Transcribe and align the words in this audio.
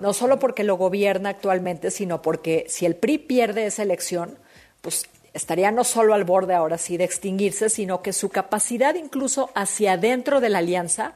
No 0.00 0.12
solo 0.12 0.38
porque 0.38 0.64
lo 0.64 0.76
gobierna 0.76 1.30
actualmente, 1.30 1.90
sino 1.90 2.22
porque 2.22 2.66
si 2.68 2.86
el 2.86 2.96
PRI 2.96 3.18
pierde 3.18 3.66
esa 3.66 3.82
elección, 3.82 4.38
pues 4.80 5.08
estaría 5.32 5.70
no 5.70 5.84
solo 5.84 6.14
al 6.14 6.24
borde 6.24 6.54
ahora 6.54 6.78
sí 6.78 6.96
de 6.96 7.04
extinguirse, 7.04 7.68
sino 7.68 8.02
que 8.02 8.12
su 8.12 8.30
capacidad 8.30 8.94
incluso 8.94 9.50
hacia 9.54 9.92
adentro 9.92 10.40
de 10.40 10.48
la 10.48 10.58
alianza, 10.58 11.14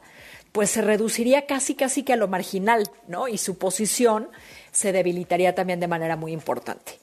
pues 0.51 0.69
se 0.71 0.81
reduciría 0.81 1.45
casi 1.45 1.75
casi 1.75 2.03
que 2.03 2.13
a 2.13 2.17
lo 2.17 2.27
marginal, 2.27 2.89
¿no? 3.07 3.27
Y 3.27 3.37
su 3.37 3.57
posición 3.57 4.29
se 4.71 4.91
debilitaría 4.91 5.55
también 5.55 5.79
de 5.79 5.87
manera 5.87 6.15
muy 6.15 6.31
importante. 6.31 6.99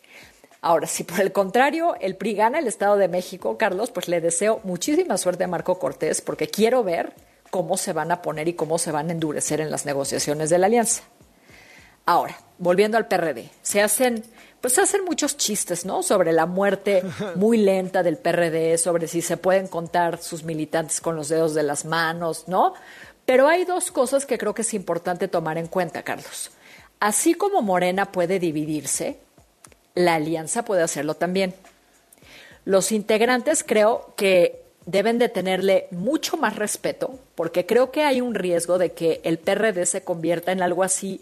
Ahora, 0.60 0.86
si 0.86 1.04
por 1.04 1.20
el 1.20 1.32
contrario 1.32 1.94
el 2.00 2.16
PRI 2.16 2.34
gana 2.34 2.58
el 2.58 2.66
Estado 2.66 2.96
de 2.96 3.08
México, 3.08 3.56
Carlos, 3.56 3.90
pues 3.90 4.08
le 4.08 4.20
deseo 4.20 4.60
muchísima 4.64 5.16
suerte 5.16 5.44
a 5.44 5.48
Marco 5.48 5.78
Cortés 5.78 6.20
porque 6.20 6.48
quiero 6.48 6.82
ver 6.82 7.12
cómo 7.50 7.76
se 7.76 7.92
van 7.92 8.10
a 8.10 8.20
poner 8.20 8.48
y 8.48 8.54
cómo 8.54 8.78
se 8.78 8.90
van 8.90 9.08
a 9.08 9.12
endurecer 9.12 9.60
en 9.60 9.70
las 9.70 9.86
negociaciones 9.86 10.50
de 10.50 10.58
la 10.58 10.66
alianza. 10.66 11.02
Ahora, 12.06 12.38
volviendo 12.58 12.96
al 12.96 13.08
PRD, 13.08 13.50
se 13.62 13.82
hacen, 13.82 14.22
pues 14.60 14.74
se 14.74 14.80
hacen 14.80 15.04
muchos 15.04 15.36
chistes, 15.36 15.84
¿no? 15.84 16.04
Sobre 16.04 16.32
la 16.32 16.46
muerte 16.46 17.02
muy 17.34 17.58
lenta 17.58 18.04
del 18.04 18.16
PRD, 18.16 18.78
sobre 18.78 19.08
si 19.08 19.22
se 19.22 19.36
pueden 19.36 19.66
contar 19.66 20.22
sus 20.22 20.44
militantes 20.44 21.00
con 21.00 21.16
los 21.16 21.28
dedos 21.28 21.52
de 21.54 21.64
las 21.64 21.84
manos, 21.84 22.44
¿no? 22.46 22.74
Pero 23.26 23.48
hay 23.48 23.64
dos 23.64 23.90
cosas 23.90 24.24
que 24.24 24.38
creo 24.38 24.54
que 24.54 24.62
es 24.62 24.72
importante 24.72 25.26
tomar 25.26 25.58
en 25.58 25.66
cuenta, 25.66 26.04
Carlos. 26.04 26.52
Así 27.00 27.34
como 27.34 27.60
Morena 27.60 28.12
puede 28.12 28.38
dividirse, 28.38 29.18
la 29.96 30.14
alianza 30.14 30.64
puede 30.64 30.82
hacerlo 30.82 31.14
también. 31.14 31.54
Los 32.64 32.92
integrantes 32.92 33.64
creo 33.64 34.14
que 34.16 34.62
deben 34.86 35.18
de 35.18 35.28
tenerle 35.28 35.88
mucho 35.90 36.36
más 36.36 36.54
respeto, 36.54 37.18
porque 37.34 37.66
creo 37.66 37.90
que 37.90 38.04
hay 38.04 38.20
un 38.20 38.36
riesgo 38.36 38.78
de 38.78 38.92
que 38.92 39.20
el 39.24 39.38
PRD 39.38 39.84
se 39.86 40.04
convierta 40.04 40.52
en 40.52 40.62
algo 40.62 40.84
así 40.84 41.20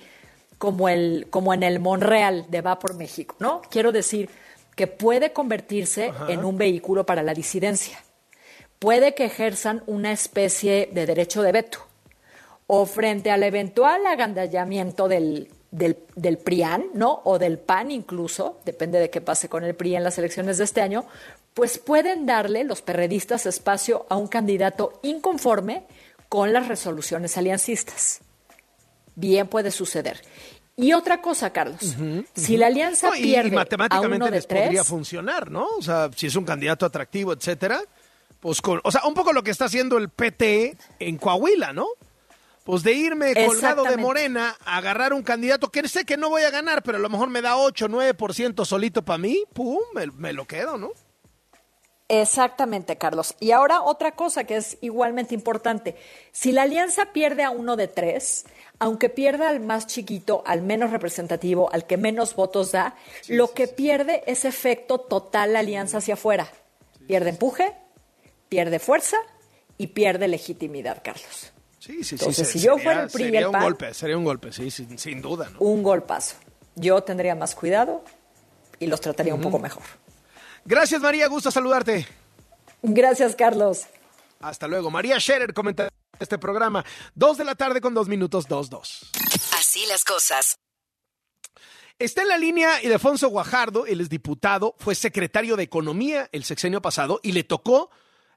como, 0.65 0.89
el, 0.89 1.27
como 1.29 1.53
en 1.53 1.63
el 1.63 1.79
Monreal 1.79 2.47
de 2.49 2.63
Va 2.63 2.79
por 2.79 2.95
México, 2.95 3.37
¿no? 3.39 3.61
Quiero 3.69 3.93
decir 3.93 4.31
que 4.75 4.87
puede 4.87 5.31
convertirse 5.31 6.11
en 6.27 6.43
un 6.43 6.57
vehículo 6.57 7.05
para 7.05 7.23
la 7.23 7.35
disidencia. 7.35 8.03
Puede 8.79 9.15
que 9.15 9.27
ejerzan 9.27 9.83
una 9.87 10.11
especie 10.11 10.89
de 10.91 11.05
derecho 11.05 11.43
de 11.43 11.53
veto. 11.53 11.81
O 12.67 12.87
frente 12.87 13.31
al 13.31 13.43
eventual 13.43 14.07
agandallamiento 14.07 15.07
del, 15.07 15.51
del, 15.71 15.99
del, 16.17 16.39
PRIAN, 16.39 16.87
¿no? 16.95 17.21
O 17.25 17.39
del 17.39 17.59
PAN 17.59 17.91
incluso, 17.91 18.59
depende 18.65 18.99
de 18.99 19.11
qué 19.11 19.21
pase 19.21 19.51
con 19.51 19.65
el 19.65 19.75
PRI 19.75 19.97
en 19.97 20.05
las 20.05 20.17
elecciones 20.17 20.57
de 20.57 20.65
este 20.65 20.81
año, 20.81 21.05
pues 21.53 21.77
pueden 21.77 22.25
darle 22.25 22.65
los 22.65 22.81
perredistas 22.81 23.45
espacio 23.45 24.07
a 24.09 24.17
un 24.17 24.29
candidato 24.29 24.99
inconforme 25.03 25.85
con 26.31 26.55
las 26.55 26.69
resoluciones 26.69 27.37
aliancistas. 27.37 28.23
Bien 29.15 29.47
puede 29.47 29.71
suceder. 29.71 30.21
Y 30.77 30.93
otra 30.93 31.21
cosa, 31.21 31.53
Carlos, 31.53 31.95
si 32.35 32.57
la 32.57 32.67
alianza 32.67 33.13
pierde 33.13 33.53
matemáticamente 33.53 34.25
a 34.25 34.29
uno 34.29 34.31
de 34.31 34.43
tres, 34.43 34.63
podría 34.65 34.85
funcionar, 34.85 35.51
¿no? 35.51 35.67
O 35.79 35.83
sea, 35.83 36.11
si 36.17 36.27
es 36.27 36.35
un 36.35 36.45
candidato 36.45 36.85
atractivo, 36.85 37.33
etcétera, 37.33 37.81
pues 38.41 38.61
con, 38.61 38.81
o 38.83 38.91
sea, 38.91 39.03
un 39.07 39.15
poco 39.15 39.33
lo 39.33 39.45
que 39.45 39.53
está 39.53 39.67
haciendo 39.67 39.99
el 39.99 40.09
PT 40.09 40.77
en 40.99 41.17
Coahuila, 41.17 41.73
¿no? 41.73 41.87
Pues 42.65 42.83
de 42.83 42.93
irme 42.93 43.35
colgado 43.47 43.85
de 43.85 43.97
Morena 43.99 44.57
a 44.65 44.79
agarrar 44.79 45.13
un 45.13 45.23
candidato 45.23 45.71
que 45.71 45.87
sé 45.87 46.05
que 46.05 46.17
no 46.17 46.31
voy 46.31 46.43
a 46.43 46.51
ganar, 46.51 46.83
pero 46.83 46.97
a 46.99 47.01
lo 47.01 47.11
mejor 47.11 47.29
me 47.29 47.43
da 47.43 47.57
8, 47.57 47.89
9% 47.89 48.65
solito 48.65 49.05
para 49.05 49.19
mí, 49.19 49.45
pum, 49.53 49.79
me, 49.95 50.07
me 50.07 50.33
lo 50.33 50.47
quedo, 50.47 50.77
¿no? 50.77 50.91
Exactamente, 52.09 52.99
Carlos. 52.99 53.35
Y 53.41 53.53
ahora 53.53 53.83
otra 53.83 54.15
cosa 54.15 54.45
que 54.45 54.57
es 54.57 54.77
igualmente 54.83 55.35
importante. 55.35 55.97
Si 56.33 56.53
la 56.53 56.63
alianza 56.63 57.13
pierde 57.13 57.45
a 57.45 57.51
uno 57.51 57.77
de 57.77 57.89
tres, 57.89 58.45
aunque 58.79 59.09
pierda 59.09 59.49
al 59.49 59.61
más 59.61 59.87
chiquito, 59.87 60.43
al 60.47 60.61
menos 60.61 60.91
representativo, 60.91 61.73
al 61.73 61.87
que 61.87 61.97
menos 61.97 62.35
votos 62.35 62.73
da, 62.73 62.95
lo 63.29 63.53
que 63.53 63.69
pierde 63.69 64.23
es 64.27 64.45
efecto 64.45 64.99
total 64.99 65.55
la 65.55 65.61
alianza 65.61 65.99
hacia 65.99 66.15
afuera. 66.15 66.49
Pierde 67.07 67.31
empuje, 67.31 67.75
pierde 68.51 68.79
fuerza 68.79 69.17
y 69.79 69.89
pierde 69.89 70.29
legitimidad, 70.29 71.01
Carlos. 71.03 71.53
Sí, 71.79 72.05
sí, 72.05 72.17
Entonces, 72.17 72.49
sí. 72.49 72.59
si 72.59 72.67
yo 72.67 72.79
fuera 72.79 73.03
el 73.03 73.11
PRI 73.11 73.25
sería 73.25 73.41
el 73.41 73.47
un 73.47 73.61
golpe, 73.61 73.95
sería 73.95 74.19
un 74.19 74.25
golpe, 74.25 74.53
sí, 74.53 74.71
sin, 74.71 74.99
sin 74.99 75.21
duda, 75.21 75.51
¿no? 75.51 75.59
Un 75.59 75.83
golpazo. 75.83 76.37
Yo 76.77 77.03
tendría 77.03 77.35
más 77.35 77.55
cuidado 77.55 78.03
y 78.79 78.87
los 78.87 79.01
trataría 79.01 79.35
un 79.35 79.41
poco 79.41 79.59
mejor. 79.59 79.83
Gracias, 80.65 81.01
María, 81.01 81.29
gusto 81.29 81.51
saludarte. 81.51 82.07
Gracias, 82.83 83.35
Carlos. 83.37 83.87
Hasta 84.41 84.69
luego. 84.69 84.91
María 84.91 85.19
Scherer 85.19 85.55
comenta 85.55 85.89
este 86.19 86.39
programa. 86.39 86.85
Dos 87.15 87.39
de 87.39 87.45
la 87.45 87.55
tarde 87.55 87.81
con 87.81 87.95
dos 87.95 88.09
minutos, 88.09 88.47
dos, 88.47 88.71
dos. 88.71 89.11
Así 89.57 89.85
las 89.87 90.05
cosas. 90.05 90.57
Está 91.99 92.23
en 92.23 92.29
la 92.29 92.39
línea 92.39 92.83
Ildefonso 92.83 93.29
Guajardo, 93.29 93.87
él 93.87 94.01
es 94.01 94.09
diputado, 94.09 94.75
fue 94.79 94.97
secretario 94.97 95.57
de 95.57 95.63
Economía 95.63 96.29
el 96.33 96.43
sexenio 96.43 96.83
pasado 96.83 97.21
y 97.23 97.33
le 97.33 97.45
tocó 97.45 97.89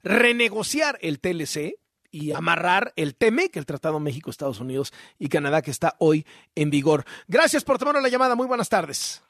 renegociar 0.03 0.99
el 1.01 1.19
TLC 1.19 1.73
y 2.11 2.33
amarrar 2.33 2.93
el 2.95 3.15
TEMEC, 3.15 3.57
el 3.57 3.65
Tratado 3.65 3.99
México-Estados 3.99 4.59
Unidos 4.59 4.93
y 5.17 5.29
Canadá 5.29 5.63
que 5.63 5.71
está 5.71 5.95
hoy 5.97 6.25
en 6.53 6.69
vigor. 6.69 7.03
Gracias 7.27 7.63
por 7.63 7.79
tomar 7.79 8.01
la 8.01 8.09
llamada. 8.09 8.35
Muy 8.35 8.47
buenas 8.47 8.69
tardes. 8.69 9.23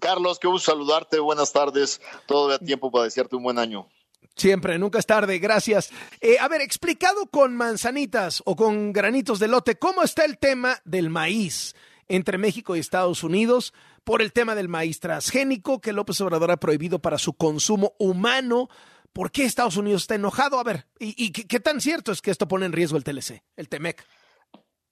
Carlos, 0.00 0.38
qué 0.38 0.48
gusto 0.48 0.72
saludarte. 0.72 1.20
Buenas 1.20 1.52
tardes. 1.52 2.00
Todavía 2.26 2.58
tiempo 2.58 2.90
para 2.90 3.04
desearte 3.04 3.36
un 3.36 3.44
buen 3.44 3.58
año. 3.58 3.88
Siempre, 4.36 4.78
nunca 4.78 4.98
es 4.98 5.06
tarde, 5.06 5.38
gracias. 5.38 5.90
Eh, 6.20 6.38
a 6.38 6.48
ver, 6.48 6.60
explicado 6.62 7.26
con 7.26 7.54
manzanitas 7.54 8.42
o 8.46 8.56
con 8.56 8.92
granitos 8.92 9.38
de 9.38 9.48
lote, 9.48 9.78
¿cómo 9.78 10.02
está 10.02 10.24
el 10.24 10.38
tema 10.38 10.80
del 10.84 11.10
maíz 11.10 11.74
entre 12.08 12.38
México 12.38 12.74
y 12.74 12.80
Estados 12.80 13.22
Unidos 13.22 13.74
por 14.02 14.22
el 14.22 14.32
tema 14.32 14.54
del 14.54 14.68
maíz 14.68 14.98
transgénico 15.00 15.80
que 15.80 15.92
López 15.92 16.20
Obrador 16.20 16.50
ha 16.50 16.56
prohibido 16.56 17.00
para 17.00 17.18
su 17.18 17.34
consumo 17.34 17.94
humano? 17.98 18.68
¿Por 19.12 19.30
qué 19.30 19.44
Estados 19.44 19.76
Unidos 19.76 20.02
está 20.02 20.14
enojado? 20.14 20.58
A 20.58 20.64
ver, 20.64 20.86
¿y, 20.98 21.22
y 21.22 21.32
qué, 21.32 21.46
qué 21.46 21.60
tan 21.60 21.80
cierto 21.80 22.12
es 22.12 22.22
que 22.22 22.30
esto 22.30 22.48
pone 22.48 22.66
en 22.66 22.72
riesgo 22.72 22.96
el 22.96 23.04
TLC, 23.04 23.42
el 23.56 23.68
TEMEC? 23.68 24.06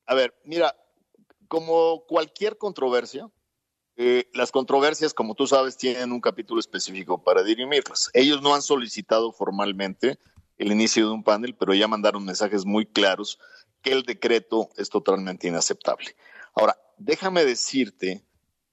A 0.06 0.14
ver, 0.14 0.34
mira, 0.44 0.75
como 1.46 2.04
cualquier 2.06 2.58
controversia, 2.58 3.30
eh, 4.00 4.31
las 4.32 4.53
controversias, 4.53 5.12
como 5.12 5.34
tú 5.34 5.48
sabes, 5.48 5.76
tienen 5.76 6.12
un 6.12 6.20
capítulo 6.20 6.60
específico 6.60 7.20
para 7.20 7.42
dirimirlas. 7.42 8.10
Ellos 8.14 8.41
no 8.41 8.54
han 8.54 8.62
solicitado 8.62 9.32
formalmente 9.32 10.20
el 10.56 10.70
inicio 10.70 11.09
de 11.09 11.14
un 11.14 11.25
panel, 11.25 11.56
pero 11.56 11.75
ya 11.75 11.88
mandaron 11.88 12.25
mensajes 12.25 12.64
muy 12.64 12.87
claros 12.87 13.41
que 13.82 13.91
el 13.91 14.04
decreto 14.04 14.69
es 14.76 14.88
totalmente 14.88 15.48
inaceptable. 15.48 16.14
Ahora, 16.54 16.78
déjame 16.97 17.44
decirte 17.44 18.25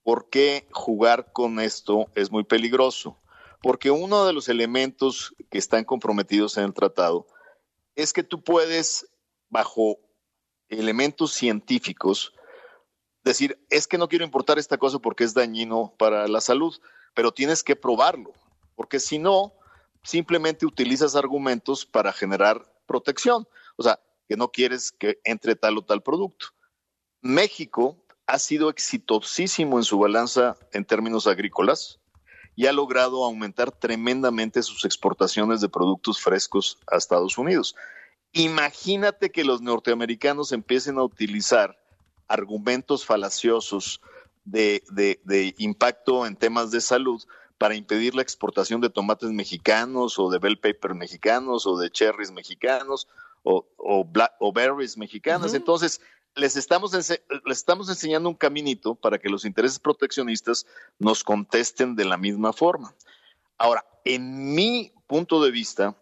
por 0.04 0.30
qué 0.30 0.68
jugar 0.72 1.32
con 1.34 1.60
esto 1.60 2.06
es 2.14 2.30
muy 2.30 2.44
peligroso. 2.44 3.18
Porque 3.64 3.90
uno 3.90 4.28
de 4.28 4.34
los 4.34 4.48
elementos 4.48 5.34
que 5.50 5.58
están 5.58 5.86
comprometidos 5.86 6.56
en 6.58 6.66
el 6.66 6.74
tratado 6.76 7.26
es 7.96 8.14
que 8.14 8.22
tú 8.22 8.44
puedes, 8.44 9.08
bajo 9.50 9.98
elementos 10.70 11.34
científicos, 11.34 12.36
decir, 13.26 13.60
es 13.70 13.88
que 13.88 13.98
no 13.98 14.08
quiero 14.08 14.26
importar 14.26 14.58
esta 14.60 14.78
cosa 14.78 15.00
porque 15.00 15.24
es 15.24 15.34
dañino 15.34 15.94
para 15.98 16.28
la 16.28 16.42
salud, 16.42 16.76
pero 17.14 17.32
tienes 17.32 17.64
que 17.64 17.76
probarlo, 17.76 18.34
porque 18.76 19.00
si 19.00 19.20
no, 19.20 19.54
simplemente 20.04 20.66
utilizas 20.66 21.16
argumentos 21.16 21.86
para 21.86 22.14
generar 22.14 22.72
protección, 22.86 23.48
o 23.76 23.84
sea, 23.84 24.00
que 24.28 24.38
no 24.38 24.50
quieres 24.50 24.92
que 24.92 25.20
entre 25.24 25.56
tal 25.56 25.78
o 25.78 25.84
tal 25.84 26.02
producto. 26.02 26.48
México 27.22 27.98
ha 28.28 28.40
sido 28.40 28.70
exitosísimo 28.70 29.78
en 29.78 29.84
su 29.84 30.00
balanza 30.00 30.58
en 30.72 30.86
términos 30.86 31.28
agrícolas 31.28 32.00
y 32.56 32.68
ha 32.68 32.74
logrado 32.74 33.24
aumentar 33.24 33.72
tremendamente 33.72 34.64
sus 34.64 34.86
exportaciones 34.86 35.62
de 35.62 35.70
productos 35.70 36.22
frescos 36.22 36.80
a 36.88 36.98
Estados 36.98 37.38
Unidos. 37.38 37.76
Imagínate 38.32 39.32
que 39.32 39.44
los 39.44 39.62
norteamericanos 39.62 40.52
empiecen 40.52 40.98
a 40.98 41.04
utilizar 41.04 41.78
argumentos 42.28 43.06
falaciosos 43.06 44.02
de, 44.44 44.84
de, 44.92 45.20
de, 45.24 45.56
impacto 45.58 46.26
en 46.26 46.36
temas 46.36 46.72
de 46.72 46.82
salud 46.82 47.22
para 47.58 47.76
impedir 47.76 48.16
la 48.16 48.22
exportación 48.22 48.82
de 48.82 48.90
tomates 48.90 49.32
mexicanos 49.32 50.20
o 50.20 50.30
de 50.30 50.40
bell 50.40 50.60
pepper 50.60 50.94
mexicanos 50.94 51.66
o 51.66 51.78
de 51.78 51.90
cherries 51.90 52.32
mexicanos 52.32 53.08
o, 53.44 53.66
o, 53.78 54.04
black, 54.04 54.34
o 54.40 54.52
berries 54.52 54.98
mexicanas. 54.98 55.52
Uh 55.52 55.54
-huh. 55.54 55.58
Entonces, 55.58 56.02
les 56.36 56.58
estamos, 56.58 56.94
les 56.94 57.22
estamos 57.58 57.90
enseñando 57.90 58.30
un 58.30 58.36
caminito 58.36 58.96
para 58.96 59.18
que 59.18 59.30
los 59.30 59.46
intereses 59.46 59.80
proteccionistas 59.80 60.66
nos 61.00 61.24
contesten 61.24 61.96
de 61.96 62.06
la 62.06 62.18
misma 62.18 62.52
forma. 62.52 62.94
Ahora, 63.58 63.86
en 64.04 64.54
mi 64.54 64.92
punto 65.08 65.42
de 65.42 65.52
vista, 65.52 65.96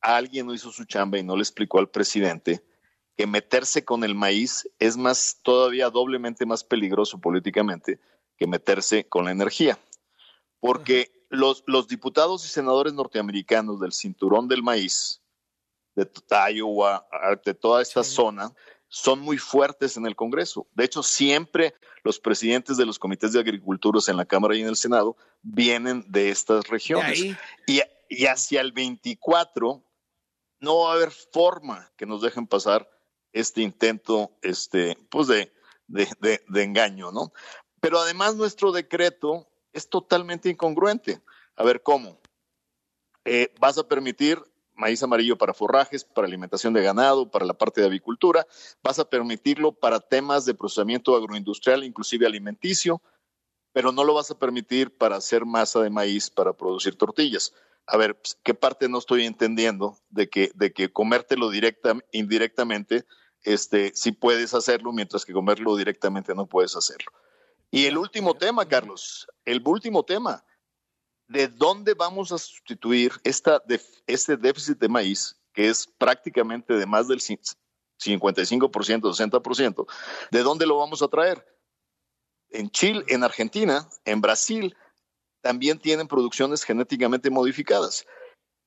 alguien 0.00 0.46
no 0.46 0.54
hizo 0.54 0.70
su 0.70 0.84
chamba 0.84 1.18
y 1.18 1.24
no 1.24 1.36
le 1.36 1.42
explicó 1.42 1.78
al 1.78 1.88
presidente 1.88 2.62
que 3.20 3.26
meterse 3.26 3.84
con 3.84 4.02
el 4.02 4.14
maíz 4.14 4.66
es 4.78 4.96
más 4.96 5.40
todavía 5.42 5.90
doblemente 5.90 6.46
más 6.46 6.64
peligroso 6.64 7.20
políticamente 7.20 8.00
que 8.38 8.46
meterse 8.46 9.06
con 9.06 9.26
la 9.26 9.30
energía. 9.30 9.78
Porque 10.58 11.10
uh 11.12 11.12
-huh. 11.12 11.26
los, 11.28 11.62
los, 11.66 11.86
diputados 11.86 12.46
y 12.46 12.48
senadores 12.48 12.94
norteamericanos 12.94 13.78
del 13.78 13.92
cinturón 13.92 14.48
del 14.48 14.62
maíz, 14.62 15.20
de 15.94 16.08
Iowa, 16.54 17.06
de 17.44 17.52
toda 17.52 17.82
esta 17.82 18.02
sí. 18.02 18.14
zona, 18.14 18.54
son 18.88 19.20
muy 19.20 19.36
fuertes 19.36 19.98
en 19.98 20.06
el 20.06 20.16
Congreso. 20.16 20.66
De 20.72 20.84
hecho, 20.84 21.02
siempre 21.02 21.74
los 22.02 22.18
presidentes 22.18 22.78
de 22.78 22.86
los 22.86 22.98
comités 22.98 23.34
de 23.34 23.40
agricultura 23.40 24.00
en 24.08 24.16
la 24.16 24.24
Cámara 24.24 24.56
y 24.56 24.62
en 24.62 24.68
el 24.68 24.76
Senado 24.76 25.14
vienen 25.42 26.06
de 26.08 26.30
estas 26.30 26.68
regiones. 26.68 27.20
y, 27.66 27.82
y 28.08 28.24
hacia 28.24 28.62
el 28.62 28.72
24 28.72 29.84
no 30.60 30.78
va 30.78 30.92
a 30.92 30.94
haber 30.94 31.10
forma 31.10 31.92
que 31.98 32.06
nos 32.06 32.22
dejen 32.22 32.46
pasar 32.46 32.88
este 33.32 33.62
intento 33.62 34.32
este, 34.42 34.96
pues 35.10 35.28
de, 35.28 35.52
de, 35.86 36.08
de, 36.48 36.62
engaño, 36.62 37.12
¿no? 37.12 37.32
Pero 37.80 37.98
además 38.00 38.36
nuestro 38.36 38.72
decreto 38.72 39.48
es 39.72 39.88
totalmente 39.88 40.48
incongruente. 40.48 41.22
A 41.56 41.64
ver, 41.64 41.82
¿cómo? 41.82 42.20
Eh, 43.24 43.52
vas 43.60 43.78
a 43.78 43.86
permitir 43.86 44.42
maíz 44.74 45.02
amarillo 45.02 45.36
para 45.36 45.52
forrajes, 45.52 46.04
para 46.04 46.26
alimentación 46.26 46.72
de 46.72 46.82
ganado, 46.82 47.30
para 47.30 47.44
la 47.44 47.54
parte 47.54 47.82
de 47.82 47.86
avicultura, 47.86 48.46
vas 48.82 48.98
a 48.98 49.04
permitirlo 49.04 49.72
para 49.72 50.00
temas 50.00 50.46
de 50.46 50.54
procesamiento 50.54 51.14
agroindustrial, 51.14 51.84
inclusive 51.84 52.26
alimenticio, 52.26 53.02
pero 53.72 53.92
no 53.92 54.04
lo 54.04 54.14
vas 54.14 54.30
a 54.30 54.38
permitir 54.38 54.96
para 54.96 55.16
hacer 55.16 55.44
masa 55.44 55.80
de 55.80 55.90
maíz 55.90 56.30
para 56.30 56.54
producir 56.54 56.96
tortillas 56.96 57.52
a 57.90 57.96
ver, 57.96 58.16
pues, 58.16 58.38
¿qué 58.42 58.54
parte 58.54 58.88
no 58.88 58.98
estoy 58.98 59.26
entendiendo 59.26 59.98
de 60.10 60.28
que, 60.28 60.52
de 60.54 60.72
que 60.72 60.92
comértelo 60.92 61.50
directa, 61.50 61.98
indirectamente, 62.12 63.04
este, 63.42 63.92
sí 63.94 64.12
puedes 64.12 64.54
hacerlo, 64.54 64.92
mientras 64.92 65.24
que 65.24 65.32
comerlo 65.32 65.76
directamente 65.76 66.34
no 66.34 66.46
puedes 66.46 66.76
hacerlo? 66.76 67.12
Y 67.70 67.86
el 67.86 67.96
último 67.96 68.34
tema, 68.34 68.66
Carlos, 68.66 69.28
el 69.44 69.62
último 69.64 70.04
tema, 70.04 70.44
¿de 71.28 71.48
dónde 71.48 71.94
vamos 71.94 72.32
a 72.32 72.38
sustituir 72.38 73.12
esta, 73.22 73.62
este 74.06 74.36
déficit 74.36 74.78
de 74.78 74.88
maíz, 74.88 75.36
que 75.52 75.68
es 75.68 75.86
prácticamente 75.86 76.74
de 76.74 76.86
más 76.86 77.06
del 77.06 77.20
55%, 77.20 77.52
60%? 78.00 79.86
¿De 80.30 80.42
dónde 80.42 80.66
lo 80.66 80.78
vamos 80.78 81.02
a 81.02 81.08
traer? 81.08 81.46
En 82.50 82.68
Chile, 82.70 83.04
en 83.06 83.22
Argentina, 83.22 83.88
en 84.04 84.20
Brasil, 84.20 84.76
también 85.40 85.78
tienen 85.78 86.08
producciones 86.08 86.64
genéticamente 86.64 87.30
modificadas. 87.30 88.04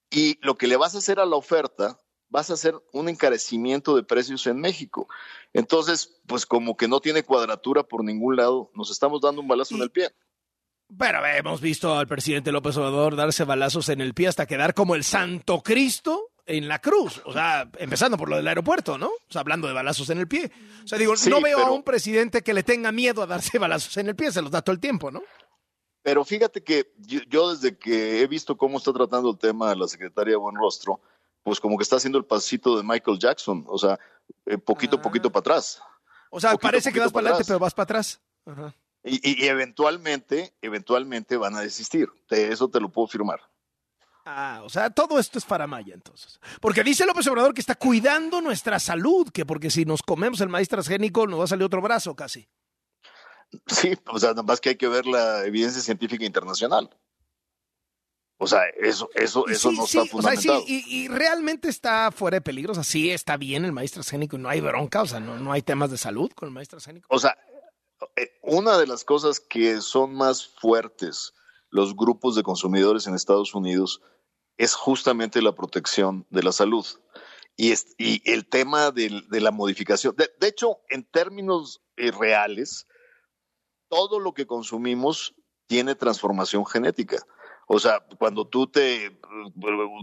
Y 0.09 0.39
lo 0.45 0.55
que 0.55 0.67
le 0.67 0.77
vas 0.77 0.95
a 0.95 0.99
hacer 0.99 1.19
a 1.19 1.25
la 1.25 1.35
oferta, 1.35 1.99
vas 2.33 2.49
a 2.49 2.53
hacer 2.53 2.73
un 2.91 3.09
encarecimiento 3.09 3.95
de 3.95 4.01
precios 4.01 4.47
en 4.47 4.59
México. 4.59 5.07
Entonces, 5.53 6.19
pues 6.25 6.47
como 6.47 6.75
que 6.75 6.87
no 6.87 6.99
tiene 6.99 7.21
cuadratura 7.21 7.83
por 7.83 8.03
ningún 8.03 8.35
lado, 8.35 8.71
nos 8.73 8.89
estamos 8.89 9.21
dando 9.21 9.39
un 9.39 9.47
balazo 9.47 9.75
en 9.75 9.83
el 9.83 9.91
pie. 9.91 10.09
Pero 10.97 11.23
hemos 11.23 11.61
visto 11.61 11.95
al 11.95 12.07
presidente 12.07 12.51
López 12.51 12.75
Obrador 12.77 13.15
darse 13.15 13.43
balazos 13.43 13.87
en 13.89 14.01
el 14.01 14.15
pie 14.15 14.29
hasta 14.29 14.47
quedar 14.47 14.73
como 14.73 14.95
el 14.95 15.03
Santo 15.03 15.61
Cristo 15.61 16.31
en 16.47 16.67
la 16.67 16.79
cruz. 16.79 17.21
O 17.25 17.33
sea, 17.33 17.69
empezando 17.77 18.17
por 18.17 18.29
lo 18.29 18.37
del 18.37 18.47
aeropuerto, 18.47 18.97
¿no? 18.97 19.09
O 19.09 19.31
sea, 19.31 19.41
hablando 19.41 19.67
de 19.67 19.73
balazos 19.75 20.09
en 20.09 20.17
el 20.17 20.27
pie. 20.27 20.51
O 20.83 20.87
sea, 20.87 20.97
digo, 20.97 21.13
no 21.29 21.39
veo 21.39 21.59
a 21.59 21.71
un 21.71 21.83
presidente 21.83 22.41
que 22.41 22.55
le 22.55 22.63
tenga 22.63 22.91
miedo 22.91 23.21
a 23.21 23.27
darse 23.27 23.57
balazos 23.59 23.95
en 23.97 24.09
el 24.09 24.15
pie, 24.15 24.31
se 24.31 24.41
los 24.41 24.49
da 24.49 24.63
todo 24.63 24.73
el 24.73 24.79
tiempo, 24.79 25.11
¿no? 25.11 25.21
Pero 26.01 26.25
fíjate 26.25 26.63
que 26.63 26.93
yo, 26.97 27.53
desde 27.53 27.77
que 27.77 28.21
he 28.21 28.27
visto 28.27 28.57
cómo 28.57 28.79
está 28.79 28.91
tratando 28.91 29.29
el 29.29 29.37
tema 29.37 29.73
la 29.75 29.87
secretaria 29.87 30.35
Buenrostro, 30.35 30.99
pues 31.43 31.59
como 31.59 31.77
que 31.77 31.83
está 31.83 31.97
haciendo 31.97 32.17
el 32.17 32.25
pasito 32.25 32.77
de 32.77 32.83
Michael 32.83 33.19
Jackson, 33.19 33.65
o 33.67 33.77
sea, 33.77 33.99
eh, 34.45 34.57
poquito 34.57 34.97
a 34.97 35.01
poquito 35.01 35.27
ah. 35.27 35.31
para 35.31 35.39
atrás. 35.41 35.81
O 36.31 36.39
sea, 36.39 36.57
parece 36.57 36.91
que 36.91 36.99
vas 36.99 37.11
para 37.11 37.27
adelante, 37.27 37.45
pero 37.45 37.59
vas 37.59 37.73
para 37.73 37.83
atrás. 37.83 38.21
Y, 39.03 39.45
eventualmente, 39.45 40.55
eventualmente 40.61 41.37
van 41.37 41.55
a 41.55 41.61
desistir. 41.61 42.09
De 42.29 42.51
eso 42.51 42.69
te 42.69 42.79
lo 42.79 42.89
puedo 42.89 43.07
firmar. 43.07 43.41
Ah, 44.25 44.61
o 44.63 44.69
sea, 44.69 44.89
todo 44.89 45.19
esto 45.19 45.37
es 45.37 45.45
faramaya 45.45 45.93
entonces. 45.93 46.39
Porque 46.61 46.83
dice 46.83 47.05
López 47.05 47.27
Obrador 47.27 47.53
que 47.53 47.59
está 47.59 47.75
cuidando 47.75 48.39
nuestra 48.41 48.79
salud, 48.79 49.29
que 49.29 49.45
porque 49.45 49.69
si 49.69 49.83
nos 49.83 50.01
comemos 50.01 50.39
el 50.39 50.47
maíz 50.47 50.69
transgénico 50.69 51.27
nos 51.27 51.41
va 51.41 51.43
a 51.43 51.47
salir 51.47 51.65
otro 51.65 51.81
brazo 51.81 52.15
casi. 52.15 52.47
Sí, 53.67 53.93
o 54.07 54.17
sea, 54.17 54.29
nada 54.29 54.43
más 54.43 54.61
que 54.61 54.69
hay 54.69 54.75
que 54.77 54.87
ver 54.87 55.05
la 55.05 55.45
evidencia 55.45 55.81
científica 55.81 56.25
internacional. 56.25 56.89
O 58.37 58.47
sea, 58.47 58.61
eso, 58.81 59.09
eso, 59.15 59.47
eso 59.47 59.71
no 59.71 59.85
está 59.85 60.05
fundamentado. 60.05 60.59
O 60.59 60.65
sea, 60.65 60.67
sí, 60.67 60.83
y, 60.87 61.07
realmente 61.07 61.69
está 61.69 62.11
fuera 62.11 62.35
de 62.35 62.41
peligro. 62.41 62.71
O 62.71 62.75
sea, 62.75 62.83
sí 62.83 63.09
está 63.09 63.37
bien 63.37 63.63
el 63.63 63.71
maíz 63.71 63.91
transgénico 63.91 64.35
y 64.35 64.39
no 64.39 64.49
hay 64.49 64.59
bronca. 64.59 65.01
O 65.01 65.05
sea, 65.05 65.19
no, 65.19 65.37
no 65.37 65.51
hay 65.51 65.61
temas 65.61 65.91
de 65.91 65.97
salud 65.97 66.31
con 66.33 66.49
el 66.49 66.53
maíz 66.53 66.67
transgénico. 66.67 67.07
O 67.09 67.19
sea, 67.19 67.37
eh, 68.15 68.31
una 68.41 68.77
de 68.77 68.87
las 68.87 69.05
cosas 69.05 69.39
que 69.39 69.79
son 69.81 70.13
más 70.13 70.47
fuertes 70.47 71.33
los 71.73 71.95
grupos 71.95 72.35
de 72.35 72.43
consumidores 72.43 73.07
en 73.07 73.15
Estados 73.15 73.55
Unidos 73.55 73.99
es 74.57 74.75
justamente 74.75 75.41
la 75.41 75.55
protección 75.55 76.27
de 76.29 76.43
la 76.43 76.51
salud. 76.51 76.85
Y, 77.57 77.73
y 77.97 78.31
el 78.31 78.47
tema 78.47 78.91
de, 78.91 79.23
la 79.29 79.51
modificación. 79.51 80.15
De, 80.15 80.29
de, 80.39 80.47
hecho, 80.47 80.79
en 80.89 81.03
términos 81.03 81.81
eh, 81.97 82.11
reales, 82.11 82.87
todo 83.89 84.19
lo 84.19 84.33
que 84.33 84.45
consumimos 84.45 85.35
tiene 85.65 85.95
transformación 85.95 86.65
genética. 86.65 87.17
O 87.67 87.79
sea, 87.79 88.03
cuando 88.19 88.45
tú 88.45 88.67
te, 88.67 89.17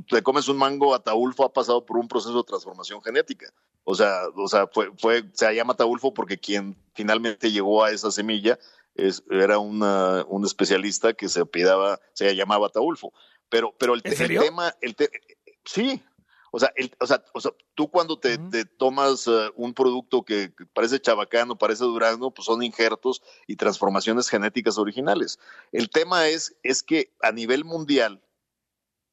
te 0.09 0.23
comes 0.23 0.49
un 0.49 0.57
mango 0.57 0.95
ataulfo 0.95 1.45
ha 1.45 1.53
pasado 1.53 1.85
por 1.85 1.99
un 1.99 2.09
proceso 2.09 2.37
de 2.37 2.45
transformación 2.45 3.03
genética. 3.03 3.53
O 3.85 3.95
sea, 3.95 4.23
o 4.35 4.49
sea 4.49 4.67
fue, 4.67 4.91
fue, 4.99 5.25
se 5.33 5.55
llama 5.55 5.75
ataulfo 5.75 6.15
porque 6.15 6.39
quien 6.39 6.77
finalmente 6.95 7.51
llegó 7.51 7.85
a 7.85 7.91
esa 7.91 8.11
semilla 8.11 8.59
es, 8.95 9.23
era 9.31 9.59
una, 9.59 10.25
un 10.29 10.45
especialista 10.45 11.13
que 11.13 11.29
se 11.29 11.41
apidaba, 11.41 12.01
se 12.13 12.35
llamaba 12.35 12.69
ataulfo. 12.69 13.13
Pero, 13.49 13.75
pero 13.79 13.95
el, 13.95 14.03
tema, 14.03 14.75
el 14.81 14.95
sí, 15.65 16.03
o 16.51 16.59
sea, 16.59 16.73
el, 16.77 16.95
o 17.01 17.07
sea, 17.07 17.23
o 17.33 17.41
sea, 17.41 17.53
tú 17.75 17.91
cuando 17.91 18.19
te, 18.19 18.39
tomas 18.65 19.27
eh, 19.29 19.51
un 19.57 19.75
producto 19.75 20.25
que 20.25 20.53
parece 20.73 21.01
chabacano, 21.01 21.57
parece 21.57 21.85
durazno, 21.85 22.31
pues 22.31 22.47
son 22.47 22.63
injertos 22.63 23.23
y 23.47 23.57
transformaciones 23.57 24.29
genéticas 24.29 24.79
originales. 24.79 25.39
El 25.73 25.91
tema 25.91 26.29
es, 26.29 26.57
es 26.63 26.83
que 26.83 27.13
a 27.23 27.33
nivel 27.33 27.65
mundial 27.65 28.23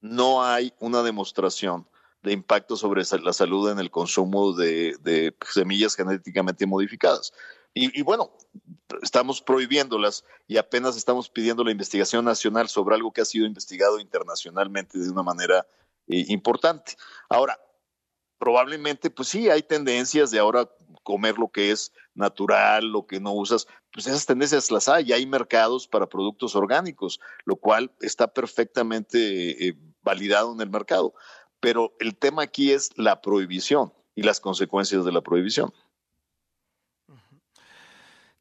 no 0.02 0.44
hay 0.44 0.74
una 0.80 1.04
demostración 1.04 1.88
de 2.24 2.34
impacto 2.34 2.76
sobre 2.76 3.04
la 3.22 3.34
salud 3.34 3.70
en 3.70 3.80
el 3.80 3.92
consumo 3.92 4.54
de, 4.54 5.36
semillas 5.54 5.96
genéticamente 5.96 6.66
modificadas. 6.66 7.34
Y, 7.74 7.98
y, 7.98 8.02
bueno, 8.02 8.32
estamos 9.04 9.42
prohibiéndolas 9.42 10.24
y 10.48 10.58
apenas 10.58 10.98
estamos 10.98 11.30
pidiendo 11.30 11.64
la 11.64 11.72
investigación 11.72 12.26
nacional 12.26 12.70
sobre 12.70 12.96
algo 12.96 13.14
que 13.14 13.22
ha 13.22 13.26
sido 13.26 13.46
investigado 13.46 14.00
internacionalmente 14.00 14.98
de 14.98 15.10
una 15.12 15.22
manera 15.22 15.68
eh, 16.08 16.26
importante. 16.28 16.96
Ahora, 17.30 17.60
probablemente, 18.38 19.10
pues 19.10 19.30
sí, 19.30 19.50
hay 19.50 19.64
tendencias 19.64 20.32
de 20.32 20.40
ahora 20.40 20.70
comer 21.04 21.38
lo 21.38 21.50
que 21.50 21.72
es 21.72 21.94
natural, 22.16 22.92
lo 22.92 23.08
que 23.08 23.22
no 23.22 23.32
usas, 23.34 23.66
pues 23.94 24.08
esas 24.08 24.26
tendencias 24.26 24.70
las 24.72 24.90
hay, 24.90 25.14
hay 25.14 25.26
mercados 25.26 25.88
para 25.88 26.10
productos 26.10 26.54
orgánicos, 26.56 27.22
lo 27.46 27.56
cual 27.56 27.92
está 28.02 28.28
perfectamente 28.28 29.68
eh, 29.68 29.78
validado 30.02 30.54
en 30.54 30.60
el 30.60 30.70
mercado. 30.70 31.14
Pero 31.62 31.96
el 32.00 32.16
tema 32.18 32.44
aquí 32.44 32.72
es 32.72 32.92
la 32.98 33.22
prohibición 33.22 33.94
y 34.16 34.24
las 34.24 34.42
consecuencias 34.42 35.06
de 35.06 35.12
la 35.14 35.22
prohibición. 35.22 35.74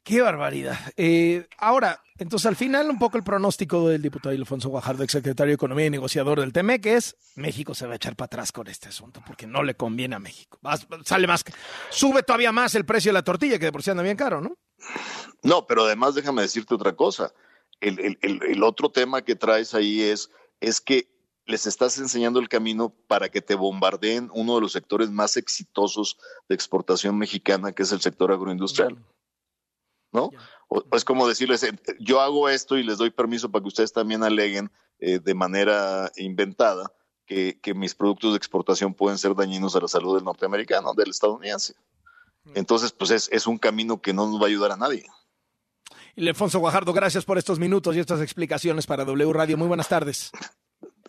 Qué 0.07 0.21
barbaridad. 0.21 0.79
Eh, 0.95 1.49
ahora, 1.57 2.01
entonces 2.17 2.45
al 2.45 2.55
final 2.55 2.89
un 2.89 2.97
poco 2.97 3.17
el 3.17 3.25
pronóstico 3.25 3.89
del 3.89 4.01
diputado 4.01 4.33
Alfonso 4.33 4.69
Guajardo, 4.69 5.03
exsecretario 5.03 5.49
de 5.49 5.55
Economía 5.55 5.87
y 5.87 5.89
negociador 5.89 6.39
del 6.39 6.53
TME, 6.53 6.79
que 6.79 6.95
es 6.95 7.17
México 7.35 7.75
se 7.75 7.87
va 7.87 7.91
a 7.91 7.95
echar 7.97 8.15
para 8.15 8.27
atrás 8.27 8.53
con 8.53 8.69
este 8.69 8.87
asunto 8.87 9.21
porque 9.27 9.47
no 9.47 9.63
le 9.63 9.75
conviene 9.75 10.15
a 10.15 10.19
México. 10.19 10.61
sale 11.03 11.27
más, 11.27 11.43
sube 11.89 12.23
todavía 12.23 12.53
más 12.53 12.73
el 12.75 12.85
precio 12.85 13.09
de 13.09 13.15
la 13.15 13.23
tortilla 13.23 13.59
que 13.59 13.65
de 13.65 13.73
por 13.73 13.83
sí 13.83 13.91
anda 13.91 14.01
bien 14.01 14.15
caro, 14.15 14.39
¿no? 14.39 14.57
No, 15.43 15.67
pero 15.67 15.83
además 15.83 16.15
déjame 16.15 16.41
decirte 16.41 16.73
otra 16.73 16.95
cosa. 16.95 17.33
El, 17.81 18.17
el 18.21 18.63
otro 18.63 18.89
tema 18.89 19.23
que 19.23 19.35
traes 19.35 19.73
ahí 19.73 20.03
es, 20.03 20.31
es 20.61 20.79
que 20.79 21.09
les 21.45 21.67
estás 21.67 21.97
enseñando 21.97 22.39
el 22.39 22.47
camino 22.47 22.95
para 23.07 23.27
que 23.27 23.41
te 23.41 23.55
bombardeen 23.55 24.29
uno 24.33 24.55
de 24.55 24.61
los 24.61 24.71
sectores 24.71 25.11
más 25.11 25.35
exitosos 25.35 26.17
de 26.47 26.55
exportación 26.55 27.17
mexicana, 27.17 27.73
que 27.73 27.83
es 27.83 27.91
el 27.91 27.99
sector 27.99 28.31
agroindustrial. 28.31 28.97
¿No? 30.17 30.31
O, 30.67 30.83
es 30.91 31.05
como 31.05 31.27
decirles, 31.27 31.63
eh, 31.63 31.71
yo 31.99 32.19
hago 32.19 32.49
esto 32.49 32.77
y 32.77 32.83
les 32.83 32.97
doy 32.97 33.11
permiso 33.11 33.49
para 33.49 33.61
que 33.61 33.69
ustedes 33.69 33.93
también 33.93 34.23
aleguen 34.23 34.69
eh, 34.99 35.19
de 35.19 35.33
manera 35.33 36.11
inventada 36.17 36.91
que, 37.25 37.59
mis 37.75 37.93
productos 37.93 38.31
de 38.31 38.37
exportación 38.37 38.93
pueden 38.93 39.17
ser 39.17 39.35
dañinos 39.35 39.75
a 39.75 39.81
la 39.81 39.87
salud 39.87 40.15
del 40.15 40.23
norteamericano, 40.23 40.93
del 40.93 41.09
estadounidense. 41.09 41.75
Mm. 42.45 42.51
Entonces, 42.55 42.91
pues 42.93 43.11
es, 43.11 43.29
es 43.31 43.47
un 43.47 43.57
camino 43.57 44.01
que 44.01 44.13
no 44.13 44.27
nos 44.27 44.39
va 44.41 44.45
a 44.45 44.47
ayudar 44.47 44.71
a 44.71 44.77
nadie. 44.77 45.05
Alfonso 46.17 46.59
Guajardo, 46.59 46.93
gracias 46.93 47.25
por 47.25 47.37
estos 47.37 47.59
minutos 47.59 47.95
y 47.95 47.99
estas 47.99 48.21
explicaciones 48.21 48.87
para 48.87 49.05
W 49.05 49.31
Radio. 49.33 49.57
Muy 49.57 49.67
buenas 49.67 49.87
tardes. 49.87 50.31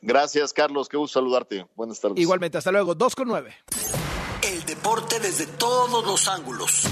Gracias, 0.03 0.53
Carlos. 0.53 0.89
Qué 0.89 0.97
gusto 0.97 1.21
saludarte. 1.21 1.67
Buenas 1.75 2.01
tardes. 2.01 2.19
Igualmente, 2.19 2.59
hasta 2.59 2.73
luego. 2.73 2.95
Dos 2.95 3.15
con 3.15 3.29
nueve. 3.29 3.55
El 4.43 4.65
deporte 4.65 5.19
desde 5.21 5.47
todos 5.47 6.05
los 6.05 6.29
ángulos 6.29 6.85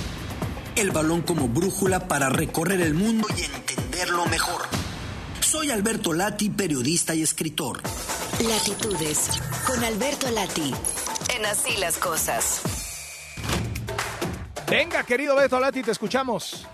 el 0.77 0.91
balón 0.91 1.23
como 1.23 1.49
brújula 1.49 2.07
para 2.07 2.29
recorrer 2.29 2.83
el 2.83 2.95
mundo 2.95 3.27
y 3.37 3.45
entenderlo 3.45 4.27
mejor. 4.27 4.63
Soy 5.41 5.71
Alberto 5.71 6.13
Lati, 6.13 6.51
periodista 6.51 7.15
y 7.15 7.23
escritor. 7.23 7.81
Latitudes, 8.47 9.31
con 9.67 9.83
Alberto 9.83 10.31
Lati, 10.31 10.75
en 11.35 11.47
Así 11.47 11.77
las 11.79 11.97
Cosas. 11.97 12.61
Venga, 14.69 15.05
querido 15.05 15.35
Beto 15.37 15.59
Lati, 15.59 15.83
te 15.83 15.93
escuchamos. 15.93 16.67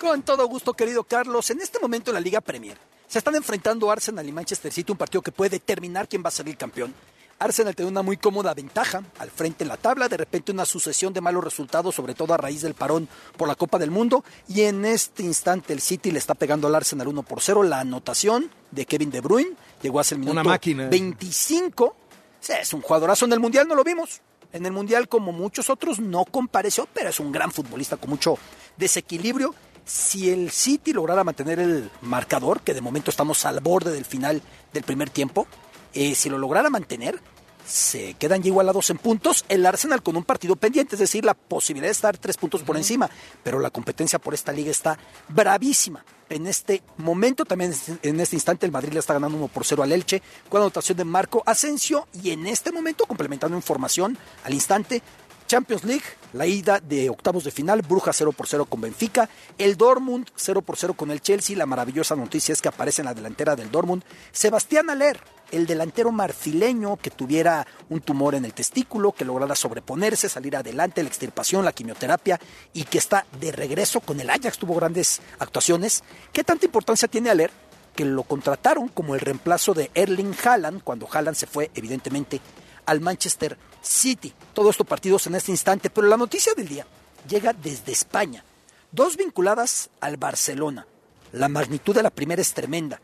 Con 0.00 0.22
todo 0.22 0.46
gusto, 0.46 0.72
querido 0.72 1.04
Carlos. 1.04 1.50
En 1.50 1.60
este 1.60 1.78
momento 1.78 2.10
en 2.10 2.14
la 2.14 2.20
Liga 2.20 2.40
Premier 2.40 2.78
se 3.06 3.18
están 3.18 3.34
enfrentando 3.34 3.90
Arsenal 3.90 4.26
y 4.26 4.32
Manchester 4.32 4.72
City, 4.72 4.92
un 4.92 4.98
partido 4.98 5.20
que 5.20 5.32
puede 5.32 5.50
determinar 5.50 6.08
quién 6.08 6.24
va 6.24 6.28
a 6.28 6.32
ser 6.32 6.48
el 6.48 6.56
campeón. 6.56 6.94
Arsenal 7.38 7.76
tiene 7.76 7.90
una 7.90 8.02
muy 8.02 8.16
cómoda 8.16 8.54
ventaja 8.54 9.02
al 9.18 9.30
frente 9.30 9.64
en 9.64 9.68
la 9.68 9.76
tabla, 9.76 10.08
de 10.08 10.16
repente 10.16 10.52
una 10.52 10.64
sucesión 10.64 11.12
de 11.12 11.20
malos 11.20 11.44
resultados, 11.44 11.94
sobre 11.94 12.14
todo 12.14 12.32
a 12.32 12.38
raíz 12.38 12.62
del 12.62 12.74
parón 12.74 13.08
por 13.36 13.46
la 13.46 13.54
Copa 13.54 13.78
del 13.78 13.90
Mundo, 13.90 14.24
y 14.48 14.62
en 14.62 14.84
este 14.84 15.22
instante 15.22 15.72
el 15.72 15.80
City 15.80 16.10
le 16.10 16.18
está 16.18 16.34
pegando 16.34 16.66
al 16.66 16.74
Arsenal 16.74 17.08
1 17.08 17.22
por 17.24 17.42
0. 17.42 17.62
La 17.64 17.80
anotación 17.80 18.50
de 18.70 18.86
Kevin 18.86 19.10
De 19.10 19.20
Bruyne 19.20 19.54
llegó 19.82 20.00
a 20.00 20.04
ser 20.04 20.16
el 20.16 20.20
minuto 20.20 20.40
Una 20.40 20.44
máquina. 20.44 20.88
25. 20.88 21.96
Sí, 22.40 22.52
es 22.58 22.72
un 22.72 22.80
jugadorazo 22.80 23.26
en 23.26 23.32
el 23.34 23.40
Mundial, 23.40 23.68
no 23.68 23.74
lo 23.74 23.84
vimos. 23.84 24.22
En 24.52 24.64
el 24.64 24.72
Mundial, 24.72 25.08
como 25.08 25.32
muchos 25.32 25.68
otros, 25.68 25.98
no 25.98 26.24
compareció, 26.24 26.88
pero 26.94 27.10
es 27.10 27.20
un 27.20 27.32
gran 27.32 27.52
futbolista 27.52 27.98
con 27.98 28.10
mucho 28.10 28.38
desequilibrio. 28.78 29.54
Si 29.84 30.30
el 30.30 30.50
City 30.50 30.92
lograra 30.92 31.22
mantener 31.22 31.58
el 31.58 31.90
marcador, 32.00 32.60
que 32.62 32.72
de 32.72 32.80
momento 32.80 33.10
estamos 33.10 33.44
al 33.44 33.60
borde 33.60 33.92
del 33.92 34.04
final 34.04 34.40
del 34.72 34.82
primer 34.82 35.10
tiempo, 35.10 35.46
eh, 35.96 36.14
si 36.14 36.28
lo 36.28 36.38
lograra 36.38 36.70
mantener, 36.70 37.20
se 37.66 38.14
quedan 38.14 38.42
ya 38.42 38.48
igualados 38.48 38.90
en 38.90 38.98
puntos. 38.98 39.44
El 39.48 39.66
Arsenal 39.66 40.02
con 40.02 40.16
un 40.16 40.24
partido 40.24 40.56
pendiente, 40.56 40.94
es 40.94 41.00
decir, 41.00 41.24
la 41.24 41.34
posibilidad 41.34 41.88
de 41.88 41.92
estar 41.92 42.16
tres 42.18 42.36
puntos 42.36 42.62
por 42.62 42.76
encima. 42.76 43.10
Pero 43.42 43.58
la 43.58 43.70
competencia 43.70 44.18
por 44.18 44.34
esta 44.34 44.52
liga 44.52 44.70
está 44.70 44.98
bravísima. 45.28 46.04
En 46.28 46.46
este 46.46 46.82
momento, 46.98 47.44
también 47.44 47.74
en 48.02 48.20
este 48.20 48.36
instante, 48.36 48.66
el 48.66 48.72
Madrid 48.72 48.92
le 48.92 49.00
está 49.00 49.14
ganando 49.14 49.38
1 49.38 49.48
por 49.48 49.64
0 49.64 49.82
al 49.82 49.92
Elche 49.92 50.22
con 50.48 50.60
anotación 50.60 50.98
de 50.98 51.04
Marco 51.04 51.42
Asensio. 51.46 52.06
Y 52.22 52.30
en 52.30 52.46
este 52.46 52.72
momento, 52.72 53.06
complementando 53.06 53.56
información 53.56 54.18
al 54.44 54.54
instante, 54.54 55.02
Champions 55.46 55.84
League, 55.84 56.04
la 56.32 56.46
ida 56.46 56.80
de 56.80 57.08
octavos 57.08 57.44
de 57.44 57.52
final, 57.52 57.82
Bruja 57.82 58.12
0 58.12 58.32
por 58.32 58.48
0 58.48 58.66
con 58.66 58.80
Benfica, 58.80 59.28
el 59.58 59.76
Dortmund 59.76 60.28
0 60.34 60.62
por 60.62 60.76
0 60.76 60.94
con 60.94 61.10
el 61.10 61.20
Chelsea, 61.20 61.56
la 61.56 61.66
maravillosa 61.66 62.16
noticia 62.16 62.52
es 62.52 62.60
que 62.60 62.68
aparece 62.68 63.02
en 63.02 63.06
la 63.06 63.14
delantera 63.14 63.54
del 63.54 63.70
Dortmund 63.70 64.02
Sebastián 64.32 64.90
Aller, 64.90 65.20
el 65.50 65.66
delantero 65.66 66.12
marfileño 66.12 66.96
que 66.96 67.10
tuviera 67.10 67.66
un 67.88 68.00
tumor 68.00 68.34
en 68.34 68.44
el 68.44 68.52
testículo, 68.52 69.12
que 69.12 69.24
lograra 69.24 69.54
sobreponerse, 69.54 70.28
salir 70.28 70.56
adelante, 70.56 71.02
la 71.02 71.08
extirpación, 71.08 71.64
la 71.64 71.72
quimioterapia 71.72 72.40
y 72.72 72.84
que 72.84 72.98
está 72.98 73.26
de 73.40 73.52
regreso 73.52 74.00
con 74.00 74.20
el 74.20 74.30
Ajax, 74.30 74.58
tuvo 74.58 74.74
grandes 74.74 75.20
actuaciones. 75.38 76.02
¿Qué 76.32 76.44
tanta 76.44 76.66
importancia 76.66 77.08
tiene 77.08 77.30
Aller? 77.30 77.50
Que 77.94 78.04
lo 78.04 78.24
contrataron 78.24 78.88
como 78.88 79.14
el 79.14 79.20
reemplazo 79.20 79.74
de 79.74 79.90
Erling 79.94 80.34
Haaland, 80.44 80.82
cuando 80.82 81.08
Haaland 81.10 81.36
se 81.36 81.46
fue 81.46 81.70
evidentemente 81.74 82.40
al 82.84 83.00
Manchester 83.00 83.58
City. 83.82 84.32
Todo 84.52 84.70
esto 84.70 84.84
partidos 84.84 85.26
en 85.26 85.34
este 85.34 85.52
instante, 85.52 85.90
pero 85.90 86.06
la 86.06 86.16
noticia 86.16 86.54
del 86.54 86.68
día 86.68 86.86
llega 87.28 87.52
desde 87.52 87.92
España. 87.92 88.44
Dos 88.92 89.16
vinculadas 89.16 89.90
al 90.00 90.16
Barcelona. 90.16 90.86
La 91.32 91.48
magnitud 91.48 91.94
de 91.94 92.02
la 92.02 92.10
primera 92.10 92.40
es 92.40 92.54
tremenda, 92.54 93.00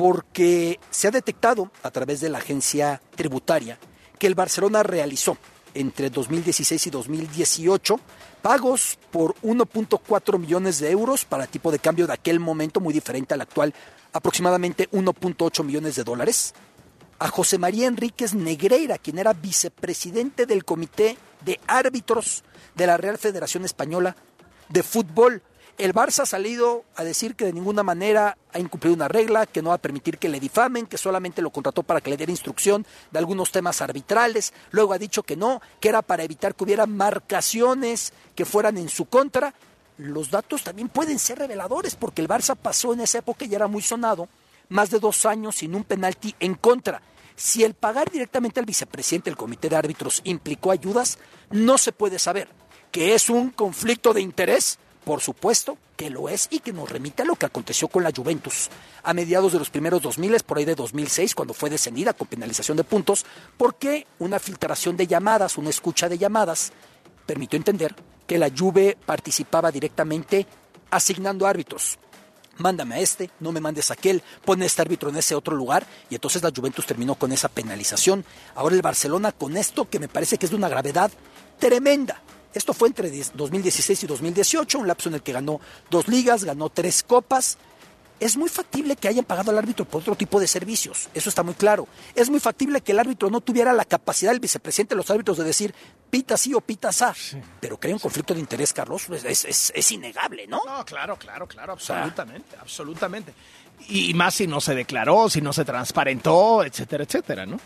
porque 0.00 0.80
se 0.88 1.08
ha 1.08 1.10
detectado 1.10 1.70
a 1.82 1.90
través 1.90 2.22
de 2.22 2.30
la 2.30 2.38
agencia 2.38 3.02
tributaria 3.14 3.78
que 4.18 4.26
el 4.26 4.34
Barcelona 4.34 4.82
realizó 4.82 5.36
entre 5.74 6.08
2016 6.08 6.86
y 6.86 6.90
2018 6.90 8.00
pagos 8.40 8.98
por 9.10 9.34
1.4 9.42 10.38
millones 10.38 10.78
de 10.78 10.90
euros 10.90 11.26
para 11.26 11.46
tipo 11.46 11.70
de 11.70 11.80
cambio 11.80 12.06
de 12.06 12.14
aquel 12.14 12.40
momento 12.40 12.80
muy 12.80 12.94
diferente 12.94 13.34
al 13.34 13.42
actual, 13.42 13.74
aproximadamente 14.14 14.88
1.8 14.90 15.64
millones 15.64 15.96
de 15.96 16.04
dólares 16.04 16.54
a 17.18 17.28
José 17.28 17.58
María 17.58 17.86
Enríquez 17.86 18.32
Negreira, 18.32 18.96
quien 18.96 19.18
era 19.18 19.34
vicepresidente 19.34 20.46
del 20.46 20.64
Comité 20.64 21.18
de 21.44 21.60
Árbitros 21.66 22.42
de 22.74 22.86
la 22.86 22.96
Real 22.96 23.18
Federación 23.18 23.66
Española 23.66 24.16
de 24.70 24.82
Fútbol. 24.82 25.42
El 25.78 25.94
Barça 25.94 26.20
ha 26.20 26.26
salido 26.26 26.84
a 26.94 27.04
decir 27.04 27.34
que 27.34 27.46
de 27.46 27.52
ninguna 27.52 27.82
manera 27.82 28.36
ha 28.52 28.58
incumplido 28.58 28.94
una 28.94 29.08
regla, 29.08 29.46
que 29.46 29.62
no 29.62 29.70
va 29.70 29.76
a 29.76 29.78
permitir 29.78 30.18
que 30.18 30.28
le 30.28 30.40
difamen, 30.40 30.86
que 30.86 30.98
solamente 30.98 31.40
lo 31.40 31.50
contrató 31.50 31.82
para 31.82 32.00
que 32.00 32.10
le 32.10 32.16
diera 32.16 32.32
instrucción 32.32 32.86
de 33.10 33.18
algunos 33.18 33.50
temas 33.50 33.80
arbitrales. 33.80 34.52
Luego 34.70 34.92
ha 34.92 34.98
dicho 34.98 35.22
que 35.22 35.36
no, 35.36 35.62
que 35.80 35.88
era 35.88 36.02
para 36.02 36.22
evitar 36.22 36.54
que 36.54 36.64
hubiera 36.64 36.86
marcaciones 36.86 38.12
que 38.34 38.44
fueran 38.44 38.76
en 38.76 38.88
su 38.88 39.06
contra. 39.06 39.54
Los 39.96 40.30
datos 40.30 40.62
también 40.62 40.88
pueden 40.88 41.18
ser 41.18 41.38
reveladores 41.38 41.94
porque 41.94 42.20
el 42.22 42.28
Barça 42.28 42.56
pasó 42.56 42.92
en 42.92 43.00
esa 43.00 43.18
época 43.18 43.44
y 43.44 43.54
era 43.54 43.66
muy 43.66 43.82
sonado 43.82 44.28
más 44.70 44.90
de 44.90 44.98
dos 44.98 45.26
años 45.26 45.56
sin 45.56 45.74
un 45.74 45.84
penalti 45.84 46.34
en 46.40 46.54
contra. 46.54 47.02
Si 47.36 47.64
el 47.64 47.74
pagar 47.74 48.10
directamente 48.10 48.60
al 48.60 48.66
vicepresidente 48.66 49.30
del 49.30 49.36
comité 49.36 49.68
de 49.68 49.76
árbitros 49.76 50.20
implicó 50.24 50.70
ayudas, 50.70 51.18
no 51.50 51.78
se 51.78 51.92
puede 51.92 52.18
saber. 52.18 52.48
¿Que 52.90 53.14
es 53.14 53.30
un 53.30 53.50
conflicto 53.50 54.12
de 54.12 54.20
interés? 54.20 54.78
Por 55.10 55.20
supuesto 55.20 55.76
que 55.96 56.08
lo 56.08 56.28
es 56.28 56.46
y 56.52 56.60
que 56.60 56.72
nos 56.72 56.88
remite 56.88 57.22
a 57.22 57.24
lo 57.24 57.34
que 57.34 57.44
aconteció 57.44 57.88
con 57.88 58.04
la 58.04 58.12
Juventus 58.14 58.68
a 59.02 59.12
mediados 59.12 59.52
de 59.52 59.58
los 59.58 59.68
primeros 59.68 60.00
2000, 60.02 60.36
por 60.46 60.58
ahí 60.58 60.64
de 60.64 60.76
2006, 60.76 61.34
cuando 61.34 61.52
fue 61.52 61.68
descendida 61.68 62.12
con 62.12 62.28
penalización 62.28 62.76
de 62.76 62.84
puntos, 62.84 63.26
porque 63.56 64.06
una 64.20 64.38
filtración 64.38 64.96
de 64.96 65.08
llamadas, 65.08 65.58
una 65.58 65.70
escucha 65.70 66.08
de 66.08 66.16
llamadas, 66.16 66.72
permitió 67.26 67.56
entender 67.56 67.96
que 68.24 68.38
la 68.38 68.52
Juve 68.56 68.96
participaba 69.04 69.72
directamente 69.72 70.46
asignando 70.92 71.44
árbitros 71.44 71.98
mándame 72.58 72.94
a 72.94 72.98
este, 73.00 73.30
no 73.40 73.50
me 73.50 73.60
mandes 73.60 73.90
a 73.90 73.94
aquel, 73.94 74.22
pone 74.44 74.62
a 74.62 74.66
este 74.66 74.82
árbitro 74.82 75.08
en 75.08 75.16
ese 75.16 75.34
otro 75.34 75.56
lugar 75.56 75.86
y 76.08 76.14
entonces 76.14 76.40
la 76.42 76.52
Juventus 76.54 76.86
terminó 76.86 77.16
con 77.16 77.32
esa 77.32 77.48
penalización. 77.48 78.24
Ahora 78.54 78.76
el 78.76 78.82
Barcelona 78.82 79.32
con 79.32 79.56
esto 79.56 79.88
que 79.88 79.98
me 79.98 80.06
parece 80.06 80.38
que 80.38 80.46
es 80.46 80.50
de 80.50 80.56
una 80.56 80.68
gravedad 80.68 81.10
tremenda. 81.58 82.22
Esto 82.54 82.74
fue 82.74 82.88
entre 82.88 83.10
2016 83.10 84.04
y 84.04 84.06
2018, 84.06 84.78
un 84.78 84.88
lapso 84.88 85.08
en 85.08 85.16
el 85.16 85.22
que 85.22 85.32
ganó 85.32 85.60
dos 85.90 86.08
ligas, 86.08 86.44
ganó 86.44 86.68
tres 86.68 87.02
copas, 87.02 87.58
es 88.20 88.36
muy 88.36 88.50
factible 88.50 88.96
que 88.96 89.08
hayan 89.08 89.24
pagado 89.24 89.50
al 89.50 89.58
árbitro 89.58 89.86
por 89.86 90.02
otro 90.02 90.14
tipo 90.14 90.38
de 90.38 90.46
servicios, 90.46 91.08
eso 91.14 91.30
está 91.30 91.42
muy 91.42 91.54
claro. 91.54 91.88
Es 92.14 92.28
muy 92.28 92.38
factible 92.38 92.82
que 92.82 92.92
el 92.92 92.98
árbitro 92.98 93.30
no 93.30 93.40
tuviera 93.40 93.72
la 93.72 93.86
capacidad, 93.86 94.32
el 94.32 94.40
vicepresidente 94.40 94.94
de 94.94 94.98
los 94.98 95.10
árbitros, 95.10 95.38
de 95.38 95.44
decir 95.44 95.74
pita 96.10 96.36
sí 96.36 96.52
o 96.52 96.60
pita 96.60 96.92
sa. 96.92 97.14
Pero 97.60 97.80
que 97.80 97.88
hay 97.88 97.94
un 97.94 97.98
conflicto 97.98 98.34
de 98.34 98.40
interés, 98.40 98.74
Carlos, 98.74 99.08
es, 99.08 99.44
es, 99.46 99.72
es 99.74 99.92
innegable, 99.92 100.46
¿no? 100.46 100.60
No, 100.66 100.84
claro, 100.84 101.16
claro, 101.16 101.48
claro, 101.48 101.72
absolutamente, 101.72 102.56
absolutamente. 102.60 103.32
Y 103.88 104.12
más 104.12 104.34
si 104.34 104.46
no 104.46 104.60
se 104.60 104.74
declaró, 104.74 105.30
si 105.30 105.40
no 105.40 105.54
se 105.54 105.64
transparentó, 105.64 106.62
etcétera, 106.62 107.04
etcétera, 107.04 107.46
¿no? 107.46 107.58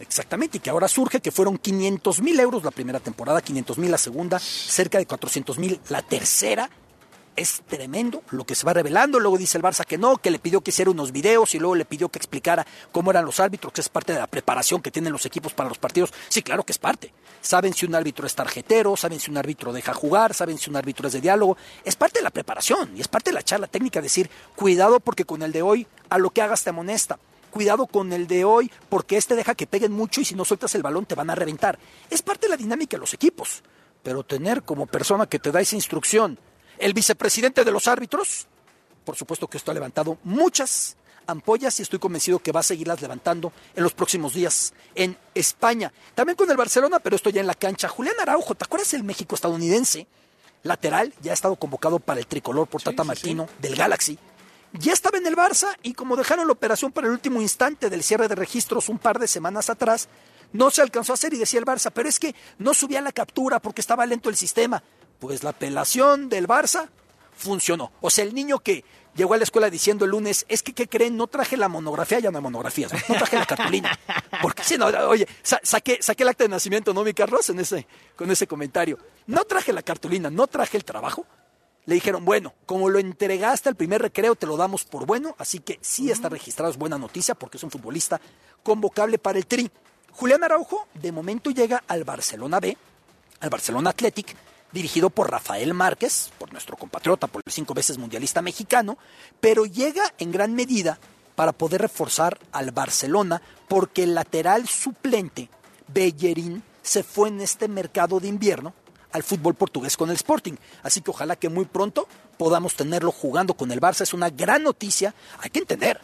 Exactamente, 0.00 0.56
y 0.56 0.60
que 0.60 0.70
ahora 0.70 0.88
surge 0.88 1.20
que 1.20 1.30
fueron 1.30 1.58
500 1.58 2.22
mil 2.22 2.40
euros 2.40 2.64
la 2.64 2.70
primera 2.70 3.00
temporada, 3.00 3.42
500 3.42 3.78
mil 3.78 3.90
la 3.90 3.98
segunda, 3.98 4.38
cerca 4.38 4.98
de 4.98 5.06
400 5.06 5.58
mil 5.58 5.78
la 5.90 6.00
tercera, 6.02 6.70
es 7.36 7.62
tremendo 7.66 8.22
lo 8.30 8.44
que 8.44 8.54
se 8.54 8.66
va 8.66 8.72
revelando. 8.72 9.20
Luego 9.20 9.38
dice 9.38 9.56
el 9.56 9.64
Barça 9.64 9.84
que 9.84 9.98
no, 9.98 10.16
que 10.16 10.30
le 10.30 10.38
pidió 10.38 10.60
que 10.60 10.70
hiciera 10.70 10.90
unos 10.90 11.12
videos 11.12 11.54
y 11.54 11.58
luego 11.58 11.74
le 11.74 11.84
pidió 11.84 12.08
que 12.08 12.18
explicara 12.18 12.66
cómo 12.92 13.10
eran 13.10 13.24
los 13.24 13.40
árbitros, 13.40 13.72
que 13.72 13.80
es 13.80 13.88
parte 13.88 14.12
de 14.12 14.18
la 14.18 14.26
preparación 14.26 14.82
que 14.82 14.90
tienen 14.90 15.12
los 15.12 15.24
equipos 15.26 15.54
para 15.54 15.68
los 15.68 15.78
partidos. 15.78 16.12
Sí, 16.28 16.42
claro 16.42 16.64
que 16.64 16.72
es 16.72 16.78
parte. 16.78 17.12
Saben 17.40 17.72
si 17.72 17.86
un 17.86 17.94
árbitro 17.94 18.26
es 18.26 18.34
tarjetero, 18.34 18.96
saben 18.96 19.20
si 19.20 19.30
un 19.30 19.38
árbitro 19.38 19.72
deja 19.72 19.94
jugar, 19.94 20.34
saben 20.34 20.58
si 20.58 20.68
un 20.68 20.76
árbitro 20.76 21.06
es 21.06 21.14
de 21.14 21.20
diálogo. 21.20 21.56
Es 21.84 21.96
parte 21.96 22.18
de 22.18 22.24
la 22.24 22.30
preparación 22.30 22.90
y 22.96 23.00
es 23.00 23.08
parte 23.08 23.30
de 23.30 23.34
la 23.34 23.42
charla 23.42 23.66
técnica 23.66 24.02
decir, 24.02 24.28
cuidado 24.56 25.00
porque 25.00 25.24
con 25.24 25.42
el 25.42 25.52
de 25.52 25.62
hoy 25.62 25.86
a 26.10 26.18
lo 26.18 26.30
que 26.30 26.42
hagas 26.42 26.62
te 26.64 26.70
amonesta. 26.70 27.18
Cuidado 27.50 27.86
con 27.86 28.12
el 28.12 28.26
de 28.26 28.44
hoy 28.44 28.70
porque 28.88 29.16
este 29.16 29.34
deja 29.34 29.54
que 29.54 29.66
peguen 29.66 29.92
mucho 29.92 30.20
y 30.20 30.24
si 30.24 30.34
no 30.34 30.44
sueltas 30.44 30.74
el 30.74 30.82
balón 30.82 31.06
te 31.06 31.14
van 31.14 31.30
a 31.30 31.34
reventar. 31.34 31.78
Es 32.08 32.22
parte 32.22 32.46
de 32.46 32.50
la 32.50 32.56
dinámica 32.56 32.96
de 32.96 33.00
los 33.00 33.14
equipos. 33.14 33.62
Pero 34.02 34.24
tener 34.24 34.62
como 34.62 34.86
persona 34.86 35.26
que 35.26 35.38
te 35.38 35.52
da 35.52 35.60
esa 35.60 35.76
instrucción 35.76 36.38
el 36.78 36.94
vicepresidente 36.94 37.64
de 37.64 37.70
los 37.70 37.86
árbitros, 37.86 38.46
por 39.04 39.16
supuesto 39.16 39.46
que 39.46 39.58
esto 39.58 39.70
ha 39.70 39.74
levantado 39.74 40.18
muchas 40.24 40.96
ampollas 41.26 41.78
y 41.78 41.82
estoy 41.82 41.98
convencido 41.98 42.38
que 42.38 42.52
va 42.52 42.60
a 42.60 42.64
seguirlas 42.64 43.00
levantando 43.00 43.52
en 43.74 43.82
los 43.82 43.92
próximos 43.92 44.34
días 44.34 44.72
en 44.94 45.16
España. 45.34 45.92
También 46.14 46.36
con 46.36 46.50
el 46.50 46.56
Barcelona, 46.56 46.98
pero 46.98 47.16
esto 47.16 47.30
ya 47.30 47.40
en 47.40 47.46
la 47.46 47.54
cancha. 47.54 47.88
Julián 47.88 48.16
Araujo, 48.20 48.54
¿te 48.54 48.64
acuerdas 48.64 48.90
del 48.90 49.04
México 49.04 49.34
estadounidense? 49.34 50.06
Lateral, 50.62 51.14
ya 51.22 51.30
ha 51.30 51.34
estado 51.34 51.56
convocado 51.56 52.00
para 52.00 52.20
el 52.20 52.26
tricolor 52.26 52.66
por 52.66 52.82
Tata 52.82 53.04
Martino 53.04 53.46
del 53.60 53.76
Galaxy. 53.76 54.18
Ya 54.72 54.92
estaba 54.92 55.18
en 55.18 55.26
el 55.26 55.36
Barça 55.36 55.66
y 55.82 55.94
como 55.94 56.16
dejaron 56.16 56.46
la 56.46 56.52
operación 56.52 56.92
para 56.92 57.08
el 57.08 57.12
último 57.12 57.40
instante 57.40 57.90
del 57.90 58.04
cierre 58.04 58.28
de 58.28 58.36
registros 58.36 58.88
un 58.88 58.98
par 58.98 59.18
de 59.18 59.26
semanas 59.26 59.68
atrás, 59.68 60.08
no 60.52 60.70
se 60.70 60.82
alcanzó 60.82 61.12
a 61.12 61.14
hacer 61.14 61.34
y 61.34 61.38
decía 61.38 61.58
el 61.58 61.66
Barça, 61.66 61.90
pero 61.92 62.08
es 62.08 62.20
que 62.20 62.34
no 62.58 62.72
subía 62.74 63.00
la 63.00 63.12
captura 63.12 63.60
porque 63.60 63.80
estaba 63.80 64.06
lento 64.06 64.28
el 64.28 64.36
sistema. 64.36 64.82
Pues 65.18 65.42
la 65.42 65.50
apelación 65.50 66.28
del 66.28 66.46
Barça 66.46 66.88
funcionó. 67.36 67.90
O 68.00 68.10
sea, 68.10 68.24
el 68.24 68.34
niño 68.34 68.60
que 68.60 68.84
llegó 69.16 69.34
a 69.34 69.38
la 69.38 69.44
escuela 69.44 69.70
diciendo 69.70 70.04
el 70.04 70.12
lunes, 70.12 70.46
es 70.48 70.62
que, 70.62 70.72
¿qué 70.72 70.88
creen? 70.88 71.16
No 71.16 71.26
traje 71.26 71.56
la 71.56 71.68
monografía, 71.68 72.20
ya 72.20 72.30
no 72.30 72.38
hay 72.38 72.42
monografías, 72.42 72.92
no, 72.92 73.16
traje 73.16 73.38
la 73.38 73.46
cartulina. 73.46 73.98
Porque 74.42 74.62
si 74.62 74.78
no, 74.78 74.86
oye, 74.86 75.26
saqué, 75.42 75.98
saqué 76.00 76.22
el 76.22 76.28
acta 76.28 76.44
de 76.44 76.48
nacimiento, 76.48 76.94
¿no, 76.94 77.02
mi 77.02 77.12
Carlos? 77.12 77.50
En 77.50 77.58
ese, 77.58 77.86
con 78.16 78.30
ese 78.30 78.46
comentario. 78.46 78.98
No 79.26 79.44
traje 79.44 79.72
la 79.72 79.82
cartulina, 79.82 80.30
no 80.30 80.46
traje 80.46 80.76
el 80.76 80.84
trabajo. 80.84 81.26
Le 81.86 81.94
dijeron, 81.94 82.24
bueno, 82.24 82.54
como 82.66 82.88
lo 82.88 82.98
entregaste 82.98 83.68
al 83.68 83.74
primer 83.74 84.02
recreo, 84.02 84.36
te 84.36 84.46
lo 84.46 84.56
damos 84.56 84.84
por 84.84 85.06
bueno, 85.06 85.34
así 85.38 85.60
que 85.60 85.78
sí 85.80 86.10
está 86.10 86.28
registrado, 86.28 86.70
es 86.70 86.78
buena 86.78 86.98
noticia, 86.98 87.34
porque 87.34 87.56
es 87.56 87.62
un 87.62 87.70
futbolista 87.70 88.20
convocable 88.62 89.18
para 89.18 89.38
el 89.38 89.46
Tri. 89.46 89.70
Julián 90.12 90.44
Araujo, 90.44 90.86
de 90.94 91.12
momento 91.12 91.50
llega 91.50 91.82
al 91.88 92.04
Barcelona 92.04 92.60
B, 92.60 92.76
al 93.40 93.50
Barcelona 93.50 93.90
Athletic, 93.90 94.36
dirigido 94.72 95.10
por 95.10 95.30
Rafael 95.30 95.74
Márquez, 95.74 96.30
por 96.38 96.52
nuestro 96.52 96.76
compatriota, 96.76 97.26
por 97.26 97.42
el 97.44 97.52
cinco 97.52 97.74
veces 97.74 97.98
mundialista 97.98 98.42
mexicano, 98.42 98.98
pero 99.40 99.64
llega 99.64 100.02
en 100.18 100.30
gran 100.30 100.54
medida 100.54 100.98
para 101.34 101.52
poder 101.52 101.80
reforzar 101.80 102.38
al 102.52 102.70
Barcelona 102.70 103.40
porque 103.68 104.02
el 104.02 104.14
lateral 104.14 104.68
suplente, 104.68 105.48
Bellerín, 105.88 106.62
se 106.82 107.02
fue 107.02 107.28
en 107.28 107.40
este 107.40 107.68
mercado 107.68 108.20
de 108.20 108.28
invierno 108.28 108.74
al 109.12 109.22
fútbol 109.22 109.54
portugués 109.54 109.96
con 109.96 110.10
el 110.10 110.16
Sporting. 110.16 110.54
Así 110.82 111.00
que 111.00 111.10
ojalá 111.10 111.36
que 111.36 111.48
muy 111.48 111.64
pronto 111.64 112.08
podamos 112.36 112.74
tenerlo 112.74 113.12
jugando 113.12 113.54
con 113.54 113.70
el 113.72 113.80
Barça. 113.80 114.02
Es 114.02 114.14
una 114.14 114.30
gran 114.30 114.62
noticia. 114.62 115.14
Hay 115.38 115.50
que 115.50 115.58
entender, 115.58 116.00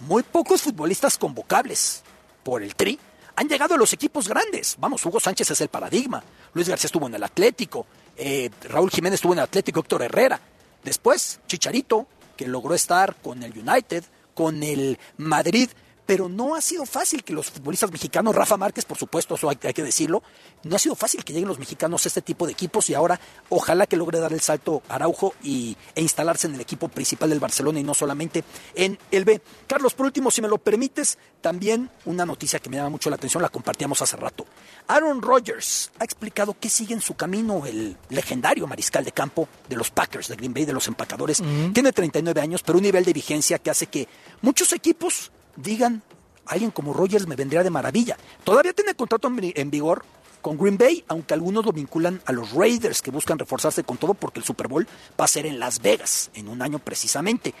muy 0.00 0.22
pocos 0.22 0.62
futbolistas 0.62 1.18
convocables 1.18 2.02
por 2.42 2.62
el 2.62 2.74
Tri 2.74 2.98
han 3.40 3.48
llegado 3.48 3.74
a 3.74 3.78
los 3.78 3.94
equipos 3.94 4.28
grandes. 4.28 4.76
Vamos, 4.78 5.04
Hugo 5.06 5.18
Sánchez 5.18 5.50
es 5.52 5.60
el 5.62 5.68
paradigma. 5.68 6.22
Luis 6.52 6.68
García 6.68 6.88
estuvo 6.88 7.06
en 7.06 7.14
el 7.14 7.22
Atlético. 7.22 7.86
Eh, 8.16 8.50
Raúl 8.64 8.90
Jiménez 8.90 9.14
estuvo 9.14 9.32
en 9.32 9.38
el 9.38 9.44
Atlético, 9.44 9.80
Héctor 9.80 10.02
Herrera. 10.02 10.38
Después, 10.84 11.40
Chicharito, 11.46 12.06
que 12.36 12.46
logró 12.46 12.74
estar 12.74 13.16
con 13.16 13.42
el 13.42 13.58
United, 13.58 14.04
con 14.34 14.62
el 14.62 14.98
Madrid 15.16 15.70
pero 16.10 16.28
no 16.28 16.56
ha 16.56 16.60
sido 16.60 16.86
fácil 16.86 17.22
que 17.22 17.32
los 17.32 17.52
futbolistas 17.52 17.92
mexicanos, 17.92 18.34
Rafa 18.34 18.56
Márquez, 18.56 18.84
por 18.84 18.98
supuesto, 18.98 19.36
eso 19.36 19.48
hay, 19.48 19.54
que 19.54 19.84
decirlo, 19.84 20.24
no 20.64 20.74
ha 20.74 20.78
sido 20.80 20.96
fácil 20.96 21.22
que 21.22 21.32
lleguen 21.32 21.46
los 21.46 21.60
mexicanos 21.60 22.04
a 22.04 22.08
este 22.08 22.20
tipo 22.20 22.46
de 22.46 22.52
equipos 22.52 22.90
y 22.90 22.94
ahora 22.94 23.20
ojalá 23.48 23.86
que 23.86 23.96
logre 23.96 24.18
dar 24.18 24.32
el 24.32 24.40
salto 24.40 24.82
Araujo 24.88 25.34
y, 25.44 25.76
e 25.94 26.02
instalarse 26.02 26.48
en 26.48 26.56
el 26.56 26.60
equipo 26.60 26.88
principal 26.88 27.30
del 27.30 27.38
Barcelona 27.38 27.78
y 27.78 27.84
no 27.84 27.94
solamente 27.94 28.42
en 28.74 28.98
el 29.12 29.24
B. 29.24 29.40
Carlos, 29.68 29.94
por 29.94 30.04
último, 30.04 30.32
si 30.32 30.42
me 30.42 30.48
lo 30.48 30.58
permites, 30.58 31.16
también 31.40 31.88
una 32.06 32.26
noticia 32.26 32.58
que 32.58 32.68
me 32.68 32.78
llama 32.78 32.90
mucho 32.90 33.08
la 33.08 33.14
atención, 33.14 33.40
la 33.40 33.48
compartíamos 33.48 34.02
hace 34.02 34.16
rato. 34.16 34.46
Aaron 34.88 35.22
Rodgers 35.22 35.92
ha 36.00 36.04
explicado 36.04 36.56
que 36.58 36.70
sigue 36.70 36.92
en 36.92 37.02
su 37.02 37.14
camino 37.14 37.66
el 37.66 37.96
legendario 38.08 38.66
mariscal 38.66 39.04
de 39.04 39.12
campo 39.12 39.46
de 39.68 39.76
los 39.76 39.92
Packers 39.92 40.26
de 40.26 40.34
Green 40.34 40.54
Bay, 40.54 40.64
de 40.64 40.72
los 40.72 40.88
empacadores. 40.88 41.40
Tiene 41.72 41.92
39 41.92 42.40
años, 42.40 42.64
pero 42.64 42.78
un 42.78 42.82
nivel 42.82 43.04
de 43.04 43.12
vigencia 43.12 43.60
que 43.60 43.70
hace 43.70 43.86
que 43.86 44.08
muchos 44.42 44.72
equipos 44.72 45.30
digan, 45.56 46.02
alguien 46.46 46.70
como 46.70 46.92
Rogers 46.92 47.26
me 47.26 47.36
vendría 47.36 47.62
de 47.62 47.70
maravilla. 47.70 48.16
Todavía 48.44 48.72
tiene 48.72 48.94
contrato 48.94 49.30
en 49.38 49.70
vigor 49.70 50.04
con 50.40 50.56
Green 50.56 50.78
Bay, 50.78 51.04
aunque 51.08 51.34
algunos 51.34 51.64
lo 51.64 51.72
vinculan 51.72 52.20
a 52.24 52.32
los 52.32 52.52
Raiders 52.52 53.02
que 53.02 53.10
buscan 53.10 53.38
reforzarse 53.38 53.84
con 53.84 53.98
todo 53.98 54.14
porque 54.14 54.40
el 54.40 54.44
Super 54.44 54.68
Bowl 54.68 54.86
va 55.18 55.24
a 55.24 55.28
ser 55.28 55.46
en 55.46 55.58
Las 55.58 55.80
Vegas, 55.80 56.30
en 56.34 56.48
un 56.48 56.62
año 56.62 56.78
precisamente. 56.78 57.54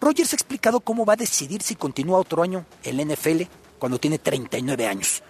Rogers 0.00 0.32
ha 0.32 0.36
explicado 0.36 0.80
cómo 0.80 1.04
va 1.04 1.14
a 1.14 1.16
decidir 1.16 1.62
si 1.62 1.76
continúa 1.76 2.18
otro 2.18 2.42
año 2.42 2.66
en 2.82 2.96
la 2.96 3.14
NFL 3.14 3.42
cuando 3.78 3.98
tiene 3.98 4.18
39 4.18 4.86
años. 4.86 5.22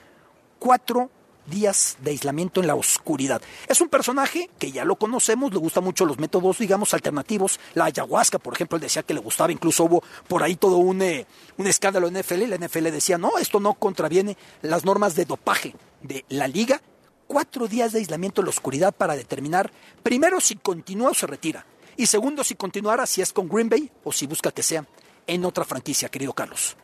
Cuatro 0.58 1.11
días 1.47 1.97
de 2.01 2.11
aislamiento 2.11 2.61
en 2.61 2.67
la 2.67 2.75
oscuridad. 2.75 3.43
Es 3.69 3.81
un 3.81 3.89
personaje 3.89 4.51
que 4.59 4.73
ya 4.73 4.85
lo 4.85 4.97
conocemos, 4.97 5.53
le 5.53 5.59
gustan 5.59 5.85
mucho 5.85 6.05
los 6.05 6.19
métodos, 6.19 6.59
digamos, 6.59 6.95
alternativos. 6.95 7.61
La 7.75 7.87
ayahuasca, 7.87 8.39
por 8.39 8.55
ejemplo, 8.55 8.77
él 8.77 8.83
decía 8.83 9.03
que 9.03 9.15
le 9.15 9.21
gustaba, 9.21 9.53
incluso 9.53 9.85
hubo 9.85 10.03
por 10.29 10.43
ahí 10.43 10.57
todo 10.57 10.77
un, 10.77 11.03
eh, 11.03 11.27
un 11.57 11.67
escándalo 11.67 12.09
en 12.09 12.15
NFL, 12.15 12.49
la 12.49 12.57
NFL 12.57 12.91
decía, 12.91 13.19
no, 13.19 13.39
esto 13.39 13.61
no 13.61 13.75
contraviene 13.75 14.37
las 14.63 14.85
normas 14.85 15.15
de 15.15 15.25
dopaje 15.25 15.75
de 16.03 16.25
la 16.29 16.49
liga. 16.49 16.81
Cuatro 17.27 17.69
días 17.69 17.93
de 17.93 18.01
aislamiento 18.01 18.41
en 18.41 18.47
la 18.47 18.51
oscuridad 18.51 18.95
para 18.95 19.17
determinar, 19.17 19.71
primero, 20.03 20.41
si 20.41 20.57
continúa 20.57 21.11
o 21.11 21.15
se 21.15 21.27
retira. 21.27 21.65
Y 21.97 22.07
segundo, 22.07 22.45
si 22.45 22.55
continuara, 22.55 23.07
si 23.07 23.23
es 23.23 23.33
con 23.33 23.49
Green 23.49 23.69
Bay 23.69 23.91
o 24.03 24.13
si 24.13 24.27
busca 24.27 24.51
que 24.51 24.63
sea 24.63 24.85
en 25.27 25.45
otra 25.45 25.65
franquicia, 25.65 26.09
querido 26.09 26.33
Carlos. 26.33 26.77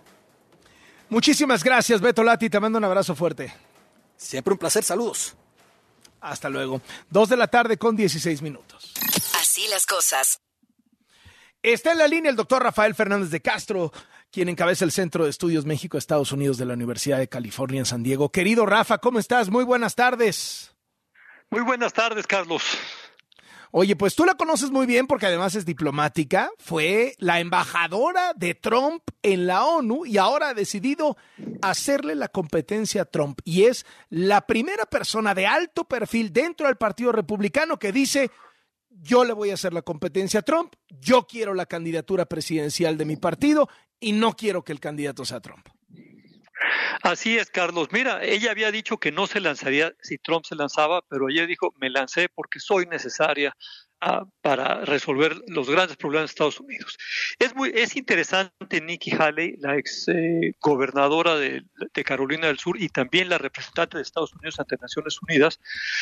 Muchísimas 1.09 1.65
gracias, 1.65 2.01
Beto 2.01 2.23
Lati. 2.23 2.49
Te 2.49 2.61
mando 2.61 2.79
un 2.79 2.85
abrazo 2.85 3.15
fuerte. 3.15 3.53
Siempre 4.21 4.53
un 4.53 4.59
placer, 4.59 4.85
saludos. 4.85 5.35
Hasta 6.21 6.51
luego. 6.51 6.83
Dos 7.09 7.31
de 7.31 7.39
la 7.39 7.49
tarde 7.49 7.79
con 7.79 7.97
16 7.97 8.43
minutos. 8.43 8.93
Así 9.41 9.67
las 9.69 9.87
cosas. 9.87 10.43
Está 11.63 11.93
en 11.93 11.99
la 11.99 12.07
línea 12.07 12.31
el 12.31 12.37
doctor 12.37 12.63
Rafael 12.63 12.95
Fernández 12.95 13.31
de 13.31 13.41
Castro, 13.41 13.93
quien 14.31 14.51
encabeza 14.51 14.85
el 14.85 14.93
Centro 14.93 15.25
de 15.25 15.31
Estudios 15.31 15.65
México-Estados 15.65 16.33
Unidos 16.33 16.59
de 16.59 16.67
la 16.67 16.75
Universidad 16.75 17.19
de 17.19 17.29
California 17.29 17.79
en 17.79 17.87
San 17.87 18.03
Diego. 18.03 18.31
Querido 18.31 18.67
Rafa, 18.67 18.99
¿cómo 18.99 19.19
estás? 19.19 19.49
Muy 19.49 19.65
buenas 19.65 19.95
tardes. 19.95 20.75
Muy 21.49 21.63
buenas 21.63 21.95
tardes, 21.95 22.27
Carlos. 22.27 22.63
Oye, 23.73 23.95
pues 23.95 24.17
tú 24.17 24.25
la 24.25 24.35
conoces 24.35 24.73
muy 24.73 24.85
bien 24.85 25.07
porque 25.07 25.27
además 25.27 25.55
es 25.55 25.65
diplomática, 25.65 26.51
fue 26.59 27.15
la 27.19 27.39
embajadora 27.39 28.33
de 28.35 28.57
Trump 28.57 29.03
en 29.23 29.47
la 29.47 29.65
ONU 29.65 30.07
y 30.07 30.19
ahora 30.19 30.49
ha 30.49 30.55
decidido 30.55 31.17
hacerle 31.63 32.17
la 32.17 32.27
competencia 32.27 33.03
a 33.03 33.05
Trump. 33.05 33.41
Y 33.45 33.65
es 33.65 33.87
la 34.09 34.45
primera 34.45 34.87
persona 34.87 35.35
de 35.35 35.47
alto 35.47 35.85
perfil 35.85 36.33
dentro 36.33 36.67
del 36.67 36.77
Partido 36.77 37.13
Republicano 37.13 37.79
que 37.79 37.93
dice, 37.93 38.33
yo 38.89 39.25
le 39.25 39.33
voy 39.33 39.51
a 39.51 39.55
hacer 39.55 39.73
la 39.73 39.83
competencia 39.83 40.41
a 40.41 40.45
Trump, 40.45 40.75
yo 40.89 41.29
quiero 41.29 41.55
la 41.55 41.67
candidatura 41.67 42.27
presidencial 42.27 42.99
de 42.99 43.05
mi 43.05 43.17
partido 43.17 43.69
y 44.01 44.13
no 44.13 44.35
quiero 44.35 44.65
que 44.65 44.73
el 44.73 44.81
candidato 44.81 45.25
sea 45.25 45.41
Trump. 45.41 45.69
Así 47.03 47.39
es, 47.39 47.51
Carlos. 47.51 47.89
Mira, 47.93 48.25
ella 48.25 48.51
había 48.51 48.71
dicho 48.71 48.99
que 48.99 49.13
no 49.13 49.27
se 49.27 49.41
lanzaría 49.41 49.95
si 50.01 50.19
Trump 50.19 50.45
se 50.45 50.55
lanzaba, 50.55 51.03
pero 51.09 51.29
ella 51.29 51.47
dijo, 51.47 51.75
me 51.81 51.91
lancé 51.91 52.29
porque 52.29 52.61
soy 52.61 52.87
necesaria 52.87 53.57
ah, 54.01 54.25
para 54.41 54.85
resolver 54.85 55.37
los 55.49 55.71
grandes 55.71 55.97
problemas 55.97 56.29
de 56.29 56.33
Estados 56.33 56.61
Unidos. 56.61 56.99
Es 57.39 57.55
muy 57.55 57.71
es 57.75 57.97
interesante 57.97 58.81
Nikki 58.81 59.13
Haley, 59.13 59.57
la 59.59 59.77
ex 59.77 60.09
eh, 60.09 60.55
gobernadora 60.61 61.37
de, 61.37 61.65
de, 61.95 62.05
Carolina 62.05 62.49
del 62.49 62.59
Sur 62.59 62.81
y 62.81 62.89
también 62.89 63.29
la 63.29 63.39
representante 63.39 63.97
de 63.97 64.03
Estados 64.03 64.35
Unidos 64.35 64.59
ante 64.59 64.77
Naciones 64.81 65.19
Unidas, 65.23 65.61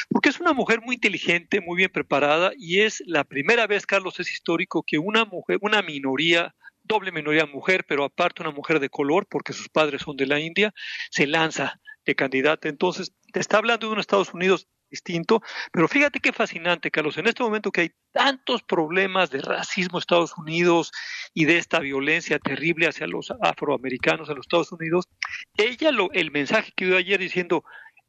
porque 0.09 0.29
es 0.31 0.41
una 0.41 0.53
mujer 0.53 0.81
muy 0.81 0.95
inteligente, 0.97 1.61
muy 1.61 1.77
bien 1.77 1.91
preparada 1.91 2.53
y 2.57 2.81
es 2.81 3.03
la 3.07 3.25
primera 3.25 3.67
vez, 3.67 3.87
Carlos, 3.87 4.19
es 4.21 4.31
histórico 4.33 4.83
que 4.83 4.99
una 4.99 5.25
mujer, 5.25 5.59
una 5.61 5.83
minoría 5.83 6.55
doble 6.89 7.13
minoría 7.13 7.47
mujer, 7.47 7.85
pero 7.87 8.05
aparte 8.05 8.43
una 8.43 8.51
mujer 8.51 8.81
de 8.81 8.91
color, 8.91 9.27
porque 9.31 9.53
sus 9.53 9.69
padres 9.69 10.03
son 10.03 10.17
de 10.17 10.27
la 10.27 10.41
India, 10.41 10.73
se 11.11 11.27
lanza 11.27 11.81
de 12.05 12.15
candidata. 12.17 12.69
Entonces, 12.69 13.13
te 13.33 13.41
está 13.41 13.59
hablando 13.59 13.87
de 13.87 13.93
un 13.93 14.01
Estados 14.01 14.35
Unidos 14.35 14.67
distinto, 14.91 15.43
pero 15.71 15.87
fíjate 15.87 16.19
qué 16.19 16.33
fascinante, 16.33 16.91
Carlos, 16.91 17.19
en 17.19 17.27
este 17.27 17.43
momento 17.43 17.71
que 17.71 17.83
hay 17.83 17.91
tantos 18.11 18.63
problemas 18.63 19.31
de 19.31 19.43
racismo 19.43 19.99
en 19.99 20.01
Estados 20.01 20.33
Unidos 20.39 20.91
y 21.35 21.45
de 21.45 21.59
esta 21.59 21.79
violencia 21.81 22.39
terrible 22.39 22.89
hacia 22.89 23.07
los 23.07 23.31
afroamericanos 23.43 24.31
en 24.31 24.37
los 24.37 24.47
Estados 24.47 24.73
Unidos, 24.73 25.05
ella 25.59 25.93
lo, 25.93 26.11
el 26.13 26.31
mensaje 26.31 26.73
que 26.75 26.87
dio 26.87 26.97
ayer 26.97 27.21
diciendo, 27.21 27.65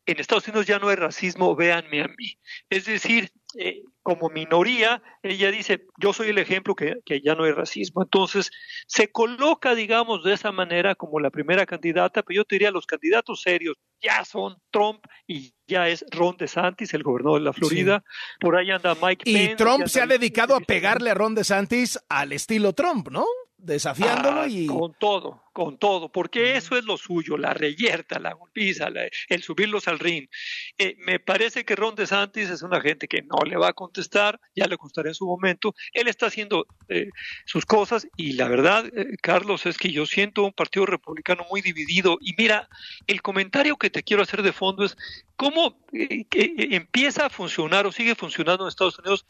en 0.05 0.19
Estados 0.19 0.47
Unidos 0.47 0.65
ya 0.65 0.79
no 0.79 0.87
hay 0.87 0.95
racismo, 0.95 1.55
véanme 1.55 2.01
a 2.01 2.07
mí. 2.07 2.39
Es 2.69 2.85
decir, 2.85 3.29
eh, 3.55 3.81
como 4.03 4.29
minoría, 4.29 5.01
ella 5.23 5.51
dice, 5.51 5.85
yo 5.97 6.13
soy 6.13 6.29
el 6.29 6.37
ejemplo 6.37 6.75
que, 6.75 6.97
que, 7.05 7.21
ya 7.21 7.35
no 7.35 7.45
hay 7.45 7.51
racismo. 7.51 8.03
Entonces, 8.03 8.51
se 8.87 9.11
coloca, 9.11 9.75
digamos, 9.75 10.23
de 10.23 10.33
esa 10.33 10.51
manera 10.51 10.95
como 10.95 11.19
la 11.19 11.31
primera 11.31 11.65
candidata, 11.65 12.21
pero 12.21 12.37
yo 12.37 12.45
te 12.45 12.55
diría, 12.55 12.71
los 12.71 12.85
candidatos 12.85 13.41
serios 13.41 13.75
ya 14.01 14.23
son 14.23 14.57
Trump 14.71 15.03
y 15.27 15.53
ya 15.67 15.89
es 15.89 16.05
Ron 16.11 16.37
DeSantis, 16.37 16.93
el 16.93 17.03
gobernador 17.03 17.39
de 17.39 17.45
la 17.45 17.53
Florida. 17.53 18.03
Sí. 18.05 18.37
Por 18.39 18.55
ahí 18.55 18.71
anda 18.71 18.95
Mike 18.95 19.23
y 19.29 19.33
Pence. 19.33 19.53
Y 19.53 19.55
Trump 19.55 19.87
se 19.87 20.01
ha 20.01 20.07
dedicado 20.07 20.55
a 20.55 20.59
pegarle 20.59 21.09
a 21.09 21.15
Ron 21.15 21.35
DeSantis 21.35 21.99
al 22.07 22.31
estilo 22.33 22.73
Trump, 22.73 23.09
¿no? 23.09 23.25
Desafiándolo 23.61 24.41
ah, 24.41 24.47
y... 24.47 24.67
Con 24.67 24.93
todo, 24.97 25.43
con 25.51 25.77
todo, 25.77 26.09
porque 26.09 26.55
eso 26.55 26.77
es 26.77 26.85
lo 26.85 26.95
suyo, 26.95 27.37
la 27.37 27.53
reyerta, 27.53 28.17
la 28.17 28.33
golpiza, 28.33 28.89
la, 28.89 29.09
el 29.27 29.43
subirlos 29.43 29.89
al 29.89 29.99
ring. 29.99 30.29
Eh, 30.77 30.95
me 30.99 31.19
parece 31.19 31.65
que 31.65 31.75
Ron 31.75 31.93
DeSantis 31.95 32.49
es 32.49 32.61
una 32.61 32.79
gente 32.79 33.09
que 33.09 33.21
no 33.21 33.37
le 33.45 33.57
va 33.57 33.69
a 33.69 33.73
contestar, 33.73 34.39
ya 34.55 34.65
le 34.65 34.77
contestaré 34.77 35.09
en 35.09 35.15
su 35.15 35.25
momento. 35.25 35.75
Él 35.91 36.07
está 36.07 36.27
haciendo 36.27 36.67
eh, 36.87 37.09
sus 37.45 37.65
cosas 37.65 38.07
y 38.15 38.33
la 38.33 38.47
verdad, 38.47 38.85
eh, 38.95 39.17
Carlos, 39.21 39.65
es 39.65 39.77
que 39.77 39.91
yo 39.91 40.05
siento 40.05 40.45
un 40.45 40.53
partido 40.53 40.85
republicano 40.85 41.45
muy 41.49 41.61
dividido. 41.61 42.17
Y 42.21 42.35
mira, 42.37 42.69
el 43.07 43.21
comentario 43.21 43.75
que 43.75 43.89
te 43.89 44.03
quiero 44.03 44.23
hacer 44.23 44.41
de 44.41 44.53
fondo 44.53 44.85
es 44.85 44.95
cómo 45.35 45.77
empieza 45.91 47.25
a 47.25 47.29
funcionar 47.29 47.85
o 47.85 47.91
sigue 47.91 48.15
funcionando 48.15 48.63
en 48.63 48.69
Estados 48.69 48.99
Unidos 48.99 49.25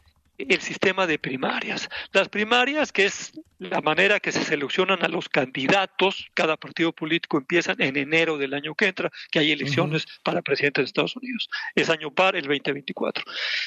el 0.48 0.60
sistema 0.60 1.06
de 1.06 1.18
primarias. 1.18 1.88
Las 2.12 2.28
primarias, 2.28 2.92
que 2.92 3.06
es 3.06 3.32
la 3.58 3.80
manera 3.80 4.20
que 4.20 4.32
se 4.32 4.44
seleccionan 4.44 5.04
a 5.04 5.08
los 5.08 5.28
candidatos, 5.28 6.30
cada 6.34 6.56
partido 6.56 6.92
político 6.92 7.38
empiezan 7.38 7.80
en 7.80 7.96
enero 7.96 8.38
del 8.38 8.54
año 8.54 8.74
que 8.74 8.86
entra, 8.86 9.10
que 9.30 9.38
hay 9.38 9.52
elecciones 9.52 10.04
uh 10.04 10.08
-huh. 10.08 10.22
para 10.22 10.42
presidente 10.42 10.80
de 10.80 10.86
Estados 10.86 11.16
Unidos. 11.16 11.48
Es 11.74 11.90
año 11.90 12.10
par, 12.12 12.36
el 12.36 12.44
2024. 12.44 13.24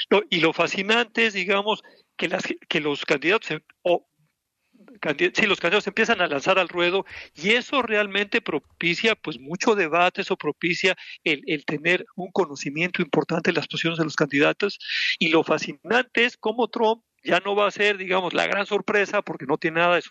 Lo, 0.10 0.24
y 0.30 0.40
lo 0.40 0.54
fascinante 0.54 1.28
es, 1.28 1.34
digamos, 1.34 1.84
que, 2.18 2.28
las, 2.28 2.44
que 2.68 2.80
los 2.80 3.06
candidatos, 3.06 3.62
o 3.82 4.08
sí, 5.34 5.46
los 5.46 5.60
candidatos 5.60 5.88
empiezan 5.88 6.22
a 6.22 6.28
lanzar 6.28 6.60
al 6.60 6.70
ruedo 6.70 7.06
y 7.36 7.52
eso 7.52 7.82
realmente 7.82 8.42
propicia 8.42 9.16
pues 9.16 9.40
mucho 9.40 9.76
debate, 9.76 10.22
eso 10.22 10.38
propicia 10.38 10.96
el, 11.24 11.42
el, 11.48 11.66
tener 11.66 12.06
un 12.16 12.32
conocimiento 12.32 13.02
importante 13.02 13.52
de 13.52 13.56
las 13.56 13.68
posiciones 13.68 14.00
de 14.00 14.06
los 14.06 14.16
candidatos. 14.16 14.80
Y 15.20 15.30
lo 15.30 15.44
fascinante 15.44 16.26
es 16.26 16.38
cómo 16.38 16.68
Trump 16.68 17.04
ya 17.24 17.40
no 17.40 17.56
va 17.56 17.68
a 17.68 17.72
ser, 17.72 17.98
digamos, 17.98 18.34
la 18.34 18.48
gran 18.48 18.66
sorpresa 18.66 19.22
porque 19.22 19.46
no 19.46 19.58
tiene 19.58 19.80
nada 19.80 19.96
de, 19.96 20.04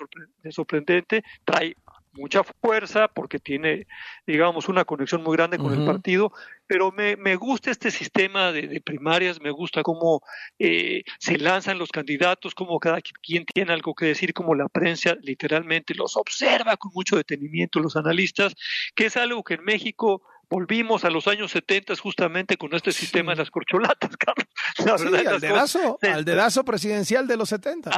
de 0.42 0.52
sorprendente, 0.52 1.22
trae 1.44 1.74
mucha 2.12 2.42
fuerza, 2.44 3.08
porque 3.08 3.38
tiene, 3.38 3.86
digamos, 4.26 4.68
una 4.68 4.84
conexión 4.84 5.22
muy 5.22 5.36
grande 5.36 5.58
con 5.58 5.72
el 5.72 5.84
partido, 5.84 6.32
pero 6.66 6.92
me, 6.92 7.16
me, 7.16 7.36
gusta 7.36 7.70
este 7.70 7.90
sistema 7.90 8.52
de, 8.52 8.80
primarias, 8.80 9.40
me 9.40 9.50
gusta 9.50 9.82
cómo 9.82 10.22
eh, 10.58 11.02
se 11.18 11.38
lanzan 11.38 11.78
los 11.78 11.90
candidatos, 11.90 12.54
cómo 12.54 12.78
cada 12.78 13.00
quien 13.00 13.44
tiene 13.46 13.72
algo 13.72 13.94
que 13.94 14.06
decir, 14.06 14.32
cómo 14.34 14.54
la 14.54 14.68
prensa 14.68 15.16
literalmente 15.22 15.94
los 15.94 16.16
observa 16.16 16.76
con 16.76 16.92
mucho 16.94 17.16
detenimiento, 17.16 17.80
los 17.80 17.96
analistas, 17.96 18.54
que 18.94 19.06
es 19.06 19.16
algo 19.16 19.42
que 19.42 19.54
en 19.54 19.64
México 19.64 20.22
volvimos 20.50 21.04
a 21.04 21.10
los 21.10 21.26
años 21.28 21.50
70 21.50 21.96
justamente 21.96 22.58
con 22.58 22.74
este 22.74 22.92
sistema 22.92 23.32
de 23.32 23.38
las 23.38 23.50
corcholatas, 23.50 24.16
Carlos. 24.18 24.46
La 24.84 24.96
verdad, 24.96 25.34
al, 25.34 25.40
dedazo, 25.40 25.98
al 26.02 26.24
dedazo 26.24 26.64
presidencial 26.64 27.26
de 27.26 27.36
los 27.36 27.48
70 27.48 27.90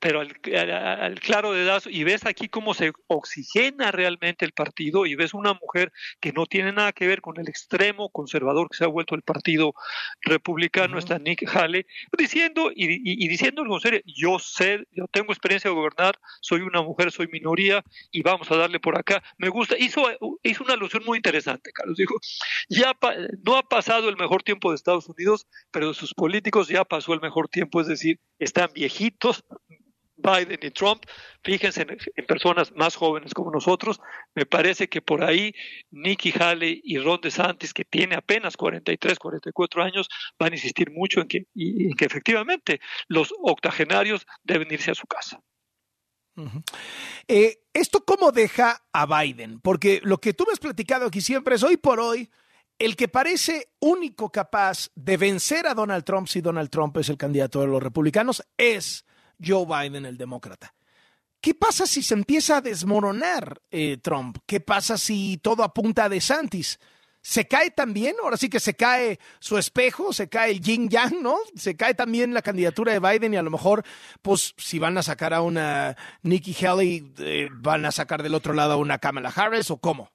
pero 0.00 0.20
al, 0.20 1.20
claro 1.20 1.52
dedazo, 1.52 1.88
y 1.88 2.04
ves 2.04 2.26
aquí 2.26 2.48
cómo 2.48 2.74
se 2.74 2.92
oxigena 3.06 3.90
realmente 3.92 4.44
el 4.44 4.52
partido, 4.52 5.06
y 5.06 5.14
ves 5.14 5.32
una 5.34 5.54
mujer 5.54 5.92
que 6.20 6.32
no 6.32 6.46
tiene 6.46 6.72
nada 6.72 6.92
que 6.92 7.06
ver 7.06 7.20
con 7.20 7.38
el 7.40 7.48
extremo 7.48 8.10
conservador 8.10 8.68
que 8.68 8.76
se 8.76 8.84
ha 8.84 8.88
vuelto 8.88 9.14
el 9.14 9.22
partido 9.22 9.74
republicano, 10.20 10.98
está 10.98 11.18
Nick 11.18 11.48
Haley, 11.48 11.86
diciendo, 12.16 12.70
y, 12.74 13.28
diciendo 13.28 13.62
algo 13.62 13.80
serio, 13.80 14.00
yo 14.04 14.38
sé, 14.38 14.84
yo 14.92 15.06
tengo 15.08 15.32
experiencia 15.32 15.70
de 15.70 15.76
gobernar, 15.76 16.18
soy 16.40 16.60
una 16.60 16.82
mujer, 16.82 17.10
soy 17.10 17.28
minoría, 17.28 17.82
y 18.10 18.22
vamos 18.22 18.50
a 18.50 18.56
darle 18.56 18.80
por 18.80 18.98
acá. 18.98 19.22
Me 19.38 19.48
gusta, 19.48 19.76
hizo, 19.78 20.02
hizo 20.42 20.64
una 20.64 20.74
alusión 20.74 21.04
muy 21.06 21.16
interesante, 21.16 21.72
Carlos, 21.72 21.96
dijo, 21.96 22.14
ya 22.68 22.92
no 23.44 23.56
ha 23.56 23.62
pasado 23.62 24.08
el 24.08 24.16
mejor 24.16 24.42
tiempo 24.42 24.70
de 24.70 24.76
Estados 24.76 25.08
Unidos, 25.08 25.46
pero 25.70 25.88
de 25.88 25.94
sus 25.94 26.12
políticos 26.14 26.68
ya 26.68 26.84
pasó 26.84 27.14
el 27.14 27.20
mejor 27.20 27.48
tiempo, 27.48 27.80
es 27.80 27.86
decir, 27.86 28.20
están 28.44 28.70
viejitos, 28.74 29.44
Biden 30.16 30.58
y 30.62 30.70
Trump, 30.70 31.04
fíjense 31.42 31.82
en, 31.82 32.26
personas 32.26 32.72
más 32.72 32.96
jóvenes 32.96 33.34
como 33.34 33.50
nosotros, 33.50 34.00
me 34.34 34.46
parece 34.46 34.88
que 34.88 35.02
por 35.02 35.22
ahí 35.22 35.54
Nikki 35.90 36.32
Haley 36.32 36.80
y 36.82 36.98
Ron 36.98 37.20
DeSantis, 37.20 37.74
que 37.74 37.84
tiene 37.84 38.14
apenas 38.14 38.56
43, 38.56 39.18
44 39.18 39.82
años, 39.82 40.08
van 40.38 40.52
a 40.52 40.56
insistir 40.56 40.90
mucho 40.90 41.20
en 41.20 41.28
que, 41.28 41.46
y, 41.54 41.94
que 41.94 42.06
efectivamente 42.06 42.80
los 43.08 43.34
octogenarios 43.42 44.26
deben 44.42 44.72
irse 44.72 44.90
a 44.90 44.94
su 44.94 45.06
casa. 45.06 45.40
Eh, 47.28 47.58
¿Esto 47.72 48.04
cómo 48.04 48.32
deja 48.32 48.82
a 48.92 49.06
Biden? 49.06 49.60
Porque 49.60 50.00
lo 50.02 50.18
que 50.18 50.32
tú 50.32 50.44
me 50.46 50.52
has 50.52 50.58
platicado 50.58 51.06
aquí 51.06 51.20
siempre 51.20 51.54
es 51.54 51.62
hoy 51.62 51.76
por 51.76 52.00
hoy, 52.00 52.30
el 52.78 52.96
que 52.96 53.08
parece 53.08 53.68
único 53.80 54.30
capaz 54.30 54.90
de 54.94 55.16
vencer 55.16 55.66
a 55.66 55.74
Donald 55.74 56.04
Trump 56.04 56.28
si 56.28 56.40
Donald 56.40 56.70
Trump 56.70 56.96
es 56.96 57.08
el 57.08 57.16
candidato 57.16 57.60
de 57.60 57.68
los 57.68 57.82
republicanos 57.82 58.42
es 58.56 59.04
Joe 59.44 59.66
Biden, 59.66 60.06
el 60.06 60.16
demócrata. 60.16 60.74
¿Qué 61.40 61.54
pasa 61.54 61.86
si 61.86 62.02
se 62.02 62.14
empieza 62.14 62.56
a 62.56 62.60
desmoronar 62.62 63.60
eh, 63.70 63.98
Trump? 63.98 64.38
¿Qué 64.46 64.60
pasa 64.60 64.96
si 64.96 65.38
todo 65.42 65.62
apunta 65.62 66.04
a 66.04 66.08
DeSantis? 66.08 66.78
¿Se 67.20 67.46
cae 67.46 67.70
también? 67.70 68.16
Ahora 68.22 68.36
sí 68.36 68.48
que 68.48 68.60
se 68.60 68.74
cae 68.74 69.18
su 69.40 69.56
espejo, 69.56 70.12
se 70.12 70.28
cae 70.28 70.50
el 70.52 70.60
yang, 70.60 71.22
¿no? 71.22 71.36
Se 71.54 71.76
cae 71.76 71.94
también 71.94 72.34
la 72.34 72.42
candidatura 72.42 72.92
de 72.92 72.98
Biden 72.98 73.34
y 73.34 73.36
a 73.36 73.42
lo 73.42 73.50
mejor, 73.50 73.82
pues, 74.20 74.54
si 74.58 74.78
van 74.78 74.98
a 74.98 75.02
sacar 75.02 75.32
a 75.32 75.40
una 75.40 75.96
Nikki 76.22 76.54
Haley, 76.64 77.12
eh, 77.18 77.48
van 77.52 77.84
a 77.86 77.92
sacar 77.92 78.22
del 78.22 78.34
otro 78.34 78.52
lado 78.52 78.74
a 78.74 78.76
una 78.76 78.98
Kamala 78.98 79.30
Harris 79.30 79.70
o 79.70 79.78
cómo? 79.78 80.10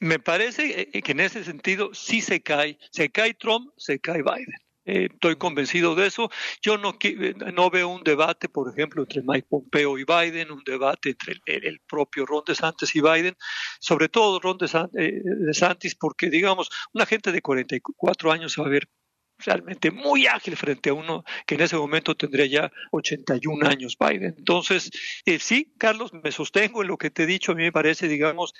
Me 0.00 0.18
parece 0.18 0.90
eh, 0.92 1.02
que 1.02 1.12
en 1.12 1.20
ese 1.20 1.44
sentido 1.44 1.94
sí 1.94 2.20
se 2.20 2.42
cae. 2.42 2.78
Se 2.90 3.10
cae 3.10 3.34
Trump, 3.34 3.70
se 3.76 3.98
cae 4.00 4.22
Biden. 4.22 4.68
Eh, 4.88 5.08
estoy 5.12 5.36
convencido 5.36 5.94
de 5.94 6.06
eso. 6.06 6.30
Yo 6.62 6.78
no, 6.78 6.96
eh, 7.02 7.34
no 7.52 7.68
veo 7.68 7.88
un 7.88 8.02
debate, 8.02 8.48
por 8.48 8.72
ejemplo, 8.72 9.02
entre 9.02 9.20
Mike 9.22 9.46
Pompeo 9.46 9.98
y 9.98 10.04
Biden, 10.04 10.50
un 10.50 10.62
debate 10.64 11.10
entre 11.10 11.34
el, 11.44 11.80
propio 11.86 12.24
Ron 12.24 12.42
DeSantis 12.46 12.96
y 12.96 13.02
Biden, 13.02 13.36
sobre 13.80 14.08
todo 14.08 14.40
Ron 14.40 14.56
eh, 14.96 15.20
DeSantis, 15.46 15.94
porque, 15.94 16.30
digamos, 16.30 16.70
una 16.94 17.04
gente 17.04 17.32
de 17.32 17.42
44 17.42 18.32
años 18.32 18.56
va 18.58 18.64
a 18.64 18.70
ver 18.70 18.88
realmente 19.36 19.90
muy 19.90 20.26
ágil 20.26 20.56
frente 20.56 20.88
a 20.88 20.94
uno 20.94 21.22
que 21.46 21.54
en 21.54 21.60
ese 21.60 21.76
momento 21.76 22.16
tendría 22.16 22.46
ya 22.46 22.72
81 22.90 23.68
años 23.68 23.94
Biden. 24.00 24.34
Entonces, 24.38 24.90
sí, 25.38 25.74
Carlos, 25.76 26.12
me 26.14 26.32
sostengo 26.32 26.80
en 26.80 26.88
lo 26.88 26.96
que 26.96 27.10
te 27.10 27.24
he 27.24 27.26
dicho. 27.26 27.52
A 27.52 27.54
mí 27.54 27.62
me 27.62 27.72
parece, 27.72 28.08
digamos, 28.08 28.54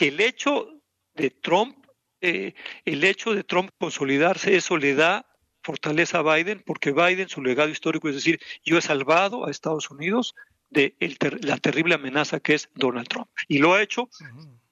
que 0.00 0.08
el 0.08 0.18
hecho 0.22 0.80
de 1.14 1.28
Trump, 1.28 1.76
el 2.22 3.04
hecho 3.04 3.34
de 3.34 3.44
Trump 3.44 3.70
consolidarse, 3.78 4.56
eso 4.56 4.78
le 4.78 4.94
da 4.94 5.26
fortaleza 5.62 6.20
a 6.20 6.22
Biden 6.22 6.62
porque 6.64 6.92
Biden, 6.92 7.28
su 7.28 7.42
legado 7.42 7.68
histórico 7.68 8.08
es 8.08 8.14
decir, 8.14 8.40
yo 8.64 8.78
he 8.78 8.80
salvado 8.80 9.44
a 9.44 9.50
Estados 9.50 9.90
Unidos 9.90 10.34
de 10.70 10.96
la 11.42 11.58
terrible 11.58 11.96
amenaza 11.96 12.40
que 12.40 12.54
es 12.54 12.70
Donald 12.74 13.08
Trump. 13.08 13.28
Y 13.46 13.58
lo 13.58 13.74
ha 13.74 13.82
hecho 13.82 14.08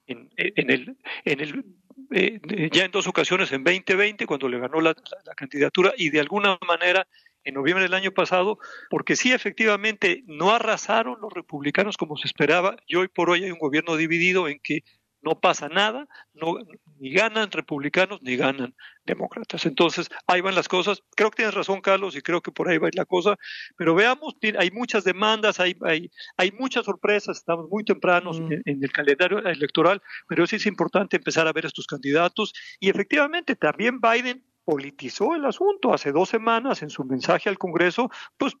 en, 0.07 0.31
el, 0.35 0.97
en 1.25 1.39
el 1.41 1.63
eh, 2.11 2.69
ya 2.71 2.85
en 2.85 2.91
dos 2.91 3.05
ocasiones, 3.05 3.51
en 3.51 3.63
2020, 3.63 4.25
cuando 4.25 4.49
le 4.49 4.57
ganó 4.57 4.81
la, 4.81 4.95
candidatura, 5.35 5.93
y 5.95 6.09
de 6.09 6.21
alguna 6.21 6.57
manera 6.67 7.07
en 7.43 7.53
noviembre 7.53 7.83
del 7.83 7.93
año 7.93 8.11
pasado, 8.11 8.57
porque 8.89 9.15
sí, 9.15 9.31
efectivamente, 9.31 10.23
no 10.25 10.49
arrasaron 10.49 11.21
los 11.21 11.31
republicanos 11.31 11.97
como 11.97 12.17
se 12.17 12.25
esperaba, 12.25 12.77
y 12.87 12.95
hoy 12.95 13.09
por 13.09 13.29
hoy 13.29 13.43
hay 13.43 13.51
un 13.51 13.59
gobierno 13.59 13.95
dividido 13.95 14.47
en 14.47 14.59
que 14.59 14.83
no 15.21 15.39
pasa 15.39 15.67
nada, 15.67 16.07
no, 16.33 16.55
ni 16.99 17.11
ganan 17.11 17.51
republicanos 17.51 18.21
ni 18.21 18.35
ganan 18.35 18.75
demócratas. 19.05 19.65
Entonces, 19.65 20.09
ahí 20.27 20.41
van 20.41 20.55
las 20.55 20.67
cosas. 20.67 21.03
Creo 21.15 21.29
que 21.31 21.37
tienes 21.37 21.55
razón, 21.55 21.81
Carlos, 21.81 22.15
y 22.15 22.21
creo 22.21 22.41
que 22.41 22.51
por 22.51 22.69
ahí 22.69 22.77
va 22.77 22.89
la 22.93 23.05
cosa, 23.05 23.37
pero 23.75 23.95
veamos, 23.95 24.35
hay 24.57 24.71
muchas 24.71 25.03
demandas, 25.03 25.59
hay, 25.59 25.75
hay, 25.81 26.09
hay 26.37 26.51
muchas 26.51 26.85
sorpresas, 26.85 27.37
estamos 27.37 27.69
muy 27.69 27.83
tempranos 27.83 28.39
mm. 28.39 28.51
en, 28.65 28.83
el 28.83 28.91
calendario 28.91 29.39
electoral, 29.39 30.01
pero 30.27 30.47
sí 30.47 30.57
es 30.57 30.65
importante 30.65 31.17
empezar 31.17 31.47
a 31.47 31.53
ver 31.53 31.65
estos 31.65 31.87
candidatos 31.87 32.53
y 32.79 32.89
efectivamente 32.89 33.55
también 33.55 33.99
Biden 33.99 34.45
politizó 34.63 35.35
el 35.35 35.45
asunto 35.45 35.93
hace 35.93 36.11
dos 36.11 36.29
semanas 36.29 36.83
en 36.83 36.89
su 36.89 37.03
mensaje 37.03 37.49
al 37.49 37.57
Congreso, 37.57 38.11
pues 38.37 38.55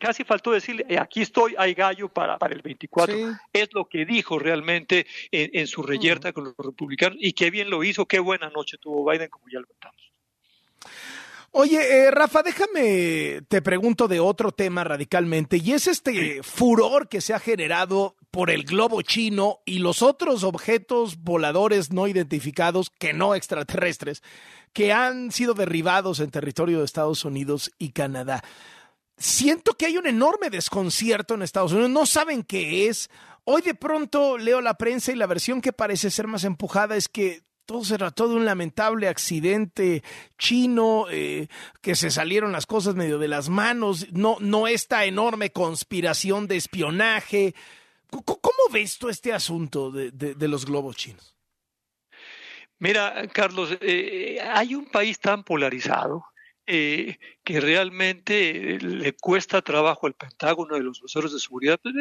casi 0.00 0.24
faltó 0.24 0.52
decirle, 0.52 0.84
eh, 0.88 0.98
aquí 0.98 1.22
estoy, 1.22 1.54
hay 1.56 1.74
gallo 1.74 2.08
para, 2.08 2.38
para 2.38 2.54
el 2.54 2.62
24. 2.62 3.16
Es 3.52 3.68
lo 3.72 3.88
que 3.88 4.04
dijo 4.04 4.38
realmente 4.38 5.06
en, 5.30 5.66
su 5.66 5.82
reyerta 5.82 6.32
con 6.32 6.44
los 6.44 6.54
republicanos 6.56 7.18
y 7.20 7.32
qué 7.32 7.50
bien 7.50 7.70
lo 7.70 7.84
hizo, 7.84 8.06
qué 8.06 8.18
buena 8.18 8.50
noche 8.50 8.76
tuvo 8.78 9.08
Biden, 9.10 9.28
como 9.28 9.46
ya 9.52 9.60
lo 9.60 9.66
contamos. 9.66 10.00
Oye, 11.52 11.78
eh, 11.80 12.10
Rafa, 12.10 12.42
déjame, 12.42 13.40
te 13.48 13.62
pregunto 13.62 14.08
de 14.08 14.20
otro 14.20 14.52
tema 14.52 14.84
radicalmente, 14.84 15.56
y 15.56 15.72
es 15.72 15.86
este 15.86 16.42
furor 16.42 17.08
que 17.08 17.22
se 17.22 17.32
ha 17.32 17.38
generado 17.38 18.14
por 18.30 18.50
el 18.50 18.64
globo 18.64 19.00
chino 19.00 19.60
y 19.64 19.78
los 19.78 20.02
otros 20.02 20.44
objetos 20.44 21.22
voladores 21.22 21.92
no 21.92 22.08
identificados, 22.08 22.90
que 22.90 23.14
no 23.14 23.34
extraterrestres, 23.34 24.22
que 24.74 24.92
han 24.92 25.32
sido 25.32 25.54
derribados 25.54 26.20
en 26.20 26.30
territorio 26.30 26.80
de 26.80 26.84
Estados 26.84 27.24
Unidos 27.24 27.72
y 27.78 27.92
Canadá 27.92 28.42
siento 29.16 29.74
que 29.74 29.86
hay 29.86 29.96
un 29.96 30.06
enorme 30.06 30.50
desconcierto 30.50 31.34
en 31.34 31.42
Estados 31.42 31.72
Unidos, 31.72 31.90
no 31.90 32.06
saben 32.06 32.42
qué 32.42 32.88
es. 32.88 33.10
Hoy 33.44 33.62
de 33.62 33.74
pronto 33.74 34.38
leo 34.38 34.60
la 34.60 34.74
prensa 34.74 35.12
y 35.12 35.16
la 35.16 35.26
versión 35.26 35.60
que 35.60 35.72
parece 35.72 36.10
ser 36.10 36.26
más 36.26 36.44
empujada 36.44 36.96
es 36.96 37.08
que 37.08 37.42
todo 37.64 37.84
se 37.84 37.98
trató 37.98 38.28
de 38.28 38.36
un 38.36 38.44
lamentable 38.44 39.08
accidente 39.08 40.02
chino, 40.38 41.06
eh, 41.10 41.48
que 41.82 41.96
se 41.96 42.10
salieron 42.10 42.52
las 42.52 42.66
cosas 42.66 42.94
medio 42.94 43.18
de 43.18 43.28
las 43.28 43.48
manos, 43.48 44.06
no, 44.12 44.36
no 44.40 44.68
esta 44.68 45.04
enorme 45.04 45.50
conspiración 45.50 46.46
de 46.46 46.56
espionaje. 46.56 47.54
¿Cómo, 48.08 48.56
ves 48.72 48.98
tú 48.98 49.08
este 49.08 49.32
asunto 49.32 49.90
de, 49.90 50.48
los 50.48 50.64
globos 50.64 50.96
chinos? 50.96 51.34
Mira, 52.78 53.26
Carlos, 53.32 53.76
eh, 53.80 54.38
hay 54.40 54.74
un 54.74 54.86
país 54.86 55.18
tan 55.18 55.42
polarizado 55.42 56.24
eh, 56.66 57.18
que 57.44 57.60
realmente 57.60 58.78
le 58.80 59.12
cuesta 59.14 59.62
trabajo 59.62 60.06
al 60.06 60.14
Pentágono 60.14 60.76
y 60.76 60.82
los 60.82 61.00
voceros 61.00 61.32
de 61.32 61.38
seguridad 61.38 61.78
pues, 61.82 61.94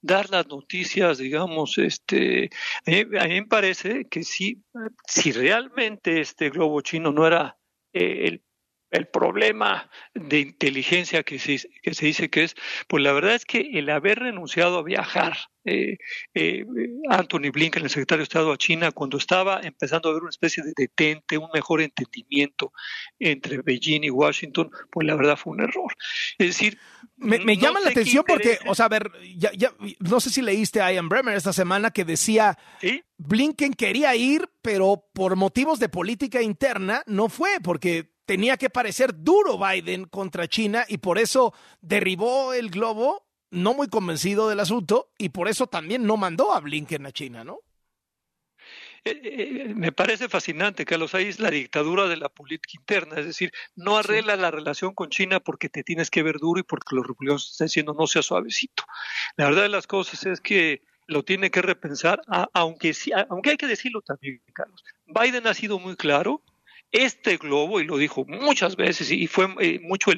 dar 0.00 0.30
las 0.30 0.46
noticias, 0.48 1.18
digamos, 1.18 1.76
este, 1.78 2.50
a 2.86 2.90
mí, 2.90 3.04
me 3.40 3.46
parece 3.46 4.06
que 4.06 4.24
si, 4.24 4.62
si 5.06 5.32
realmente 5.32 6.20
este 6.20 6.50
globo 6.50 6.80
chino 6.80 7.12
no 7.12 7.26
era 7.26 7.58
eh, 7.92 8.28
el 8.28 8.42
el 8.90 9.06
problema 9.06 9.90
de 10.14 10.40
inteligencia 10.40 11.22
que 11.22 11.38
se, 11.38 11.68
que 11.82 11.94
se 11.94 12.06
dice 12.06 12.30
que 12.30 12.44
es, 12.44 12.54
pues 12.86 13.02
la 13.02 13.12
verdad 13.12 13.34
es 13.34 13.44
que 13.44 13.70
el 13.74 13.90
haber 13.90 14.20
renunciado 14.20 14.78
a 14.78 14.82
viajar, 14.82 15.36
eh, 15.64 15.98
eh, 16.32 16.64
Anthony 17.10 17.50
Blinken, 17.52 17.82
el 17.82 17.90
secretario 17.90 18.20
de 18.20 18.24
Estado 18.24 18.52
a 18.52 18.56
China, 18.56 18.90
cuando 18.92 19.18
estaba 19.18 19.60
empezando 19.60 20.08
a 20.08 20.12
haber 20.12 20.22
una 20.22 20.30
especie 20.30 20.62
de 20.62 20.72
detente, 20.74 21.36
un 21.36 21.50
mejor 21.52 21.82
entendimiento 21.82 22.72
entre 23.18 23.60
Beijing 23.60 24.04
y 24.04 24.10
Washington, 24.10 24.70
pues 24.90 25.06
la 25.06 25.14
verdad 25.14 25.36
fue 25.36 25.52
un 25.52 25.60
error. 25.60 25.92
Es 26.38 26.46
decir, 26.48 26.78
me, 27.16 27.56
llama 27.56 27.80
la 27.80 27.90
atención 27.90 28.24
porque, 28.26 28.58
o 28.66 28.74
sea, 28.74 28.86
a 28.86 28.88
ver, 28.88 29.10
ya, 29.36 29.50
ya, 29.52 29.74
no 29.98 30.20
sé 30.20 30.30
si 30.30 30.40
leíste 30.40 30.80
a 30.80 30.92
Ian 30.92 31.08
Bremer 31.10 31.36
esta 31.36 31.52
semana 31.52 31.90
que 31.90 32.06
decía, 32.06 32.56
Blinken 33.18 33.74
quería 33.74 34.16
ir, 34.16 34.48
pero 34.62 35.04
por 35.12 35.36
motivos 35.36 35.78
de 35.78 35.90
política 35.90 36.40
interna 36.40 37.02
no 37.06 37.28
fue, 37.28 37.60
porque 37.62 38.17
tenía 38.28 38.58
que 38.58 38.68
parecer 38.68 39.14
duro 39.24 39.58
Biden 39.58 40.04
contra 40.04 40.46
China 40.46 40.84
y 40.86 40.98
por 40.98 41.18
eso 41.18 41.54
derribó 41.80 42.52
el 42.52 42.68
globo 42.68 43.26
no 43.50 43.72
muy 43.72 43.88
convencido 43.88 44.50
del 44.50 44.60
asunto 44.60 45.10
y 45.16 45.30
por 45.30 45.48
eso 45.48 45.66
también 45.66 46.04
no 46.04 46.18
mandó 46.18 46.52
a 46.52 46.60
Blinken 46.60 47.06
a 47.06 47.10
China, 47.10 47.42
¿no? 47.42 47.60
Eh, 49.02 49.18
eh, 49.22 49.74
me 49.74 49.92
parece 49.92 50.28
fascinante, 50.28 50.84
Carlos, 50.84 51.14
ahí 51.14 51.28
es 51.28 51.40
la 51.40 51.50
dictadura 51.50 52.06
de 52.06 52.18
la 52.18 52.28
política 52.28 52.72
interna, 52.78 53.18
es 53.18 53.24
decir, 53.24 53.50
no 53.76 53.96
arregla 53.96 54.36
la 54.36 54.50
relación 54.50 54.92
con 54.94 55.08
China 55.08 55.40
porque 55.40 55.70
te 55.70 55.82
tienes 55.82 56.10
que 56.10 56.22
ver 56.22 56.36
duro 56.36 56.60
y 56.60 56.64
porque 56.64 56.96
los 56.96 57.06
republicanos 57.06 57.50
están 57.50 57.68
diciendo 57.68 57.96
no 57.98 58.06
sea 58.06 58.20
suavecito. 58.20 58.84
La 59.38 59.46
verdad 59.46 59.62
de 59.62 59.70
las 59.70 59.86
cosas 59.86 60.26
es 60.26 60.42
que 60.42 60.82
lo 61.06 61.22
tiene 61.22 61.50
que 61.50 61.62
repensar, 61.62 62.20
aunque, 62.52 62.94
aunque 63.30 63.50
hay 63.50 63.56
que 63.56 63.66
decirlo 63.66 64.02
también, 64.02 64.42
Carlos. 64.52 64.84
Biden 65.06 65.46
ha 65.46 65.54
sido 65.54 65.78
muy 65.78 65.96
claro, 65.96 66.42
este 66.92 67.36
globo, 67.36 67.80
y 67.80 67.84
lo 67.84 67.96
dijo 67.98 68.24
muchas 68.26 68.76
veces, 68.76 69.10
y 69.10 69.26
fue 69.26 69.48
eh, 69.60 69.78
mucho 69.82 70.12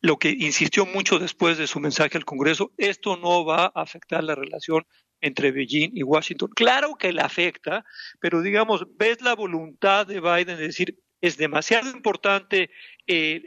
lo 0.00 0.18
que 0.18 0.30
insistió 0.30 0.86
mucho 0.86 1.18
después 1.18 1.58
de 1.58 1.66
su 1.66 1.80
mensaje 1.80 2.16
al 2.16 2.24
Congreso, 2.24 2.72
esto 2.76 3.16
no 3.16 3.44
va 3.44 3.66
a 3.66 3.82
afectar 3.82 4.24
la 4.24 4.34
relación 4.34 4.84
entre 5.20 5.50
Beijing 5.50 5.90
y 5.94 6.02
Washington. 6.02 6.50
Claro 6.54 6.94
que 6.94 7.12
le 7.12 7.22
afecta, 7.22 7.84
pero 8.20 8.40
digamos, 8.40 8.86
ves 8.96 9.20
la 9.20 9.34
voluntad 9.34 10.06
de 10.06 10.20
Biden 10.20 10.56
de 10.58 10.68
decir, 10.68 10.98
es 11.20 11.36
demasiado 11.36 11.90
importante 11.90 12.70
eh, 13.06 13.42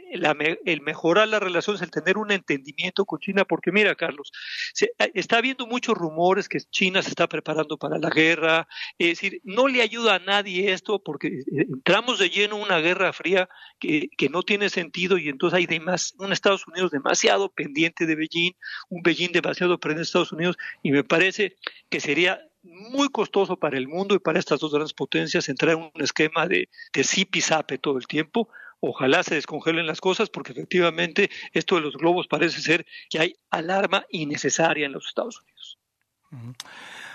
el 0.66 0.82
mejorar 0.82 1.28
las 1.28 1.42
relaciones, 1.42 1.82
el 1.84 1.92
tener 1.92 2.18
un 2.18 2.32
entendimiento 2.32 3.06
con 3.06 3.20
China, 3.20 3.46
porque 3.46 3.72
mira, 3.72 3.94
Carlos, 3.96 4.32
se, 4.74 4.86
eh, 4.98 5.12
está 5.14 5.38
habiendo 5.38 5.68
muchos 5.68 5.96
rumores 5.96 6.50
que 6.50 6.60
China 6.60 7.02
se 7.04 7.10
está 7.10 7.28
preparando 7.28 7.78
para 7.78 8.00
la 8.00 8.10
guerra, 8.10 8.68
es 8.98 9.10
decir, 9.10 9.40
no 9.44 9.68
le 9.68 9.84
ayuda 9.84 10.16
a 10.16 10.20
nadie 10.20 10.72
esto 10.72 11.02
porque 11.04 11.28
eh, 11.28 11.44
entramos 11.72 12.18
de 12.18 12.30
lleno 12.30 12.58
en 12.58 12.64
una 12.64 12.80
guerra 12.80 13.14
fría 13.14 13.48
que, 13.80 14.10
que 14.18 14.30
no 14.30 14.42
tiene 14.42 14.70
sentido 14.70 15.18
y 15.18 15.30
entonces 15.30 15.58
hay 15.58 15.68
demás, 15.68 16.16
un 16.18 16.34
Estados 16.34 16.66
Unidos 16.68 16.92
demasiado 16.92 17.50
pendiente 17.54 18.08
de 18.08 18.16
Beijing, 18.16 18.54
un 18.90 19.04
Beijing 19.04 19.32
demasiado 19.32 19.80
pendiente 19.80 20.00
de 20.00 20.06
Estados 20.06 20.32
Unidos 20.32 20.58
y 20.82 20.92
me 20.92 21.04
parece 21.04 21.56
que 21.90 22.00
sería 22.00 22.42
muy 22.64 23.10
costoso 23.10 23.58
para 23.58 23.78
el 23.78 23.88
mundo 23.88 24.16
y 24.16 24.20
para 24.20 24.40
estas 24.40 24.60
dos 24.60 24.72
grandes 24.72 24.94
potencias 24.94 25.50
entrar 25.50 25.76
en 25.76 25.84
un 25.84 26.02
esquema 26.02 26.48
de, 26.48 26.70
de 26.94 27.04
zipizape 27.04 27.78
todo 27.78 27.98
el 27.98 28.08
tiempo. 28.08 28.50
Ojalá 28.80 29.24
se 29.24 29.36
descongelen 29.36 29.86
las 29.86 30.02
cosas 30.02 30.30
porque 30.30 30.54
efectivamente 30.54 31.30
esto 31.54 31.76
de 31.76 31.82
los 31.82 31.96
globos 31.96 32.28
parece 32.28 32.62
ser 32.62 32.86
que 33.10 33.20
hay 33.20 33.36
alarma 33.50 34.06
innecesaria 34.10 34.86
en 34.86 34.92
los 34.92 35.08
Estados 35.08 35.42
Unidos. 35.42 35.78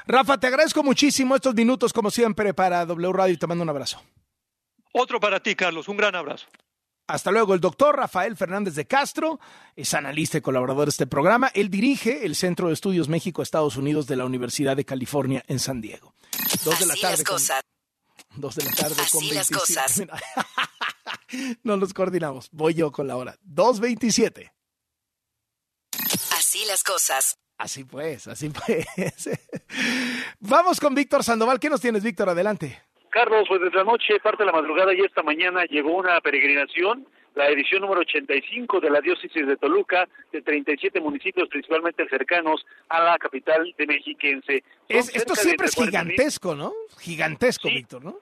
Rafa, 0.06 0.38
te 0.38 0.46
agradezco 0.46 0.82
muchísimo 0.82 1.34
estos 1.34 1.54
minutos 1.54 1.92
como 1.92 2.10
siempre 2.10 2.54
para 2.54 2.84
W 2.84 3.12
Radio 3.12 3.34
y 3.34 3.38
te 3.38 3.46
mando 3.46 3.62
un 3.62 3.70
abrazo. 3.70 4.02
Otro 4.92 5.20
para 5.20 5.40
ti, 5.40 5.54
Carlos. 5.54 5.88
Un 5.88 5.96
gran 5.96 6.14
abrazo. 6.14 6.46
Hasta 7.06 7.30
luego, 7.30 7.54
el 7.54 7.60
doctor 7.60 7.96
Rafael 7.96 8.36
Fernández 8.36 8.74
de 8.74 8.86
Castro 8.86 9.38
es 9.76 9.94
analista 9.94 10.38
y 10.38 10.40
colaborador 10.40 10.86
de 10.86 10.90
este 10.90 11.06
programa. 11.06 11.50
Él 11.54 11.70
dirige 11.70 12.26
el 12.26 12.34
Centro 12.34 12.66
de 12.66 12.74
Estudios 12.74 13.08
México-Estados 13.08 13.76
Unidos 13.76 14.08
de 14.08 14.16
la 14.16 14.24
Universidad 14.24 14.76
de 14.76 14.84
California 14.84 15.44
en 15.46 15.60
San 15.60 15.80
Diego. 15.80 16.14
Dos 16.64 16.80
de 16.80 16.86
la 16.86 16.94
tarde. 16.94 17.18
Las 17.18 17.22
cosas. 17.22 17.62
dos 18.34 18.56
de 18.56 18.64
la 18.64 18.72
tarde 18.72 18.96
Así 19.00 19.30
las 19.32 19.50
cosas. 19.50 20.02
no 21.62 21.76
nos 21.76 21.94
coordinamos. 21.94 22.48
Voy 22.50 22.74
yo 22.74 22.90
con 22.90 23.06
la 23.06 23.16
hora. 23.16 23.38
2.27. 23.46 24.52
Así 26.36 26.64
las 26.66 26.82
cosas. 26.82 27.38
Así 27.58 27.84
pues, 27.84 28.26
así 28.26 28.50
pues. 28.50 28.84
Vamos 30.40 30.80
con 30.80 30.94
Víctor 30.94 31.22
Sandoval. 31.22 31.60
¿Qué 31.60 31.70
nos 31.70 31.80
tienes, 31.80 32.02
Víctor? 32.02 32.28
Adelante. 32.28 32.82
Carlos, 33.16 33.46
pues 33.48 33.62
desde 33.62 33.78
la 33.78 33.84
noche, 33.84 34.20
parte 34.20 34.42
de 34.42 34.44
la 34.44 34.52
madrugada 34.52 34.92
y 34.92 35.00
esta 35.00 35.22
mañana 35.22 35.64
llegó 35.64 35.96
una 35.96 36.20
peregrinación, 36.20 37.06
la 37.34 37.48
edición 37.48 37.80
número 37.80 38.02
85 38.02 38.78
de 38.78 38.90
la 38.90 39.00
diócesis 39.00 39.46
de 39.46 39.56
Toluca, 39.56 40.06
de 40.32 40.42
37 40.42 41.00
municipios 41.00 41.48
principalmente 41.48 42.06
cercanos 42.10 42.66
a 42.90 43.02
la 43.02 43.16
capital 43.16 43.74
de 43.78 43.86
Mexiquense. 43.86 44.62
esto 44.90 45.34
siempre 45.34 45.66
es 45.66 45.74
gigantesco, 45.74 46.54
¿no? 46.54 46.74
Gigantesco, 47.00 47.68
Víctor, 47.68 48.04
¿no? 48.04 48.18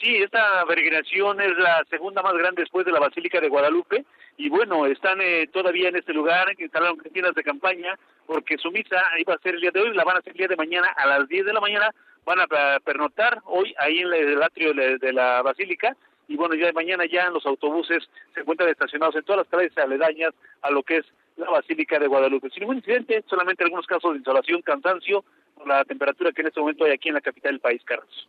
Sí, 0.00 0.16
esta 0.16 0.64
peregrinación 0.66 1.38
es 1.42 1.54
la 1.58 1.84
segunda 1.90 2.22
más 2.22 2.32
grande 2.32 2.62
después 2.62 2.86
de 2.86 2.92
la 2.92 3.00
Basílica 3.00 3.38
de 3.38 3.50
Guadalupe 3.50 4.06
y 4.38 4.48
bueno, 4.48 4.86
están 4.86 5.20
eh, 5.20 5.46
todavía 5.52 5.90
en 5.90 5.96
este 5.96 6.14
lugar, 6.14 6.54
instalaron 6.58 6.98
tiendas 7.12 7.34
de 7.34 7.42
campaña 7.42 7.98
porque 8.26 8.56
su 8.56 8.70
misa 8.70 8.96
iba 9.18 9.34
a 9.34 9.38
ser 9.38 9.56
el 9.56 9.60
día 9.60 9.72
de 9.72 9.80
hoy, 9.80 9.94
la 9.94 10.04
van 10.04 10.16
a 10.16 10.18
hacer 10.20 10.32
el 10.32 10.38
día 10.38 10.48
de 10.48 10.56
mañana 10.56 10.88
a 10.96 11.06
las 11.06 11.28
10 11.28 11.44
de 11.44 11.52
la 11.52 11.60
mañana 11.60 11.90
van 12.24 12.40
a 12.40 12.46
pernotar 12.80 13.40
hoy 13.46 13.74
ahí 13.78 13.98
en 13.98 14.12
el 14.12 14.42
atrio 14.42 14.72
de 14.74 15.12
la 15.12 15.42
basílica 15.42 15.96
y 16.28 16.36
bueno, 16.36 16.54
ya 16.54 16.66
de 16.66 16.72
mañana 16.72 17.04
ya 17.04 17.28
los 17.28 17.44
autobuses 17.44 18.08
se 18.32 18.40
encuentran 18.40 18.70
estacionados 18.70 19.14
en 19.16 19.22
todas 19.24 19.40
las 19.40 19.48
calles 19.48 19.76
aledañas 19.76 20.32
a 20.62 20.70
lo 20.70 20.82
que 20.82 20.98
es 20.98 21.06
la 21.36 21.50
Basílica 21.50 21.98
de 21.98 22.06
Guadalupe. 22.06 22.48
Sin 22.50 22.60
ningún 22.60 22.76
incidente, 22.76 23.22
solamente 23.28 23.64
algunos 23.64 23.86
casos 23.86 24.12
de 24.12 24.18
insolación, 24.18 24.62
cansancio, 24.62 25.24
por 25.54 25.66
la 25.66 25.84
temperatura 25.84 26.32
que 26.32 26.40
en 26.40 26.48
este 26.48 26.60
momento 26.60 26.84
hay 26.84 26.92
aquí 26.92 27.08
en 27.08 27.16
la 27.16 27.20
capital 27.20 27.52
del 27.52 27.60
país, 27.60 27.82
Carlos. 27.84 28.28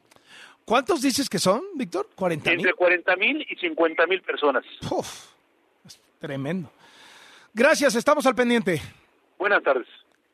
¿Cuántos 0.65 1.01
dices 1.01 1.29
que 1.29 1.39
son, 1.39 1.62
Víctor? 1.75 2.10
¿40 2.15 2.43
mil? 2.43 2.60
Entre 2.60 2.73
40 2.73 3.15
mil 3.15 3.47
y 3.49 3.56
50 3.56 4.08
mil 4.08 4.21
personas. 4.21 4.65
Uf, 4.89 5.27
es 5.86 5.99
tremendo. 6.19 6.69
Gracias, 7.53 7.95
estamos 7.95 8.25
al 8.25 8.36
pendiente. 8.36 8.82
Buenas 9.38 9.63
tardes. 9.63 9.88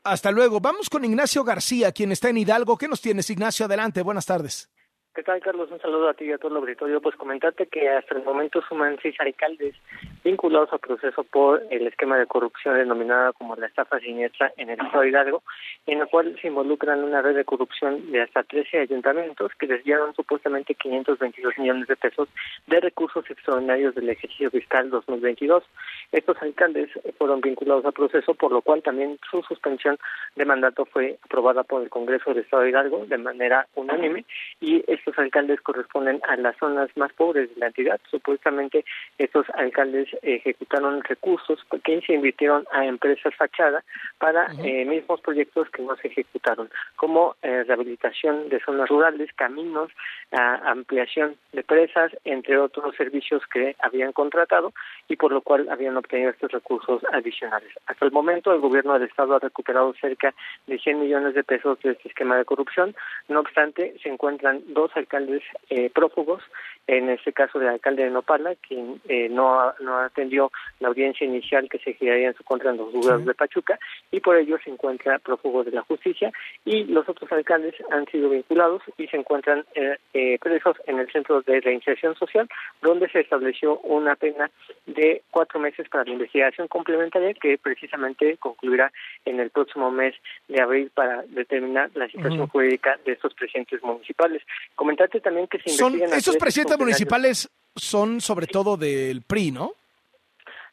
Hasta 0.03 0.31
luego. 0.31 0.59
Vamos 0.59 0.89
con 0.89 1.05
Ignacio 1.05 1.43
García, 1.43 1.91
quien 1.91 2.11
está 2.11 2.29
en 2.29 2.37
Hidalgo. 2.37 2.77
¿Qué 2.77 2.87
nos 2.87 3.01
tienes, 3.01 3.29
Ignacio? 3.29 3.65
Adelante. 3.65 4.01
Buenas 4.01 4.25
tardes. 4.25 4.69
¿Qué 5.15 5.23
tal, 5.23 5.41
Carlos? 5.41 5.71
Un 5.71 5.81
saludo 5.81 6.07
a 6.07 6.13
ti 6.13 6.25
y 6.25 6.31
a 6.31 6.37
todo 6.37 6.51
el 6.51 6.57
auditorio. 6.57 7.01
Pues 7.01 7.15
comentarte 7.15 7.65
que 7.65 7.89
hasta 7.89 8.15
el 8.15 8.23
momento 8.23 8.61
suman 8.61 8.97
seis 9.01 9.15
alcaldes 9.19 9.75
vinculados 10.23 10.71
al 10.71 10.79
proceso 10.79 11.23
por 11.23 11.63
el 11.71 11.87
esquema 11.87 12.17
de 12.17 12.27
corrupción 12.27 12.75
denominada 12.75 13.33
como 13.33 13.55
la 13.55 13.67
estafa 13.67 13.99
siniestra 13.99 14.53
en 14.57 14.69
el 14.69 14.79
Estado 14.79 15.01
de 15.01 15.09
Hidalgo, 15.09 15.43
en 15.87 16.01
el 16.01 16.07
cual 16.07 16.37
se 16.39 16.47
involucran 16.47 17.03
una 17.03 17.21
red 17.21 17.35
de 17.35 17.43
corrupción 17.43 18.11
de 18.11 18.21
hasta 18.21 18.43
13 18.43 18.79
ayuntamientos 18.79 19.51
que 19.57 19.65
desviaron 19.65 20.13
supuestamente 20.13 20.75
522 20.75 21.57
millones 21.57 21.87
de 21.87 21.95
pesos 21.95 22.29
de 22.67 22.79
recursos 22.79 23.29
extraordinarios 23.29 23.95
del 23.95 24.09
ejercicio 24.09 24.51
fiscal 24.51 24.89
2022. 24.91 25.63
Estos 26.11 26.41
alcaldes 26.41 26.91
fueron 27.17 27.41
vinculados 27.41 27.83
al 27.85 27.93
proceso, 27.93 28.35
por 28.35 28.51
lo 28.51 28.61
cual 28.61 28.83
también 28.83 29.17
su 29.29 29.41
suspensión 29.41 29.97
de 30.35 30.45
mandato 30.45 30.85
fue 30.85 31.17
aprobada 31.23 31.63
por 31.63 31.81
el 31.81 31.89
Congreso 31.89 32.29
del 32.29 32.43
Estado 32.43 32.63
de 32.63 32.69
Hidalgo 32.69 33.05
de 33.07 33.17
manera 33.17 33.67
unánime 33.75 34.25
y 34.59 34.83
estos 34.99 35.17
alcaldes 35.17 35.61
corresponden 35.61 36.21
a 36.27 36.35
las 36.37 36.55
zonas 36.57 36.89
más 36.95 37.11
pobres 37.13 37.53
de 37.53 37.59
la 37.59 37.67
entidad. 37.67 37.99
Supuestamente 38.09 38.85
estos 39.17 39.45
alcaldes 39.55 40.07
ejecutaron 40.21 41.03
recursos 41.03 41.59
que 41.83 42.01
se 42.01 42.13
invirtieron 42.13 42.65
a 42.71 42.85
empresas 42.85 43.33
fachada 43.35 43.83
para 44.19 44.47
eh, 44.63 44.85
mismos 44.85 45.21
proyectos 45.21 45.69
que 45.69 45.81
no 45.81 45.95
se 45.97 46.07
ejecutaron, 46.07 46.69
como 46.95 47.35
eh, 47.41 47.63
rehabilitación 47.63 48.49
de 48.49 48.59
zonas 48.59 48.89
rurales, 48.89 49.29
caminos, 49.35 49.91
ampliación 50.31 51.35
de 51.53 51.63
presas, 51.63 52.11
entre 52.23 52.59
otros 52.59 52.95
servicios 52.95 53.41
que 53.51 53.75
habían 53.79 54.11
contratado 54.11 54.73
y 55.07 55.15
por 55.15 55.31
lo 55.31 55.41
cual 55.41 55.67
habían 55.69 55.97
obtenido 55.97 56.29
estos 56.29 56.51
recursos 56.51 57.01
adicionales. 57.11 57.71
Hasta 57.87 58.05
el 58.05 58.11
momento 58.11 58.53
el 58.53 58.59
gobierno 58.59 58.93
del 58.93 59.09
estado 59.09 59.35
ha 59.35 59.39
recuperado 59.39 59.93
cerca 59.99 60.33
de 60.67 60.77
100 60.77 60.99
millones 60.99 61.33
de 61.33 61.43
pesos 61.43 61.79
de 61.81 61.91
este 61.91 62.09
esquema 62.09 62.37
de 62.37 62.45
corrupción. 62.45 62.95
No 63.27 63.39
obstante, 63.39 63.95
se 64.03 64.09
encuentran 64.09 64.61
dos 64.67 64.88
alcaldes 64.95 65.43
eh, 65.69 65.89
prófugos, 65.89 66.41
en 66.89 67.07
este 67.07 67.33
caso 67.33 67.59
del 67.59 67.69
alcalde 67.69 68.03
de 68.03 68.09
Nopala, 68.09 68.55
quien 68.55 68.99
eh, 69.07 69.29
no, 69.29 69.71
no 69.79 69.99
atendió 69.99 70.51
la 70.79 70.87
audiencia 70.87 71.23
inicial 71.23 71.69
que 71.69 71.77
se 71.77 71.93
giraría 71.93 72.29
en 72.29 72.33
su 72.33 72.43
contra 72.43 72.71
en 72.71 72.77
los 72.77 72.91
juzgados 72.91 73.25
de 73.25 73.35
Pachuca 73.35 73.77
y 74.09 74.19
por 74.21 74.35
ello 74.37 74.57
se 74.63 74.71
encuentra 74.71 75.19
prófugo 75.19 75.63
de 75.63 75.69
la 75.69 75.83
justicia 75.83 76.31
y 76.65 76.85
los 76.85 77.07
otros 77.07 77.31
alcaldes 77.31 77.75
han 77.91 78.07
sido 78.07 78.29
vinculados 78.29 78.81
y 78.97 79.05
se 79.05 79.17
encuentran 79.17 79.65
eh, 79.75 79.97
eh, 80.15 80.39
presos 80.41 80.77
en 80.87 80.97
el 80.97 81.11
Centro 81.11 81.43
de 81.43 81.61
Reinserción 81.61 82.15
Social, 82.15 82.49
donde 82.81 83.07
se 83.09 83.19
estableció 83.19 83.77
una 83.81 84.15
pena 84.15 84.49
de 84.87 85.21
cuatro 85.29 85.59
meses 85.59 85.87
para 85.89 86.05
la 86.05 86.13
investigación 86.13 86.67
complementaria 86.67 87.35
que 87.35 87.59
precisamente 87.59 88.37
concluirá 88.37 88.91
en 89.25 89.39
el 89.39 89.51
próximo 89.51 89.91
mes 89.91 90.15
de 90.47 90.59
abril 90.59 90.89
para 90.95 91.21
determinar 91.27 91.91
la 91.93 92.07
situación 92.07 92.47
jurídica 92.47 92.97
de 93.05 93.11
estos 93.11 93.35
presidentes 93.35 93.83
municipales. 93.83 94.41
Comentarte 94.73 95.19
también 95.19 95.45
que 95.47 95.59
se 95.59 95.69
investigan... 95.69 96.17
Esos 96.17 96.37
presidentes 96.37 96.78
municipales 96.79 97.49
son 97.75 98.21
sobre 98.21 98.47
todo 98.47 98.77
del 98.77 99.21
PRI, 99.21 99.51
¿no? 99.51 99.73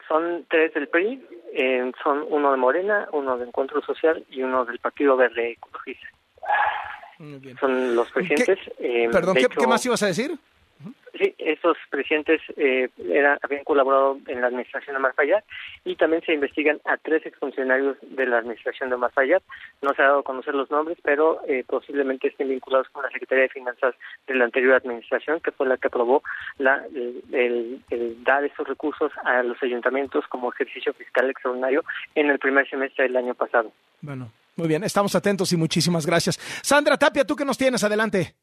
Son 0.09 0.47
tres 0.49 0.73
del 0.75 0.89
PRI, 0.89 1.23
eh, 1.53 1.93
son 2.03 2.25
uno 2.29 2.53
de 2.53 2.57
Morena, 2.57 3.09
uno 3.13 3.37
de 3.37 3.47
Encuentro 3.47 3.83
Social 3.83 4.25
y 4.31 4.43
uno 4.43 4.65
del 4.65 4.79
Partido 4.79 5.17
Verde 5.17 5.53
Ecologista. 5.53 6.07
Son 7.61 7.97
los 7.97 8.11
presidentes. 8.11 8.59
Eh, 8.79 9.09
Perdón, 9.11 9.37
¿qué, 9.37 9.67
más 9.67 9.85
ibas 9.87 10.03
a 10.03 10.07
decir? 10.07 10.39
Sí, 11.19 11.35
esos 11.39 11.79
presidentes 11.89 12.43
eh, 12.59 12.91
habían 13.43 13.65
colaborado 13.65 14.19
en 14.27 14.43
la 14.43 14.49
administración 14.49 14.97
de 14.97 15.01
Marfayat 15.01 15.45
y 15.85 15.97
también 15.97 16.23
se 16.27 16.35
investigan 16.35 16.79
a 16.85 16.99
tres 16.99 17.25
exfuncionarios 17.25 17.97
de 18.03 18.27
la 18.27 18.39
administración 18.39 18.91
de 18.91 18.99
Marfayat. 18.99 19.43
No 19.81 19.95
se 19.95 20.03
ha 20.03 20.07
dado 20.07 20.19
a 20.19 20.25
conocer 20.25 20.55
los 20.55 20.71
nombres, 20.71 20.99
pero 21.03 21.41
eh, 21.47 21.65
posiblemente 21.67 22.29
estén 22.29 22.49
vinculados 22.49 22.89
con 22.91 23.03
la 23.03 23.11
Secretaría 23.11 23.45
de 23.45 23.49
Finanzas 23.49 23.95
de 24.27 24.35
la 24.35 24.45
anterior 24.45 24.75
administración, 24.75 25.41
que 25.41 25.53
fue 25.53 25.67
la 25.67 25.79
que 25.79 25.89
aprobó 25.89 26.23
la, 26.59 26.85
el, 27.33 27.83
dar 28.23 28.45
esos 28.45 28.69
recursos 28.69 29.11
a 29.25 29.43
los 29.43 29.63
ayuntamientos 29.63 30.27
como 30.29 30.53
ejercicio 30.53 30.93
fiscal 30.93 31.31
extraordinario 31.31 31.83
en 32.15 32.29
el 32.29 32.39
primer 32.39 32.69
semestre 32.69 33.05
del 33.05 33.17
año 33.17 33.35
pasado. 33.35 33.73
Bueno, 34.03 34.31
muy 34.57 34.69
bien, 34.69 34.85
estamos 34.85 35.15
atentos 35.15 35.51
y 35.53 35.57
muchísimas 35.57 36.05
gracias. 36.05 36.37
Sandra 36.63 36.99
Tapia, 36.99 37.25
¿tú 37.25 37.35
qué 37.35 37.45
nos 37.45 37.57
tienes? 37.57 37.83
Adelante. 37.85 38.35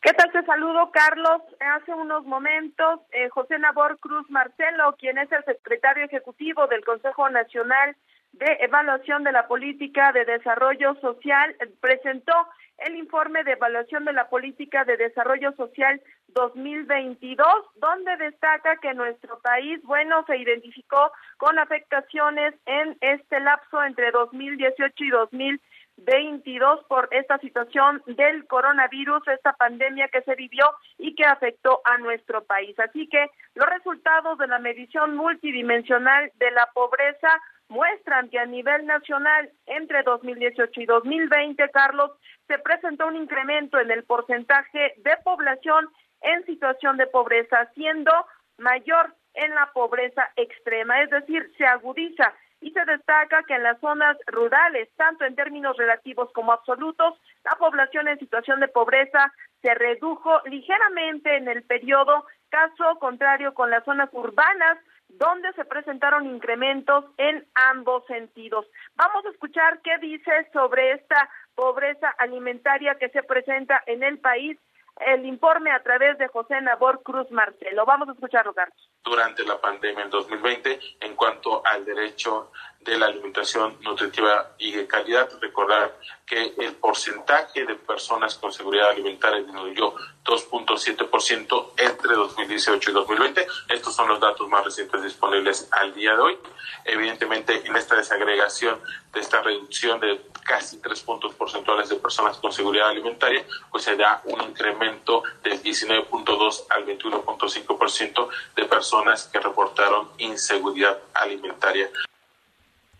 ¿Qué 0.00 0.12
tal? 0.12 0.30
Te 0.30 0.44
saludo, 0.44 0.92
Carlos. 0.92 1.42
Hace 1.58 1.92
unos 1.92 2.24
momentos, 2.24 3.00
eh, 3.10 3.28
José 3.30 3.58
Nabor 3.58 3.98
Cruz 3.98 4.30
Marcelo, 4.30 4.94
quien 4.96 5.18
es 5.18 5.30
el 5.32 5.44
secretario 5.44 6.04
ejecutivo 6.04 6.68
del 6.68 6.84
Consejo 6.84 7.28
Nacional 7.30 7.96
de 8.32 8.58
Evaluación 8.60 9.24
de 9.24 9.32
la 9.32 9.48
Política 9.48 10.12
de 10.12 10.24
Desarrollo 10.24 10.94
Social, 11.00 11.56
presentó 11.80 12.32
el 12.78 12.94
informe 12.94 13.42
de 13.42 13.52
evaluación 13.52 14.04
de 14.04 14.12
la 14.12 14.28
política 14.28 14.84
de 14.84 14.96
desarrollo 14.96 15.52
social 15.56 16.00
2022, 16.28 17.46
donde 17.74 18.16
destaca 18.18 18.76
que 18.76 18.94
nuestro 18.94 19.40
país, 19.40 19.82
bueno, 19.82 20.24
se 20.26 20.36
identificó 20.36 21.10
con 21.38 21.58
afectaciones 21.58 22.54
en 22.66 22.96
este 23.00 23.40
lapso 23.40 23.82
entre 23.82 24.12
2018 24.12 25.04
y 25.04 25.10
2020 25.10 25.67
22 25.98 26.84
por 26.84 27.08
esta 27.10 27.38
situación 27.38 28.02
del 28.06 28.46
coronavirus, 28.46 29.26
esta 29.28 29.52
pandemia 29.54 30.08
que 30.08 30.22
se 30.22 30.34
vivió 30.34 30.64
y 30.96 31.14
que 31.14 31.24
afectó 31.24 31.80
a 31.84 31.98
nuestro 31.98 32.44
país. 32.44 32.78
Así 32.78 33.08
que 33.08 33.26
los 33.54 33.68
resultados 33.68 34.38
de 34.38 34.46
la 34.46 34.58
medición 34.58 35.16
multidimensional 35.16 36.30
de 36.36 36.50
la 36.52 36.66
pobreza 36.72 37.28
muestran 37.68 38.30
que 38.30 38.38
a 38.38 38.46
nivel 38.46 38.86
nacional 38.86 39.50
entre 39.66 40.02
2018 40.02 40.80
y 40.80 40.86
2020, 40.86 41.68
Carlos, 41.70 42.12
se 42.46 42.58
presentó 42.58 43.06
un 43.06 43.16
incremento 43.16 43.78
en 43.78 43.90
el 43.90 44.04
porcentaje 44.04 44.94
de 44.96 45.16
población 45.22 45.88
en 46.22 46.44
situación 46.46 46.96
de 46.96 47.06
pobreza, 47.06 47.68
siendo 47.74 48.12
mayor 48.56 49.14
en 49.34 49.54
la 49.54 49.70
pobreza 49.72 50.30
extrema, 50.36 51.00
es 51.02 51.10
decir, 51.10 51.52
se 51.56 51.64
agudiza 51.64 52.34
y 52.60 52.70
se 52.72 52.84
destaca 52.84 53.42
que 53.44 53.54
en 53.54 53.62
las 53.62 53.78
zonas 53.80 54.16
rurales, 54.26 54.88
tanto 54.96 55.24
en 55.24 55.36
términos 55.36 55.76
relativos 55.76 56.30
como 56.32 56.52
absolutos, 56.52 57.14
la 57.44 57.56
población 57.56 58.08
en 58.08 58.18
situación 58.18 58.60
de 58.60 58.68
pobreza 58.68 59.32
se 59.62 59.74
redujo 59.74 60.40
ligeramente 60.46 61.36
en 61.36 61.48
el 61.48 61.62
periodo, 61.62 62.26
caso 62.48 62.98
contrario 62.98 63.54
con 63.54 63.70
las 63.70 63.84
zonas 63.84 64.08
urbanas, 64.12 64.78
donde 65.08 65.52
se 65.54 65.64
presentaron 65.64 66.26
incrementos 66.26 67.04
en 67.16 67.46
ambos 67.70 68.04
sentidos. 68.06 68.66
Vamos 68.94 69.24
a 69.24 69.30
escuchar 69.30 69.80
qué 69.82 69.96
dice 69.98 70.48
sobre 70.52 70.92
esta 70.92 71.28
pobreza 71.54 72.10
alimentaria 72.18 72.96
que 72.96 73.08
se 73.08 73.22
presenta 73.22 73.82
en 73.86 74.02
el 74.02 74.18
país 74.18 74.58
el 75.06 75.24
informe 75.26 75.70
a 75.70 75.82
través 75.82 76.18
de 76.18 76.28
José 76.28 76.60
Nabor 76.60 77.02
Cruz 77.02 77.30
Marcelo. 77.30 77.86
Vamos 77.86 78.08
a 78.08 78.12
escucharlo, 78.12 78.52
Carlos. 78.52 78.90
Durante 79.08 79.42
la 79.42 79.58
pandemia 79.58 80.04
en 80.04 80.10
2020, 80.10 80.80
en 81.00 81.16
cuanto 81.16 81.64
al 81.64 81.82
derecho 81.82 82.50
de 82.80 82.98
la 82.98 83.06
alimentación 83.06 83.78
nutritiva 83.80 84.52
y 84.58 84.72
de 84.72 84.86
calidad, 84.86 85.30
recordar 85.40 85.98
que 86.26 86.54
el 86.58 86.74
porcentaje 86.74 87.64
de 87.64 87.74
personas 87.74 88.36
con 88.36 88.52
seguridad 88.52 88.90
alimentaria 88.90 89.40
disminuyó 89.40 89.94
2.7% 90.24 91.70
entre 91.78 92.14
2018 92.14 92.90
y 92.90 92.92
2020. 92.92 93.46
Estos 93.70 93.96
son 93.96 94.08
los 94.08 94.20
datos 94.20 94.46
más 94.48 94.62
recientes 94.62 95.02
disponibles 95.02 95.68
al 95.72 95.94
día 95.94 96.12
de 96.14 96.20
hoy. 96.20 96.38
Evidentemente, 96.84 97.66
en 97.66 97.76
esta 97.76 97.96
desagregación 97.96 98.78
de 99.12 99.20
esta 99.20 99.40
reducción 99.40 99.98
de 100.00 100.20
casi 100.44 100.80
tres 100.80 101.00
puntos 101.00 101.34
porcentuales 101.34 101.88
de 101.88 101.96
personas 101.96 102.36
con 102.38 102.52
seguridad 102.52 102.88
alimentaria, 102.88 103.44
pues 103.70 103.84
se 103.84 103.96
da 103.96 104.22
un 104.24 104.40
incremento 104.42 105.22
del 105.42 105.62
19.2 105.62 106.64
al 106.70 106.86
21.5% 106.86 108.28
de 108.54 108.64
personas 108.64 108.97
que 109.32 109.40
reportaron 109.40 110.08
inseguridad 110.18 110.98
alimentaria. 111.14 111.88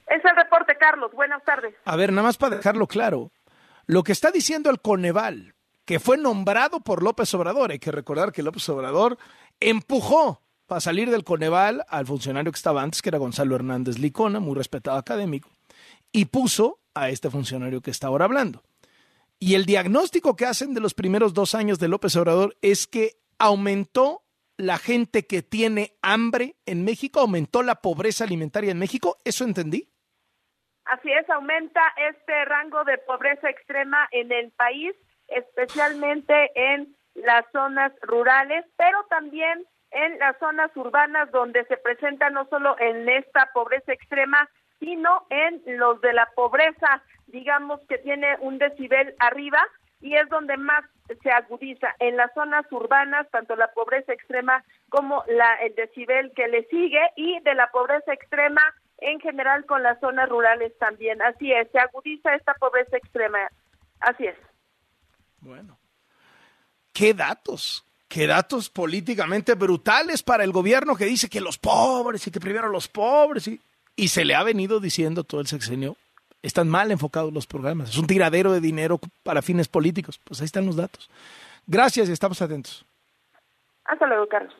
Es 0.06 0.24
el 0.24 0.36
reporte, 0.36 0.76
Carlos. 0.76 1.12
Buenas 1.12 1.44
tardes. 1.44 1.74
A 1.84 1.96
ver, 1.96 2.12
nada 2.12 2.26
más 2.26 2.36
para 2.36 2.56
dejarlo 2.56 2.86
claro. 2.86 3.30
Lo 3.86 4.02
que 4.02 4.12
está 4.12 4.30
diciendo 4.30 4.70
el 4.70 4.80
Coneval, 4.80 5.54
que 5.84 6.00
fue 6.00 6.16
nombrado 6.16 6.80
por 6.80 7.02
López 7.02 7.32
Obrador, 7.34 7.70
hay 7.70 7.78
que 7.78 7.92
recordar 7.92 8.32
que 8.32 8.42
López 8.42 8.68
Obrador 8.68 9.18
empujó 9.60 10.42
para 10.66 10.80
salir 10.80 11.10
del 11.10 11.24
Coneval 11.24 11.84
al 11.88 12.06
funcionario 12.06 12.52
que 12.52 12.56
estaba 12.56 12.82
antes, 12.82 13.00
que 13.00 13.08
era 13.08 13.18
Gonzalo 13.18 13.54
Hernández 13.54 13.98
Licona, 13.98 14.40
muy 14.40 14.54
respetado 14.54 14.98
académico, 14.98 15.50
y 16.12 16.26
puso 16.26 16.78
a 16.94 17.08
este 17.08 17.30
funcionario 17.30 17.80
que 17.80 17.90
está 17.90 18.08
ahora 18.08 18.26
hablando. 18.26 18.62
Y 19.38 19.54
el 19.54 19.64
diagnóstico 19.64 20.36
que 20.36 20.46
hacen 20.46 20.74
de 20.74 20.80
los 20.80 20.94
primeros 20.94 21.32
dos 21.32 21.54
años 21.54 21.78
de 21.78 21.88
López 21.88 22.16
Obrador 22.16 22.56
es 22.60 22.86
que 22.86 23.18
aumentó 23.38 24.22
la 24.58 24.76
gente 24.76 25.26
que 25.26 25.40
tiene 25.40 25.92
hambre 26.02 26.56
en 26.66 26.84
México, 26.84 27.20
aumentó 27.20 27.62
la 27.62 27.76
pobreza 27.76 28.24
alimentaria 28.24 28.72
en 28.72 28.78
México. 28.78 29.16
¿Eso 29.24 29.44
entendí? 29.44 29.88
Así 30.84 31.12
es, 31.12 31.28
aumenta 31.30 31.80
este 32.10 32.44
rango 32.44 32.82
de 32.84 32.98
pobreza 32.98 33.48
extrema 33.48 34.08
en 34.10 34.32
el 34.32 34.50
país, 34.52 34.94
especialmente 35.28 36.50
en 36.54 36.96
las 37.14 37.44
zonas 37.52 37.92
rurales, 38.02 38.64
pero 38.76 39.04
también 39.08 39.64
en 39.90 40.18
las 40.18 40.38
zonas 40.38 40.70
urbanas 40.76 41.30
donde 41.30 41.64
se 41.66 41.76
presenta 41.76 42.30
no 42.30 42.46
solo 42.48 42.76
en 42.78 43.08
esta 43.08 43.50
pobreza 43.54 43.92
extrema, 43.92 44.48
sino 44.80 45.26
en 45.30 45.62
los 45.78 46.00
de 46.00 46.12
la 46.12 46.26
pobreza, 46.34 47.02
digamos 47.26 47.80
que 47.88 47.98
tiene 47.98 48.36
un 48.40 48.58
decibel 48.58 49.14
arriba 49.18 49.60
y 50.00 50.14
es 50.16 50.28
donde 50.28 50.56
más 50.56 50.84
se 51.22 51.30
agudiza 51.30 51.94
en 51.98 52.16
las 52.16 52.32
zonas 52.34 52.66
urbanas, 52.70 53.28
tanto 53.30 53.56
la 53.56 53.72
pobreza 53.72 54.12
extrema 54.12 54.64
como 54.88 55.24
la, 55.28 55.54
el 55.56 55.74
decibel 55.74 56.32
que 56.34 56.48
le 56.48 56.64
sigue 56.64 57.00
y 57.16 57.40
de 57.40 57.54
la 57.54 57.70
pobreza 57.70 58.12
extrema 58.12 58.62
en 58.98 59.20
general 59.20 59.64
con 59.66 59.82
las 59.82 59.98
zonas 60.00 60.28
rurales 60.28 60.76
también. 60.78 61.22
Así 61.22 61.52
es, 61.52 61.70
se 61.70 61.78
agudiza 61.78 62.34
esta 62.34 62.54
pobreza 62.54 62.96
extrema. 62.96 63.38
Así 64.00 64.26
es. 64.26 64.36
Bueno, 65.40 65.78
¿qué 66.92 67.14
datos? 67.14 67.84
¿Qué 68.08 68.26
datos 68.26 68.70
políticamente 68.70 69.54
brutales 69.54 70.22
para 70.22 70.42
el 70.42 70.50
gobierno 70.50 70.96
que 70.96 71.04
dice 71.04 71.28
que 71.28 71.40
los 71.40 71.58
pobres 71.58 72.26
y 72.26 72.30
que 72.30 72.40
primero 72.40 72.68
los 72.68 72.88
pobres 72.88 73.46
y, 73.48 73.60
y 73.96 74.08
se 74.08 74.24
le 74.24 74.34
ha 74.34 74.42
venido 74.42 74.80
diciendo 74.80 75.24
todo 75.24 75.40
el 75.40 75.46
sexenio? 75.46 75.96
Están 76.42 76.68
mal 76.68 76.90
enfocados 76.90 77.32
los 77.32 77.46
programas. 77.46 77.90
Es 77.90 77.98
un 77.98 78.06
tiradero 78.06 78.52
de 78.52 78.60
dinero 78.60 79.00
para 79.22 79.42
fines 79.42 79.68
políticos. 79.68 80.20
Pues 80.22 80.40
ahí 80.40 80.46
están 80.46 80.66
los 80.66 80.76
datos. 80.76 81.10
Gracias 81.66 82.08
y 82.08 82.12
estamos 82.12 82.40
atentos. 82.40 82.84
Hasta 83.84 84.06
luego, 84.06 84.26
Carlos. 84.28 84.54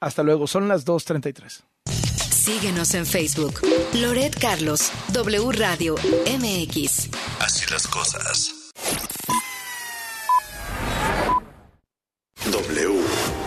Hasta 0.00 0.22
luego. 0.22 0.46
Son 0.46 0.68
las 0.68 0.86
2.33. 0.86 1.62
Síguenos 1.86 2.94
en 2.94 3.06
Facebook. 3.06 3.60
Loret 3.94 4.38
Carlos, 4.38 4.92
W 5.12 5.52
Radio, 5.52 5.94
MX. 6.26 7.08
Así 7.40 7.70
las 7.70 7.86
cosas. 7.86 8.72
W. 12.50 13.00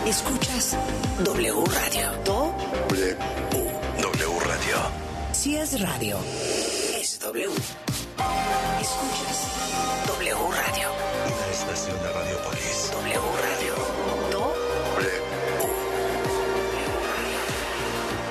Escuchas 0.06 0.76
W 1.24 1.64
Radio. 1.66 2.10
W. 2.24 3.16
W 4.00 4.40
Radio. 4.40 4.76
Si 5.32 5.56
es 5.56 5.78
radio, 5.80 6.16
es 7.06 7.20
W. 7.20 7.48
Escuchas 8.80 9.38
W 10.08 10.34
Radio. 10.50 10.88
Una 11.26 11.52
estación 11.52 11.96
de 12.02 12.12
Radiopolis. 12.12 12.90
W 12.92 13.20
Radio. 13.46 13.74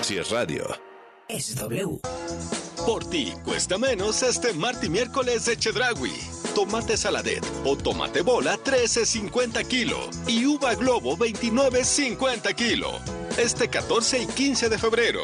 Si 0.01 0.17
es 0.17 0.29
radio. 0.29 0.67
Es 1.29 1.55
W. 1.55 1.99
Por 2.85 3.09
ti 3.09 3.33
cuesta 3.45 3.77
menos 3.77 4.21
este 4.23 4.53
martes 4.53 4.83
y 4.83 4.89
miércoles 4.89 5.45
de 5.45 5.57
Chedragui. 5.57 6.11
Tomate 6.53 6.97
saladet 6.97 7.45
o 7.63 7.77
tomate 7.77 8.21
bola 8.23 8.57
13.50 8.57 9.65
kilo 9.67 9.97
y 10.27 10.45
uva 10.45 10.75
globo 10.75 11.15
29.50 11.15 12.53
kilo. 12.55 12.91
Este 13.37 13.69
14 13.69 14.23
y 14.23 14.27
15 14.27 14.67
de 14.67 14.77
febrero. 14.77 15.23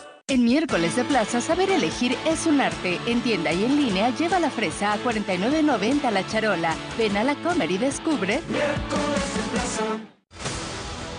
En 0.31 0.45
miércoles 0.45 0.95
de 0.95 1.03
plaza, 1.03 1.41
saber 1.41 1.69
elegir 1.69 2.15
es 2.25 2.45
un 2.45 2.61
arte. 2.61 3.01
En 3.05 3.19
tienda 3.19 3.51
y 3.51 3.65
en 3.65 3.75
línea, 3.75 4.15
lleva 4.15 4.39
la 4.39 4.49
fresa 4.49 4.93
a 4.93 4.97
49.90 5.03 6.09
la 6.09 6.25
charola. 6.25 6.73
Ven 6.97 7.17
a 7.17 7.25
la 7.25 7.35
Comer 7.35 7.69
y 7.69 7.77
descubre. 7.77 8.39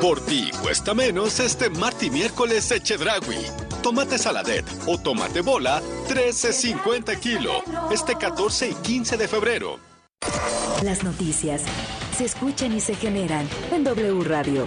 Por 0.00 0.20
ti 0.20 0.50
cuesta 0.62 0.94
menos 0.94 1.40
este 1.40 1.70
martes 1.70 2.08
y 2.08 2.10
miércoles 2.10 2.68
de 2.68 2.82
Chedragui. 2.82 3.46
Tomate 3.82 4.18
saladet 4.18 4.64
o 4.86 4.98
tomate 4.98 5.40
bola, 5.40 5.80
13.50 6.08 7.18
kilo. 7.18 7.62
Este 7.90 8.14
14 8.14 8.68
y 8.70 8.74
15 8.74 9.16
de 9.16 9.28
febrero. 9.28 9.80
Las 10.82 11.02
noticias 11.02 11.62
se 12.16 12.26
escuchan 12.26 12.74
y 12.74 12.80
se 12.80 12.94
generan 12.94 13.48
en 13.72 13.84
W 13.84 14.22
Radio. 14.24 14.66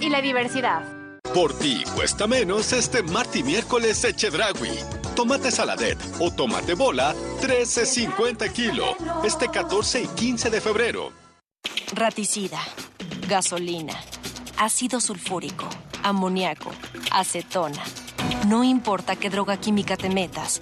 y 0.00 0.08
la 0.08 0.20
Diversidad. 0.20 0.82
Por 1.32 1.56
ti 1.56 1.84
cuesta 1.94 2.26
menos 2.26 2.72
este 2.72 3.00
martes 3.04 3.36
y 3.36 3.44
miércoles 3.44 4.02
de 4.02 4.14
Chedragui. 4.14 4.76
Tomate 5.14 5.52
saladet 5.52 5.98
o 6.18 6.32
tomate 6.32 6.74
bola, 6.74 7.14
13.50 7.40 8.52
kilo. 8.52 8.96
Este 9.24 9.48
14 9.48 10.02
y 10.02 10.06
15 10.08 10.50
de 10.50 10.60
febrero. 10.60 11.12
Raticida, 11.94 12.58
gasolina, 13.28 13.94
ácido 14.58 15.00
sulfúrico, 15.00 15.68
amoníaco, 16.02 16.72
acetona. 17.12 17.84
No 18.48 18.64
importa 18.64 19.14
qué 19.14 19.30
droga 19.30 19.58
química 19.58 19.96
te 19.96 20.08
metas, 20.08 20.60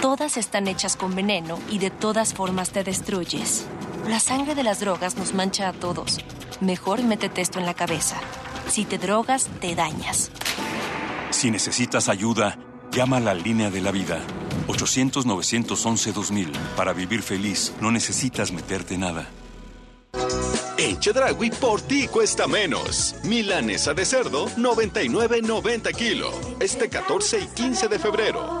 todas 0.00 0.38
están 0.38 0.68
hechas 0.68 0.96
con 0.96 1.14
veneno 1.14 1.58
y 1.70 1.80
de 1.80 1.90
todas 1.90 2.32
formas 2.32 2.70
te 2.70 2.82
destruyes. 2.82 3.66
La 4.08 4.20
sangre 4.20 4.54
de 4.54 4.62
las 4.62 4.80
drogas 4.80 5.16
nos 5.16 5.34
mancha 5.34 5.68
a 5.68 5.74
todos. 5.74 6.18
Mejor 6.60 7.04
métete 7.04 7.40
esto 7.40 7.58
en 7.58 7.66
la 7.66 7.74
cabeza. 7.74 8.16
Si 8.68 8.84
te 8.84 8.98
drogas, 8.98 9.48
te 9.60 9.74
dañas. 9.74 10.30
Si 11.30 11.50
necesitas 11.50 12.08
ayuda, 12.08 12.58
llama 12.90 13.18
a 13.18 13.20
la 13.20 13.34
línea 13.34 13.70
de 13.70 13.80
la 13.80 13.92
vida. 13.92 14.20
800-911-2000. 14.66 16.52
Para 16.76 16.92
vivir 16.92 17.22
feliz, 17.22 17.74
no 17.80 17.92
necesitas 17.92 18.52
meterte 18.52 18.98
nada. 18.98 19.28
En 20.78 20.98
Chedragui 20.98 21.50
por 21.50 21.80
ti 21.80 22.08
cuesta 22.08 22.46
menos. 22.46 23.14
Milanesa 23.24 23.94
de 23.94 24.04
cerdo, 24.04 24.48
99.90 24.50 25.94
kilo. 25.94 26.30
Este 26.60 26.88
14 26.88 27.40
y 27.40 27.46
15 27.46 27.88
de 27.88 27.98
febrero. 27.98 28.60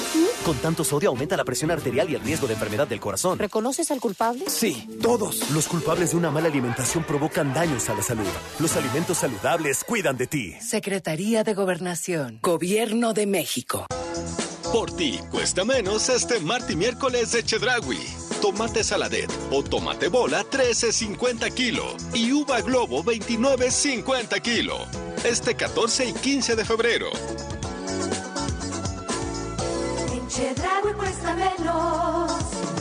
Con 0.44 0.58
tanto 0.58 0.84
sodio 0.84 1.10
aumenta 1.10 1.38
la 1.38 1.46
presión 1.46 1.72
arterial 1.72 2.10
y 2.10 2.16
el 2.16 2.22
riesgo 2.22 2.48
de 2.48 2.54
enfermedad 2.56 2.88
del 2.88 3.00
corazón. 3.00 3.40
¿Reconoces 3.40 3.92
al 3.92 4.02
culpable? 4.02 4.46
Sí, 4.50 4.90
todos. 5.02 5.50
Los 5.52 5.68
culpables 5.68 6.12
de 6.12 6.18
una 6.18 6.32
mala 6.32 6.50
alimentación 6.50 7.06
provocan 7.06 7.54
daños 7.54 7.90
a 7.90 7.94
la 7.96 8.02
salud. 8.02 8.28
Los 8.60 8.76
alimentos 8.76 9.20
saludables 9.20 9.69
cuidan 9.84 10.18
de 10.18 10.28
ti. 10.28 10.56
Secretaría 10.62 11.44
de 11.44 11.54
Gobernación. 11.54 12.40
Gobierno 12.42 13.14
de 13.14 13.28
México. 13.28 13.86
Por 14.74 14.92
ti 14.92 15.20
cuesta 15.32 15.64
menos 15.64 16.10
este 16.10 16.40
martes 16.40 16.72
y 16.72 16.76
miércoles 16.76 17.32
de 17.32 17.44
Chedragui. 17.44 18.00
Tomate 18.42 18.84
saladet 18.84 19.32
o 19.52 19.64
tomate 19.64 20.08
bola 20.08 20.44
13.50 20.44 21.54
kilo 21.54 21.84
y 22.14 22.32
uva 22.32 22.62
globo 22.62 23.04
29.50 23.04 24.42
kilo. 24.42 24.78
Este 25.24 25.56
14 25.56 26.10
y 26.10 26.14
15 26.14 26.56
de 26.56 26.66
febrero. 26.66 27.10
En 30.14 30.28
Chedraui 30.28 30.94
cuesta 30.94 31.36
menos. 31.36 32.79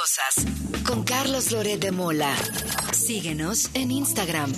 Cosas. 0.00 0.44
Con 0.86 1.02
Carlos 1.02 1.50
Loret 1.50 1.80
de 1.80 1.90
Mola. 1.90 2.34
Síguenos 2.92 3.70
en 3.74 3.90
Instagram. 3.90 4.52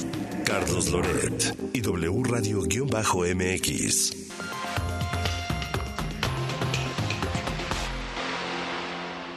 Carlos 0.44 0.88
Loret 0.88 1.56
y 1.72 1.80
W 1.80 2.22
Radio-MX. 2.24 4.12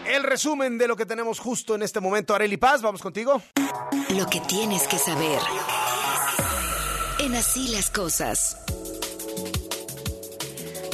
El 0.05 0.23
resumen 0.23 0.77
de 0.77 0.87
lo 0.87 0.95
que 0.95 1.05
tenemos 1.05 1.39
justo 1.39 1.75
en 1.75 1.83
este 1.83 1.99
momento. 1.99 2.35
Areli 2.35 2.57
Paz, 2.57 2.81
vamos 2.81 3.01
contigo. 3.01 3.41
Lo 4.09 4.27
que 4.27 4.41
tienes 4.41 4.87
que 4.87 4.97
saber. 4.97 5.39
En 7.19 7.35
Así 7.35 7.69
las 7.69 7.89
cosas. 7.89 8.57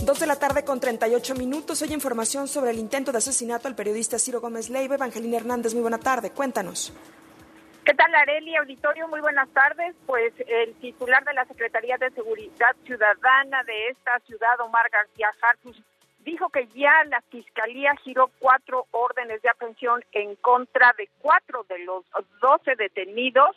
Dos 0.10 0.22
de 0.22 0.26
la 0.26 0.40
tarde 0.40 0.66
con 0.66 0.80
38 0.80 1.36
minutos. 1.36 1.84
Hoy 1.84 1.94
información 1.94 2.48
sobre 2.48 2.72
el 2.72 2.80
intento 2.80 3.12
de 3.12 3.20
asesinato 3.20 3.68
al 3.68 3.76
periodista 3.76 4.18
Ciro 4.18 4.42
Gómez 4.42 4.72
Leiva. 4.72 4.96
Evangelina 4.96 5.38
Hernández, 5.38 5.76
muy 5.76 5.84
buena 5.84 6.00
tarde. 6.00 6.32
Cuéntanos. 6.32 6.92
¿Qué 7.86 7.94
tal, 7.94 8.16
Areli? 8.16 8.56
Auditorio, 8.56 9.08
muy 9.08 9.22
buenas 9.22 9.48
tardes. 9.50 9.96
Pues 10.08 10.34
el 10.48 10.74
titular 10.80 11.24
de 11.26 11.36
la 11.36 11.46
Secretaría 11.46 11.96
de 11.98 12.10
Seguridad 12.10 12.76
Ciudadana 12.86 13.64
de 13.66 13.90
esta 13.90 14.18
ciudad, 14.26 14.60
Omar 14.62 14.90
García 14.92 15.30
Harfus, 15.44 15.80
dijo 16.26 16.50
que 16.50 16.68
ya 16.74 17.04
la 17.06 17.22
Fiscalía 17.30 17.94
giró 18.04 18.32
cuatro 18.40 18.88
órdenes 18.90 19.44
de 19.44 19.50
aprehensión 19.50 20.04
en 20.14 20.36
contra 20.38 20.92
de 20.98 21.08
cuatro 21.20 21.68
de 21.70 21.78
los 21.86 22.04
doce 22.42 22.76
detenidos 22.76 23.56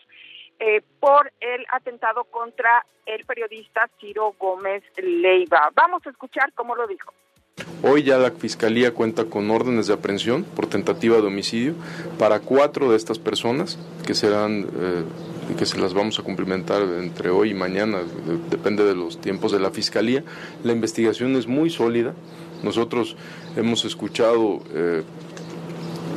eh, 0.58 0.82
por 1.00 1.32
el 1.40 1.64
atentado 1.70 2.24
contra 2.24 2.84
el 3.06 3.24
periodista 3.24 3.88
Ciro 4.00 4.34
Gómez 4.38 4.82
Leiva. 4.96 5.70
Vamos 5.74 6.06
a 6.06 6.10
escuchar 6.10 6.52
cómo 6.54 6.74
lo 6.74 6.86
dijo. 6.86 7.12
Hoy 7.82 8.04
ya 8.04 8.16
la 8.16 8.30
Fiscalía 8.30 8.94
cuenta 8.94 9.24
con 9.24 9.50
órdenes 9.50 9.86
de 9.88 9.94
aprehensión 9.94 10.44
por 10.44 10.68
tentativa 10.68 11.16
de 11.16 11.26
homicidio 11.26 11.74
para 12.18 12.40
cuatro 12.40 12.90
de 12.90 12.96
estas 12.96 13.18
personas 13.18 13.78
que 14.06 14.14
serán 14.14 14.68
eh, 14.74 15.04
que 15.58 15.66
se 15.66 15.78
las 15.78 15.92
vamos 15.92 16.18
a 16.18 16.22
cumplimentar 16.22 16.82
entre 16.82 17.30
hoy 17.30 17.50
y 17.50 17.54
mañana, 17.54 17.98
depende 18.48 18.84
de 18.84 18.94
los 18.94 19.20
tiempos 19.20 19.52
de 19.52 19.60
la 19.60 19.70
Fiscalía. 19.70 20.24
La 20.64 20.72
investigación 20.72 21.36
es 21.36 21.46
muy 21.46 21.68
sólida. 21.68 22.14
Nosotros 22.62 23.16
hemos 23.56 23.84
escuchado 23.84 24.62
eh, 24.72 25.02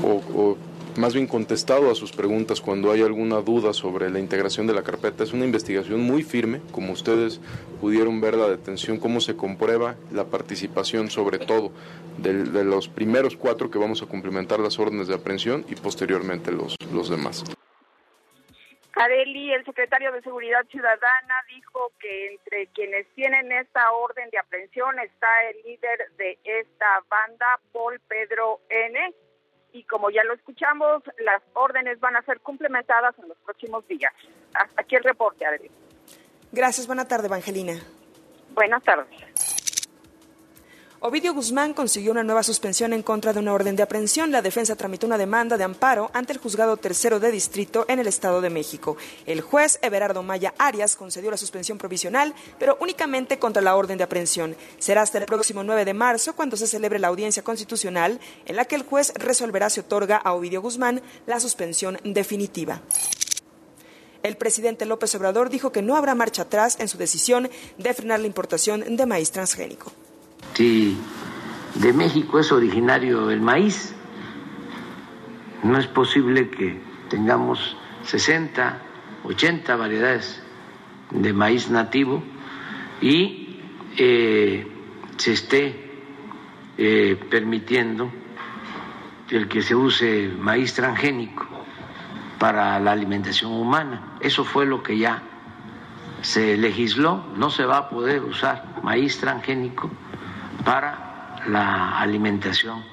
o 0.03 0.57
más 0.97 1.13
bien 1.13 1.27
contestado 1.27 1.91
a 1.91 1.95
sus 1.95 2.11
preguntas 2.11 2.61
cuando 2.61 2.91
hay 2.91 3.01
alguna 3.01 3.41
duda 3.41 3.73
sobre 3.73 4.09
la 4.09 4.19
integración 4.19 4.67
de 4.67 4.73
la 4.73 4.83
carpeta. 4.83 5.23
Es 5.23 5.33
una 5.33 5.45
investigación 5.45 6.01
muy 6.01 6.23
firme, 6.23 6.61
como 6.71 6.93
ustedes 6.93 7.39
pudieron 7.81 8.21
ver 8.21 8.35
la 8.35 8.47
detención, 8.47 8.99
cómo 8.99 9.19
se 9.19 9.35
comprueba 9.35 9.95
la 10.11 10.25
participación 10.25 11.09
sobre 11.09 11.39
todo 11.39 11.71
de, 12.17 12.45
de 12.45 12.63
los 12.63 12.87
primeros 12.87 13.35
cuatro 13.35 13.69
que 13.69 13.77
vamos 13.77 14.01
a 14.01 14.05
cumplimentar 14.05 14.59
las 14.59 14.79
órdenes 14.79 15.07
de 15.07 15.15
aprehensión 15.15 15.65
y 15.69 15.75
posteriormente 15.75 16.51
los, 16.51 16.75
los 16.91 17.09
demás. 17.09 17.43
Carelli, 18.91 19.51
el 19.51 19.65
secretario 19.65 20.09
de 20.13 20.21
Seguridad 20.21 20.65
Ciudadana, 20.71 21.35
dijo 21.53 21.91
que 21.99 22.31
entre 22.31 22.67
quienes 22.67 23.05
tienen 23.13 23.51
esta 23.51 23.91
orden 23.91 24.29
de 24.29 24.37
aprehensión 24.37 24.97
está 24.99 25.27
el 25.49 25.57
líder 25.63 26.11
de 26.17 26.39
esta 26.45 27.03
banda, 27.09 27.59
Paul 27.73 27.99
Pedro 28.07 28.61
N., 28.69 29.13
y 29.75 29.83
como 29.83 30.09
ya 30.09 30.23
lo 30.23 30.33
escuchamos, 30.33 31.03
las 31.19 31.41
órdenes 31.53 31.99
van 31.99 32.15
a 32.15 32.21
ser 32.21 32.39
complementadas 32.39 33.13
en 33.19 33.27
los 33.27 33.37
próximos 33.39 33.85
días. 33.89 34.13
Hasta 34.53 34.81
aquí 34.81 34.95
el 34.95 35.03
reporte, 35.03 35.45
Adri. 35.45 35.69
Gracias, 36.53 36.87
buena 36.87 37.05
tarde, 37.05 37.27
Evangelina. 37.27 37.73
Buenas 38.53 38.81
tardes. 38.83 39.64
Ovidio 41.07 41.35
Guzmán 41.35 41.75
consiguió 41.75 42.11
una 42.11 42.23
nueva 42.23 42.41
suspensión 42.41 42.91
en 42.91 43.03
contra 43.03 43.31
de 43.31 43.37
una 43.37 43.53
orden 43.53 43.75
de 43.75 43.83
aprehensión. 43.83 44.31
La 44.31 44.41
defensa 44.41 44.75
tramitó 44.75 45.05
una 45.05 45.19
demanda 45.19 45.55
de 45.55 45.63
amparo 45.63 46.09
ante 46.13 46.33
el 46.33 46.39
juzgado 46.39 46.77
tercero 46.77 47.19
de 47.19 47.31
distrito 47.31 47.85
en 47.87 47.99
el 47.99 48.07
Estado 48.07 48.41
de 48.41 48.49
México. 48.49 48.97
El 49.27 49.41
juez 49.41 49.77
Everardo 49.83 50.23
Maya 50.23 50.55
Arias 50.57 50.95
concedió 50.95 51.29
la 51.29 51.37
suspensión 51.37 51.77
provisional, 51.77 52.33
pero 52.57 52.75
únicamente 52.81 53.37
contra 53.37 53.61
la 53.61 53.75
orden 53.75 53.99
de 53.99 54.03
aprehensión. 54.03 54.55
Será 54.79 55.03
hasta 55.03 55.19
el 55.19 55.25
próximo 55.25 55.63
9 55.63 55.85
de 55.85 55.93
marzo 55.93 56.35
cuando 56.35 56.57
se 56.57 56.65
celebre 56.65 56.97
la 56.97 57.09
audiencia 57.09 57.43
constitucional 57.43 58.19
en 58.47 58.55
la 58.55 58.65
que 58.65 58.73
el 58.73 58.81
juez 58.81 59.13
resolverá 59.13 59.69
si 59.69 59.81
otorga 59.81 60.17
a 60.17 60.33
Ovidio 60.33 60.63
Guzmán 60.63 61.03
la 61.27 61.39
suspensión 61.39 61.99
definitiva. 62.03 62.81
El 64.23 64.37
presidente 64.37 64.87
López 64.87 65.13
Obrador 65.13 65.51
dijo 65.51 65.71
que 65.71 65.83
no 65.83 65.97
habrá 65.97 66.15
marcha 66.15 66.41
atrás 66.41 66.77
en 66.79 66.87
su 66.87 66.97
decisión 66.97 67.51
de 67.77 67.93
frenar 67.93 68.21
la 68.21 68.25
importación 68.25 68.95
de 68.95 69.05
maíz 69.05 69.29
transgénico. 69.29 69.91
Si 70.53 70.97
de 71.75 71.93
México 71.93 72.39
es 72.39 72.51
originario 72.51 73.29
el 73.29 73.41
maíz, 73.41 73.95
no 75.63 75.77
es 75.77 75.87
posible 75.87 76.49
que 76.49 76.79
tengamos 77.09 77.75
60, 78.03 78.81
80 79.23 79.75
variedades 79.75 80.41
de 81.11 81.33
maíz 81.33 81.69
nativo 81.69 82.23
y 83.01 83.59
eh, 83.97 84.67
se 85.17 85.33
esté 85.33 85.85
eh, 86.77 87.19
permitiendo 87.29 88.11
el 89.29 89.47
que 89.47 89.61
se 89.61 89.75
use 89.75 90.31
maíz 90.39 90.73
transgénico 90.73 91.47
para 92.37 92.79
la 92.79 92.91
alimentación 92.91 93.51
humana. 93.51 94.17
Eso 94.19 94.43
fue 94.43 94.65
lo 94.65 94.83
que 94.83 94.97
ya 94.97 95.23
se 96.21 96.57
legisló, 96.57 97.23
no 97.35 97.49
se 97.49 97.65
va 97.65 97.77
a 97.77 97.89
poder 97.89 98.23
usar 98.23 98.81
maíz 98.83 99.19
transgénico 99.19 99.89
para 100.65 101.43
la 101.47 101.99
alimentación 101.99 102.83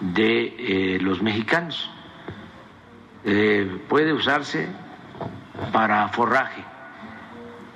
de 0.00 0.54
eh, 0.58 0.98
los 1.00 1.22
mexicanos. 1.22 1.88
Eh, 3.24 3.80
puede 3.88 4.12
usarse 4.12 4.66
para 5.72 6.08
forraje 6.08 6.64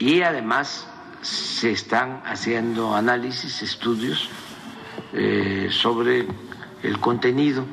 y 0.01 0.23
además 0.23 0.91
se 1.23 1.71
están 1.71 2.21
haciendo 2.27 2.95
análisis, 2.95 3.63
estudios 3.63 4.29
eh, 5.13 5.69
sobre 5.71 6.27
el 6.83 6.99
contenido 7.01 7.65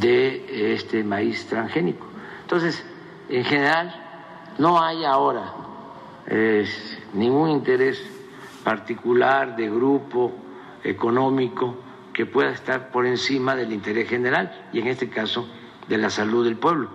de 0.00 0.74
este 0.74 1.04
maíz 1.04 1.46
transgénico. 1.46 2.06
Entonces, 2.40 2.84
en 3.28 3.44
general, 3.44 3.94
no 4.58 4.82
hay 4.82 5.04
ahora 5.04 5.52
ningún 7.12 7.50
interés 7.50 8.02
particular, 8.66 9.54
de 9.54 9.70
grupo 9.70 10.32
económico, 10.82 11.76
que 12.12 12.26
pueda 12.26 12.50
estar 12.50 12.90
por 12.90 13.06
encima 13.06 13.54
del 13.54 13.72
interés 13.72 14.08
general 14.08 14.50
y 14.72 14.80
en 14.80 14.88
este 14.88 15.08
caso 15.08 15.48
de 15.86 15.96
la 15.98 16.10
salud 16.10 16.44
del 16.44 16.56
pueblo. 16.56 16.90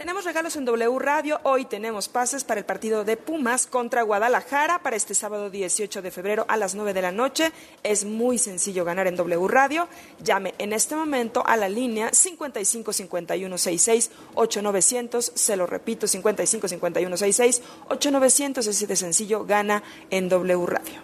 Tenemos 0.00 0.24
regalos 0.24 0.56
en 0.56 0.64
W 0.64 0.98
Radio. 0.98 1.40
Hoy 1.42 1.66
tenemos 1.66 2.08
pases 2.08 2.42
para 2.42 2.58
el 2.58 2.64
partido 2.64 3.04
de 3.04 3.18
Pumas 3.18 3.66
contra 3.66 4.00
Guadalajara 4.00 4.78
para 4.78 4.96
este 4.96 5.14
sábado 5.14 5.50
18 5.50 6.00
de 6.00 6.10
febrero 6.10 6.46
a 6.48 6.56
las 6.56 6.74
9 6.74 6.94
de 6.94 7.02
la 7.02 7.12
noche. 7.12 7.52
Es 7.82 8.06
muy 8.06 8.38
sencillo 8.38 8.86
ganar 8.86 9.08
en 9.08 9.16
W 9.16 9.46
Radio. 9.46 9.88
Llame 10.24 10.54
en 10.56 10.72
este 10.72 10.96
momento 10.96 11.46
a 11.46 11.54
la 11.58 11.68
línea 11.68 12.08
55 12.14 12.94
51 12.94 13.58
66 13.58 14.10
8900. 14.36 15.32
Se 15.34 15.54
lo 15.54 15.66
repito, 15.66 16.06
55 16.06 16.66
51 16.66 17.16
66 17.18 17.62
8900. 17.90 18.68
Así 18.68 18.86
de 18.86 18.96
sencillo, 18.96 19.44
gana 19.44 19.82
en 20.08 20.30
W 20.30 20.64
Radio. 20.64 21.02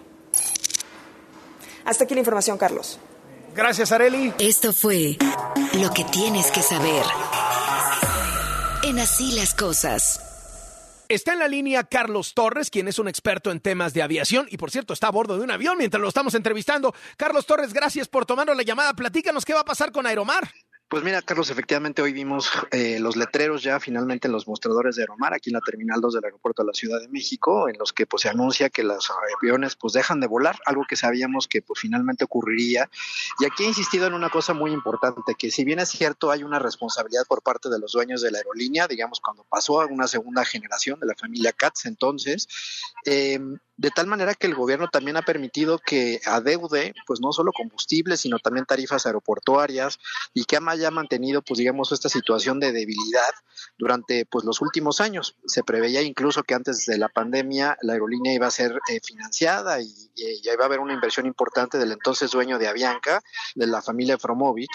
Hasta 1.85 2.05
aquí 2.05 2.15
la 2.15 2.21
información, 2.21 2.57
Carlos. 2.57 2.99
Gracias, 3.55 3.93
Areli. 3.93 4.33
Esto 4.39 4.73
fue 4.73 5.19
lo 5.75 5.91
que 5.93 6.05
tienes 6.05 6.51
que 6.51 6.63
saber 6.63 7.05
Así 8.87 9.33
las 9.33 9.53
Cosas. 9.53 10.21
Está 11.09 11.33
en 11.33 11.41
la 11.41 11.49
línea 11.49 11.83
Carlos 11.83 12.35
Torres, 12.35 12.71
quien 12.71 12.87
es 12.87 13.01
un 13.01 13.09
experto 13.09 13.51
en 13.51 13.59
temas 13.59 13.93
de 13.95 14.01
aviación 14.01 14.47
y 14.49 14.59
por 14.59 14.71
cierto 14.71 14.95
está 14.95 15.09
a 15.09 15.11
bordo 15.11 15.37
de 15.37 15.43
un 15.43 15.51
avión 15.51 15.77
mientras 15.77 16.01
lo 16.01 16.07
estamos 16.07 16.37
entrevistando. 16.37 16.95
Carlos 17.17 17.47
Torres, 17.47 17.73
gracias 17.73 18.07
por 18.07 18.27
tomarnos 18.27 18.57
la 18.57 18.63
llamada. 18.63 18.95
Platícanos 18.95 19.45
qué 19.45 19.55
va 19.55 19.61
a 19.61 19.65
pasar 19.65 19.91
con 19.91 20.07
Aeromar. 20.07 20.49
Pues 20.89 21.03
mira, 21.03 21.21
Carlos, 21.21 21.51
efectivamente 21.51 22.01
hoy 22.01 22.13
vimos 22.13 22.49
eh, 22.71 23.01
los 23.01 23.17
letreros 23.17 23.65
ya 23.65 23.81
finalmente 23.81 24.29
en 24.29 24.33
los 24.33 24.47
mostradores 24.47 24.95
de 24.95 25.03
Aeromar, 25.03 25.35
aquí 25.35 25.51
en 25.51 25.55
la 25.55 25.61
Terminal 25.61 26.01
2 26.01 26.15
del 26.15 26.25
Aeropuerto 26.27 26.63
de 26.63 26.69
la 26.69 26.75
Ciudad 26.75 27.01
de 27.01 27.09
México, 27.09 27.69
en 27.69 27.77
los 27.77 27.93
que 27.93 28.07
pues 28.07 28.23
se 28.23 28.29
anuncia 28.29 28.71
que 28.71 28.85
los 28.85 29.11
aviones 29.41 29.75
pues 29.75 29.95
dejan 29.95 30.21
de 30.21 30.29
volar, 30.29 30.57
algo 30.65 30.85
que 30.89 30.95
sabíamos 30.95 31.49
que 31.49 31.61
pues 31.61 31.81
finalmente 31.81 32.23
ocurriría. 32.23 32.89
Y 33.41 33.47
aquí 33.47 33.65
he 33.65 33.67
insistido 33.67 34.07
en 34.07 34.15
una 34.15 34.31
cosa 34.31 34.55
muy 34.55 34.71
importante, 34.71 35.35
que 35.37 35.51
si 35.51 35.65
bien 35.65 35.81
es 35.81 35.89
cierto 35.89 36.31
hay 36.31 36.45
una 36.45 36.61
responsabilidad 36.61 37.25
por 37.27 37.43
parte 37.43 37.69
de 37.69 37.81
los 37.81 37.91
dueños 37.91 38.23
de 38.23 38.31
la 38.31 38.39
aerolínea, 38.39 38.87
digamos 38.87 39.19
cuando 39.19 39.43
pasó 39.43 39.81
a 39.81 39.87
una 39.87 40.07
segunda 40.07 40.45
generación 40.45 41.01
de 41.01 41.07
la 41.09 41.17
familia 41.17 41.51
Katz 41.51 41.87
entonces, 41.87 42.47
eh, 43.05 43.41
de 43.77 43.91
tal 43.91 44.07
manera 44.07 44.35
que 44.35 44.47
el 44.47 44.55
gobierno 44.55 44.89
también 44.89 45.17
ha 45.17 45.23
permitido 45.23 45.79
que 45.79 46.21
adeude, 46.25 46.95
pues 47.07 47.21
no 47.21 47.33
solo 47.33 47.53
combustible, 47.53 48.17
sino 48.17 48.39
también 48.39 48.65
tarifas 48.65 49.07
aeroportuarias 49.07 49.99
y 50.33 50.45
que 50.45 50.59
haya 50.67 50.91
mantenido, 50.91 51.43
pues 51.43 51.59
digamos, 51.59 51.93
esta 51.93 52.09
situación 52.09 52.59
de 52.59 52.73
debilidad 52.73 53.31
durante 53.79 54.25
pues 54.27 54.45
los 54.45 54.61
últimos 54.61 55.01
años. 55.01 55.37
Se 55.47 55.63
preveía 55.63 56.03
incluso 56.03 56.43
que 56.43 56.55
antes 56.55 56.87
de 56.87 56.99
la 56.99 57.09
pandemia 57.09 57.77
la 57.83 57.93
aerolínea 57.93 58.33
iba 58.33 58.47
a 58.47 58.51
ser 58.51 58.73
eh, 58.91 59.01
financiada 59.03 59.81
y, 59.81 59.93
iba 60.17 60.63
a 60.63 60.67
haber 60.67 60.81
una 60.81 60.95
inversión 60.95 61.27
importante 61.27 61.77
del 61.77 61.93
entonces 61.93 62.31
dueño 62.31 62.59
de 62.59 62.69
Avianca, 62.69 63.23
de 63.55 63.67
la 63.67 63.83
familia 63.83 64.17
Fromovich. 64.17 64.71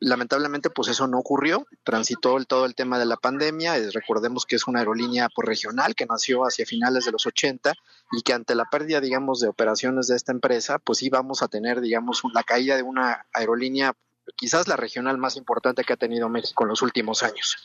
Lamentablemente, 0.00 0.68
pues 0.68 0.88
eso 0.88 1.06
no 1.06 1.18
ocurrió. 1.18 1.66
Transitó 1.82 2.36
el, 2.36 2.46
todo 2.46 2.66
el 2.66 2.74
tema 2.74 2.98
de 2.98 3.06
la 3.06 3.16
pandemia. 3.16 3.78
Eh, 3.78 3.88
recordemos 3.92 4.44
que 4.44 4.56
es 4.56 4.66
una 4.66 4.80
aerolínea 4.80 5.28
por 5.30 5.46
pues, 5.46 5.48
regional 5.48 5.94
que 5.94 6.04
nació 6.04 6.42
hacia 6.42 6.66
finales 6.66 7.06
de 7.06 7.12
los 7.12 7.26
80 7.26 7.72
y 8.12 8.22
que 8.22 8.34
ante 8.34 8.54
la 8.54 8.66
pérdida, 8.66 9.00
digamos, 9.00 9.40
de 9.40 9.48
operaciones 9.48 10.06
de 10.06 10.16
esta 10.16 10.32
empresa, 10.32 10.78
pues 10.78 11.02
íbamos 11.02 11.42
a 11.42 11.48
tener, 11.48 11.80
digamos, 11.80 12.22
la 12.32 12.42
caída 12.42 12.76
de 12.76 12.82
una 12.82 13.26
aerolínea 13.32 13.94
quizás 14.36 14.68
la 14.68 14.76
regional 14.76 15.18
más 15.18 15.36
importante 15.36 15.84
que 15.84 15.92
ha 15.92 15.96
tenido 15.96 16.28
México 16.28 16.64
en 16.64 16.68
los 16.68 16.82
últimos 16.82 17.22
años. 17.22 17.56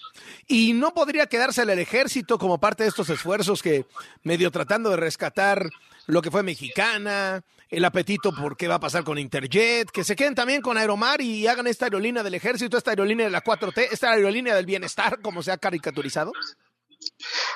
Y 0.47 0.73
no 0.73 0.93
podría 0.93 1.27
quedarse 1.27 1.61
el 1.61 1.69
ejército 1.69 2.37
como 2.39 2.59
parte 2.59 2.83
de 2.83 2.89
estos 2.89 3.09
esfuerzos 3.09 3.61
que 3.61 3.85
medio 4.23 4.51
tratando 4.51 4.89
de 4.89 4.97
rescatar 4.97 5.69
lo 6.07 6.21
que 6.21 6.31
fue 6.31 6.41
mexicana, 6.41 7.43
el 7.69 7.83
apetito 7.83 8.33
por 8.33 8.55
qué 8.55 8.67
va 8.67 8.75
a 8.75 8.79
pasar 8.79 9.03
con 9.03 9.17
Interjet, 9.17 9.91
que 9.91 10.03
se 10.03 10.15
queden 10.15 10.35
también 10.35 10.61
con 10.61 10.77
Aeromar 10.77 11.21
y 11.21 11.47
hagan 11.47 11.67
esta 11.67 11.85
aerolínea 11.85 12.23
del 12.23 12.33
ejército, 12.33 12.77
esta 12.77 12.91
aerolínea 12.91 13.25
de 13.25 13.31
la 13.31 13.43
4T, 13.43 13.89
esta 13.91 14.11
aerolínea 14.11 14.55
del 14.55 14.65
bienestar, 14.65 15.19
como 15.21 15.43
se 15.43 15.51
ha 15.51 15.57
caricaturizado. 15.57 16.31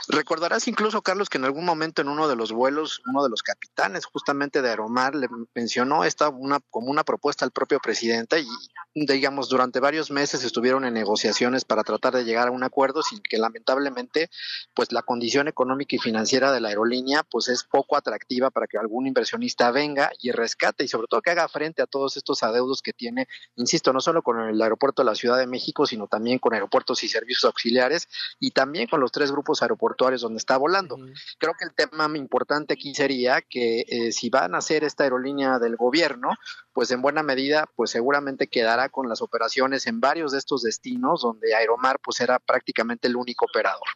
Recordarás 0.08 0.68
incluso, 0.68 1.02
Carlos, 1.02 1.30
que 1.30 1.38
en 1.38 1.46
algún 1.46 1.66
momento 1.66 2.02
en 2.02 2.10
uno 2.10 2.28
de 2.28 2.36
los 2.36 2.52
vuelos, 2.52 3.02
uno 3.08 3.24
de 3.24 3.30
los 3.30 3.44
capitanes 3.44 4.06
justamente 4.06 4.62
de 4.62 4.70
Aeromar 4.70 5.16
le 5.16 5.28
mencionó 5.56 6.04
esta 6.04 6.30
una, 6.30 6.60
como 6.70 6.90
una 6.90 7.04
propuesta 7.04 7.46
al 7.46 7.52
propio 7.52 7.80
presidente 7.80 8.42
y, 8.42 8.48
digamos, 8.94 9.50
durante 9.50 9.80
varios 9.80 10.12
meses 10.12 10.44
estuvieron 10.44 10.86
en 10.86 10.94
negociaciones 10.94 11.66
para 11.66 11.84
tratar 11.84 12.14
de 12.14 12.26
llegar 12.26 12.50
a 12.50 12.52
un 12.52 12.64
acuerdo 12.64 13.04
sin 13.04 13.22
que 13.22 13.38
lamentablemente, 13.38 14.30
pues 14.74 14.92
la 14.92 15.02
condición 15.02 15.48
económica 15.48 15.96
y 15.96 16.00
financiera 16.00 16.52
de 16.52 16.62
la 16.62 16.70
aerolínea, 16.70 17.24
pues 17.24 17.48
es 17.48 17.64
poco 17.64 17.96
atractiva 17.96 18.50
para 18.50 18.68
que 18.68 18.78
algún 18.78 19.08
inversionista 19.08 19.72
venga 19.72 20.12
y 20.20 20.32
rescate 20.32 20.84
y 20.84 20.88
sobre 20.88 21.08
todo 21.08 21.22
que 21.22 21.32
haga 21.32 21.48
frente 21.48 21.82
a 21.82 21.88
todos 21.88 22.18
estos 22.18 22.44
adeudos 22.44 22.82
que 22.82 22.94
tiene, 22.94 23.28
insisto, 23.56 23.94
no 23.94 24.02
solo 24.02 24.22
con 24.24 24.40
el 24.42 24.62
aeropuerto 24.62 25.04
de 25.04 25.08
la 25.08 25.16
Ciudad 25.16 25.38
de 25.38 25.48
México, 25.48 25.86
sino 25.86 26.08
también 26.08 26.40
con 26.40 26.54
aeropuertos 26.54 27.04
y 27.04 27.08
servicios 27.08 27.46
auxiliares 27.46 28.08
y 28.40 28.52
también 28.52 28.88
con 28.88 29.00
los 29.00 29.12
tres 29.12 29.31
grupos 29.32 29.62
aeroportuarios 29.62 30.22
donde 30.22 30.38
está 30.38 30.58
volando. 30.58 30.98
Creo 31.38 31.54
que 31.58 31.66
el 31.66 31.74
tema 31.74 32.10
importante 32.18 32.74
aquí 32.74 32.94
sería 32.94 33.42
que 33.42 33.86
eh, 33.88 34.12
si 34.12 34.30
van 34.30 34.56
a 34.56 34.60
hacer 34.60 34.84
esta 34.84 35.04
aerolínea 35.04 35.60
del 35.60 35.76
gobierno, 35.76 36.32
pues 36.74 36.92
en 36.92 37.02
buena 37.02 37.24
medida, 37.24 37.70
pues 37.76 37.92
seguramente 37.92 38.48
quedará 38.48 38.90
con 38.90 39.10
las 39.10 39.22
operaciones 39.22 39.88
en 39.88 40.00
varios 40.00 40.32
de 40.32 40.38
estos 40.38 40.64
destinos 40.64 41.22
donde 41.22 41.56
Aeromar 41.56 42.00
pues 42.04 42.20
era 42.20 42.40
prácticamente 42.40 43.08
el 43.08 43.16
único 43.16 43.46
operador. 43.46 43.88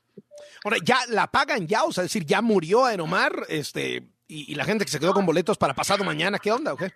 Ahora, 0.64 0.78
ya 0.84 1.00
la 1.10 1.28
pagan 1.28 1.68
ya, 1.68 1.84
o 1.84 1.92
sea, 1.92 2.04
es 2.04 2.10
decir, 2.12 2.26
ya 2.26 2.42
murió 2.42 2.86
Aeromar, 2.86 3.46
este, 3.50 4.10
y, 4.28 4.52
y 4.52 4.56
la 4.56 4.66
gente 4.66 4.86
que 4.86 4.92
se 4.92 5.00
quedó 5.00 5.14
con 5.14 5.26
boletos 5.26 5.58
para 5.58 5.74
pasado 5.74 6.04
mañana, 6.04 6.40
¿qué 6.40 6.52
onda 6.52 6.74
o 6.74 6.78
qué? 6.78 6.92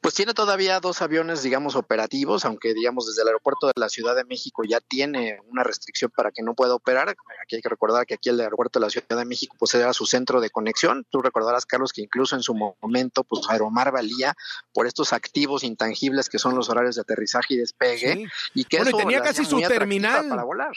Pues 0.00 0.14
tiene 0.14 0.34
todavía 0.34 0.80
dos 0.80 1.02
aviones, 1.02 1.42
digamos, 1.42 1.76
operativos, 1.76 2.44
aunque, 2.44 2.74
digamos, 2.74 3.06
desde 3.06 3.22
el 3.22 3.28
aeropuerto 3.28 3.66
de 3.66 3.72
la 3.76 3.88
Ciudad 3.88 4.14
de 4.14 4.24
México 4.24 4.62
ya 4.64 4.80
tiene 4.80 5.38
una 5.46 5.64
restricción 5.64 6.10
para 6.14 6.30
que 6.30 6.42
no 6.42 6.54
pueda 6.54 6.74
operar. 6.74 7.08
Aquí 7.42 7.56
hay 7.56 7.62
que 7.62 7.68
recordar 7.68 8.06
que 8.06 8.14
aquí 8.14 8.28
el 8.28 8.40
aeropuerto 8.40 8.78
de 8.78 8.86
la 8.86 8.90
Ciudad 8.90 9.16
de 9.16 9.24
México 9.24 9.56
pues 9.58 9.74
era 9.74 9.92
su 9.92 10.06
centro 10.06 10.40
de 10.40 10.50
conexión. 10.50 11.06
Tú 11.10 11.22
recordarás, 11.22 11.66
Carlos, 11.66 11.92
que 11.92 12.02
incluso 12.02 12.36
en 12.36 12.42
su 12.42 12.54
momento, 12.54 13.24
pues 13.24 13.42
Aeromar 13.48 13.92
valía 13.92 14.34
por 14.72 14.86
estos 14.86 15.12
activos 15.12 15.64
intangibles 15.64 16.28
que 16.28 16.38
son 16.38 16.54
los 16.54 16.68
horarios 16.68 16.96
de 16.96 17.02
aterrizaje 17.02 17.54
y 17.54 17.56
despegue. 17.58 18.28
Y 18.54 18.64
que 18.64 18.78
bueno, 18.78 18.90
eso 18.90 18.98
tenía 18.98 19.18
la 19.18 19.24
casi 19.24 19.44
su 19.44 19.60
terminal, 19.60 20.28
para 20.28 20.44
volar. 20.44 20.72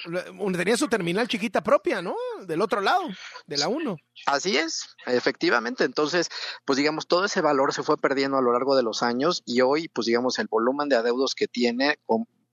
tenía 0.55 0.77
su 0.77 0.87
terminal 0.87 1.27
chiquita 1.27 1.61
propia, 1.61 2.01
¿no? 2.01 2.15
Del 2.45 2.61
otro 2.61 2.81
lado, 2.81 3.03
de 3.45 3.57
la 3.57 3.67
1. 3.67 3.97
Así 4.25 4.57
es, 4.57 4.95
efectivamente. 5.05 5.83
Entonces, 5.83 6.29
pues 6.65 6.77
digamos, 6.77 7.07
todo 7.07 7.25
ese 7.25 7.41
valor 7.41 7.73
se 7.73 7.83
fue 7.83 7.97
perdiendo 7.97 8.37
a 8.37 8.41
lo 8.41 8.51
largo 8.51 8.75
de 8.75 8.76
los 8.83 9.03
años 9.03 9.43
y 9.45 9.61
hoy, 9.61 9.87
pues 9.87 10.07
digamos, 10.07 10.39
el 10.39 10.47
volumen 10.47 10.89
de 10.89 10.95
adeudos 10.95 11.35
que 11.35 11.47
tiene 11.47 11.99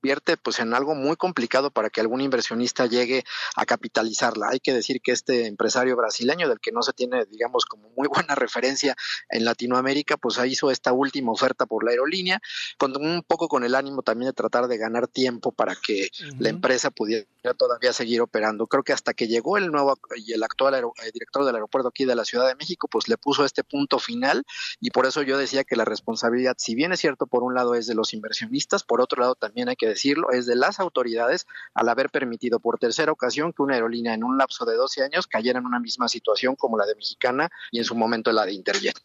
convierte 0.05 0.37
pues 0.37 0.59
en 0.59 0.75
algo 0.75 0.95
muy 0.95 1.17
complicado 1.17 1.71
para 1.71 1.89
que 1.89 2.03
algún 2.03 2.21
inversionista 2.21 2.85
llegue 2.85 3.25
a 3.57 3.65
capitalizarla. 3.65 4.49
Hay 4.51 4.61
que 4.61 4.75
decir 4.75 5.01
que 5.01 5.13
este 5.13 5.47
empresario 5.47 5.97
brasileño 5.97 6.47
del 6.47 6.61
que 6.61 6.73
no 6.73 6.83
se 6.83 6.93
tiene 6.93 7.25
digamos 7.25 7.65
como 7.65 7.89
muy 7.97 8.07
buena 8.15 8.35
referencia 8.35 8.95
en 9.31 9.47
Latinoamérica, 9.47 10.19
pues 10.19 10.39
hizo 10.45 10.71
esta 10.71 10.93
última 10.93 11.33
oferta 11.33 11.65
por 11.65 11.85
la 11.85 11.93
aerolínea 11.93 12.39
con 12.77 12.95
un 12.99 13.23
poco 13.27 13.49
con 13.49 13.65
el 13.65 13.75
ánimo 13.75 14.03
también 14.03 14.29
de 14.29 14.35
tratar 14.35 14.69
de 14.69 14.77
ganar 14.77 15.09
tiempo 15.09 15.53
para 15.53 15.75
que 15.75 16.11
la 16.39 16.51
empresa 16.51 16.91
pudiera 16.91 17.25
todavía 17.57 17.95
seguir 17.95 18.21
operando. 18.21 18.67
Creo 18.67 18.83
que 18.83 18.93
hasta 18.93 19.15
que 19.15 19.27
llegó 19.27 19.57
el 19.57 19.71
nuevo 19.71 19.99
y 20.17 20.35
el 20.35 20.43
actual 20.43 20.75
eh, 20.75 21.11
director 21.15 21.47
del 21.47 21.55
aeropuerto 21.55 21.89
aquí 21.89 22.05
de 22.05 22.15
la 22.15 22.27
Ciudad 22.27 22.47
de 22.47 22.57
México, 22.57 22.89
pues 22.91 23.09
le 23.09 23.17
puso 23.17 23.47
este 23.47 23.65
punto 23.65 23.99
final 23.99 24.45
y 24.81 24.91
por 24.91 25.07
eso 25.07 25.23
yo 25.23 25.39
decía 25.39 25.65
que 25.65 25.77
la 25.77 25.87
responsabilidad, 25.87 26.57
si 26.59 26.75
bien 26.75 26.93
es 26.93 27.01
cierto 27.01 27.27
por 27.27 27.43
un 27.43 27.55
lado 27.55 27.75
es 27.75 27.87
de 27.87 27.95
los 27.95 28.13
inversionistas, 28.13 28.85
por 28.85 29.01
otro 29.01 29.23
lado 29.23 29.35
también 29.35 29.71
hay 29.71 29.77
que 29.77 29.94
decirlo, 29.95 30.31
es 30.31 30.47
de 30.47 30.57
las 30.57 30.81
autoridades 30.81 31.47
al 31.75 31.89
haber 31.89 32.11
permitido 32.11 32.61
por 32.61 32.79
tercera 32.79 33.13
ocasión 33.13 33.53
que 33.53 33.63
una 33.63 33.75
aerolínea 33.75 34.15
en 34.15 34.25
un 34.25 34.37
lapso 34.37 34.65
de 34.65 34.77
12 34.77 35.03
años 35.03 35.27
cayera 35.27 35.59
en 35.59 35.67
una 35.67 35.81
misma 35.81 36.09
situación 36.09 36.55
como 36.57 36.79
la 36.79 36.87
de 36.87 36.95
Mexicana 36.95 37.51
y 37.71 37.79
en 37.79 37.85
su 37.85 37.95
momento 37.95 38.33
la 38.33 38.45
de 38.45 38.53
Interjet. 38.53 39.01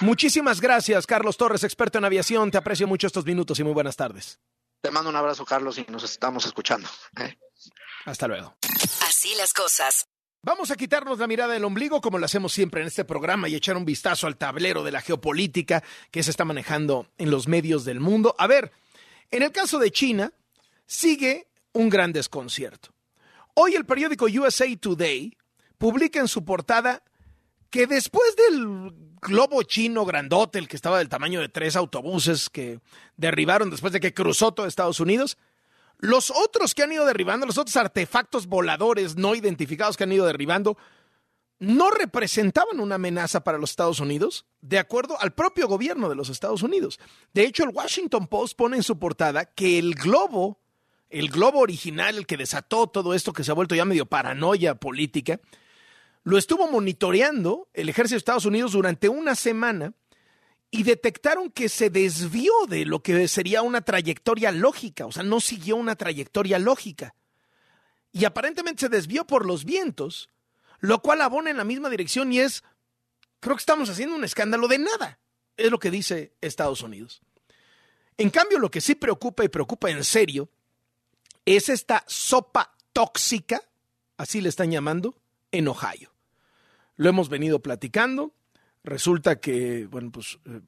Muchísimas 0.00 0.60
gracias, 0.60 1.06
Carlos 1.06 1.36
Torres, 1.36 1.64
experto 1.64 1.98
en 1.98 2.04
aviación. 2.04 2.50
Te 2.50 2.58
aprecio 2.58 2.86
mucho 2.86 3.06
estos 3.06 3.24
minutos 3.24 3.58
y 3.58 3.64
muy 3.64 3.72
buenas 3.72 3.96
tardes. 3.96 4.38
Te 4.80 4.90
mando 4.90 5.10
un 5.10 5.16
abrazo, 5.16 5.44
Carlos, 5.44 5.78
y 5.78 5.86
nos 5.88 6.04
estamos 6.04 6.46
escuchando. 6.46 6.88
¿eh? 7.18 7.36
Hasta 8.04 8.28
luego. 8.28 8.54
Así 9.06 9.34
las 9.36 9.52
cosas. 9.52 10.06
Vamos 10.42 10.70
a 10.70 10.76
quitarnos 10.76 11.18
la 11.18 11.26
mirada 11.26 11.54
del 11.54 11.64
ombligo 11.64 12.00
como 12.00 12.18
lo 12.18 12.24
hacemos 12.24 12.52
siempre 12.52 12.80
en 12.80 12.86
este 12.86 13.04
programa 13.04 13.48
y 13.48 13.56
echar 13.56 13.76
un 13.76 13.84
vistazo 13.84 14.28
al 14.28 14.36
tablero 14.36 14.84
de 14.84 14.92
la 14.92 15.00
geopolítica 15.00 15.82
que 16.12 16.22
se 16.22 16.30
está 16.30 16.44
manejando 16.44 17.08
en 17.18 17.30
los 17.30 17.48
medios 17.48 17.84
del 17.84 17.98
mundo. 17.98 18.36
A 18.38 18.46
ver, 18.46 18.70
en 19.30 19.42
el 19.42 19.52
caso 19.52 19.78
de 19.78 19.90
China, 19.90 20.32
sigue 20.86 21.48
un 21.72 21.88
gran 21.88 22.12
desconcierto. 22.12 22.90
Hoy 23.54 23.74
el 23.74 23.84
periódico 23.84 24.26
USA 24.26 24.66
Today 24.80 25.36
publica 25.78 26.20
en 26.20 26.28
su 26.28 26.44
portada 26.44 27.02
que 27.70 27.86
después 27.86 28.34
del 28.36 28.92
globo 29.20 29.62
chino 29.62 30.04
grandote, 30.04 30.58
el 30.58 30.68
que 30.68 30.76
estaba 30.76 30.98
del 30.98 31.08
tamaño 31.08 31.40
de 31.40 31.48
tres 31.48 31.76
autobuses 31.76 32.48
que 32.48 32.80
derribaron 33.16 33.70
después 33.70 33.92
de 33.92 34.00
que 34.00 34.14
cruzó 34.14 34.52
todo 34.52 34.66
Estados 34.66 35.00
Unidos, 35.00 35.36
los 35.98 36.30
otros 36.30 36.74
que 36.74 36.84
han 36.84 36.92
ido 36.92 37.04
derribando, 37.04 37.44
los 37.46 37.58
otros 37.58 37.76
artefactos 37.76 38.46
voladores 38.46 39.16
no 39.16 39.34
identificados 39.34 39.96
que 39.96 40.04
han 40.04 40.12
ido 40.12 40.26
derribando, 40.26 40.78
no 41.60 41.90
representaban 41.90 42.78
una 42.80 42.96
amenaza 42.96 43.42
para 43.42 43.58
los 43.58 43.70
Estados 43.70 44.00
Unidos, 44.00 44.46
de 44.60 44.78
acuerdo 44.78 45.20
al 45.20 45.34
propio 45.34 45.66
gobierno 45.66 46.08
de 46.08 46.14
los 46.14 46.28
Estados 46.28 46.62
Unidos. 46.62 47.00
De 47.34 47.42
hecho, 47.42 47.64
el 47.64 47.70
Washington 47.70 48.28
Post 48.28 48.56
pone 48.56 48.76
en 48.76 48.82
su 48.82 48.98
portada 48.98 49.44
que 49.44 49.78
el 49.78 49.94
globo, 49.94 50.60
el 51.10 51.30
globo 51.30 51.58
original, 51.58 52.16
el 52.16 52.26
que 52.26 52.36
desató 52.36 52.86
todo 52.86 53.12
esto 53.12 53.32
que 53.32 53.42
se 53.42 53.50
ha 53.50 53.54
vuelto 53.54 53.74
ya 53.74 53.84
medio 53.84 54.06
paranoia 54.06 54.76
política, 54.76 55.40
lo 56.22 56.38
estuvo 56.38 56.70
monitoreando 56.70 57.68
el 57.72 57.88
ejército 57.88 58.14
de 58.14 58.18
Estados 58.18 58.44
Unidos 58.44 58.72
durante 58.72 59.08
una 59.08 59.34
semana 59.34 59.94
y 60.70 60.82
detectaron 60.82 61.50
que 61.50 61.68
se 61.68 61.90
desvió 61.90 62.52
de 62.68 62.84
lo 62.84 63.02
que 63.02 63.26
sería 63.26 63.62
una 63.62 63.80
trayectoria 63.80 64.52
lógica, 64.52 65.06
o 65.06 65.12
sea, 65.12 65.22
no 65.22 65.40
siguió 65.40 65.76
una 65.76 65.96
trayectoria 65.96 66.58
lógica. 66.58 67.14
Y 68.12 68.26
aparentemente 68.26 68.80
se 68.80 68.88
desvió 68.88 69.26
por 69.26 69.46
los 69.46 69.64
vientos, 69.64 70.28
lo 70.78 71.00
cual 71.02 71.20
abona 71.22 71.50
en 71.50 71.56
la 71.56 71.64
misma 71.64 71.90
dirección 71.90 72.32
y 72.32 72.40
es, 72.40 72.62
creo 73.40 73.56
que 73.56 73.60
estamos 73.60 73.90
haciendo 73.90 74.16
un 74.16 74.24
escándalo 74.24 74.68
de 74.68 74.78
nada, 74.78 75.18
es 75.56 75.70
lo 75.70 75.78
que 75.78 75.90
dice 75.90 76.32
Estados 76.40 76.82
Unidos. 76.82 77.20
En 78.16 78.30
cambio, 78.30 78.58
lo 78.58 78.70
que 78.70 78.80
sí 78.80 78.94
preocupa 78.94 79.44
y 79.44 79.48
preocupa 79.48 79.90
en 79.90 80.02
serio 80.04 80.48
es 81.44 81.68
esta 81.68 82.04
sopa 82.06 82.74
tóxica, 82.92 83.62
así 84.16 84.40
le 84.40 84.48
están 84.48 84.70
llamando, 84.70 85.16
en 85.52 85.68
Ohio. 85.68 86.12
Lo 86.96 87.08
hemos 87.08 87.28
venido 87.28 87.60
platicando. 87.60 88.34
Resulta 88.84 89.40
que, 89.40 89.86
bueno, 89.86 90.10
pues 90.10 90.38
eh, 90.44 90.60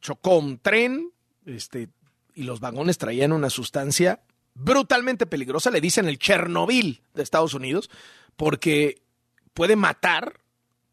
chocó 0.00 0.38
un 0.38 0.58
tren 0.58 1.12
este, 1.44 1.90
y 2.34 2.44
los 2.44 2.60
vagones 2.60 2.98
traían 2.98 3.32
una 3.32 3.50
sustancia 3.50 4.22
brutalmente 4.54 5.26
peligrosa, 5.26 5.70
le 5.70 5.80
dicen 5.80 6.08
el 6.08 6.18
Chernobyl 6.18 7.02
de 7.14 7.22
Estados 7.22 7.54
Unidos, 7.54 7.90
porque 8.36 9.02
puede 9.60 9.76
matar 9.76 10.40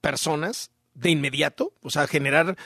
personas 0.01 0.71
de 0.93 1.09
inmediato, 1.09 1.71
o 1.83 1.89
sea, 1.89 2.05
generar 2.05 2.57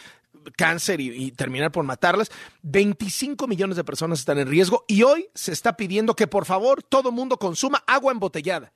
cáncer 0.57 0.99
y, 0.99 1.29
terminar 1.29 1.71
por 1.71 1.85
matarlas. 1.85 2.31
25 2.63 3.45
millones 3.45 3.77
de 3.77 3.83
personas 3.83 4.17
están 4.17 4.39
en 4.39 4.47
riesgo 4.47 4.83
y 4.87 5.03
hoy 5.03 5.29
se 5.35 5.51
está 5.51 5.77
pidiendo 5.77 6.15
que 6.15 6.25
por 6.25 6.45
favor 6.45 6.81
todo 6.81 7.11
mundo 7.11 7.37
consuma 7.37 7.83
agua 7.85 8.11
embotellada, 8.11 8.73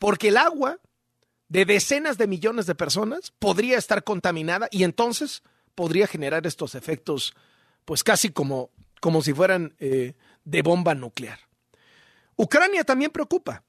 porque 0.00 0.26
el 0.26 0.38
agua 0.38 0.80
de 1.46 1.66
decenas 1.66 2.18
de 2.18 2.26
millones 2.26 2.66
de 2.66 2.74
personas 2.74 3.32
podría 3.38 3.78
estar 3.78 4.02
contaminada 4.02 4.66
y 4.72 4.82
entonces 4.82 5.44
podría 5.76 6.08
generar 6.08 6.48
estos 6.48 6.74
efectos, 6.74 7.36
pues 7.84 8.02
casi 8.02 8.30
como, 8.30 8.70
como 9.00 9.22
si 9.22 9.32
fueran 9.32 9.76
eh, 9.78 10.14
de 10.44 10.62
bomba 10.62 10.96
nuclear. 10.96 11.38
Ucrania 12.34 12.82
también 12.82 13.12
preocupa. 13.12 13.62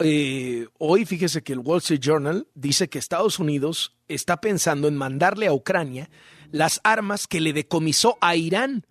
Eh, 0.00 0.66
hoy 0.78 1.04
fíjese 1.04 1.42
que 1.42 1.52
el 1.52 1.58
Wall 1.58 1.78
Street 1.78 2.00
Journal 2.00 2.46
dice 2.54 2.88
que 2.88 2.98
Estados 2.98 3.38
Unidos 3.38 3.96
está 4.06 4.40
pensando 4.40 4.86
en 4.86 4.96
mandarle 4.96 5.48
a 5.48 5.52
Ucrania 5.52 6.08
las 6.52 6.80
armas 6.84 7.26
que 7.26 7.40
le 7.40 7.52
decomisó 7.52 8.16
a 8.20 8.36
Irán. 8.36 8.86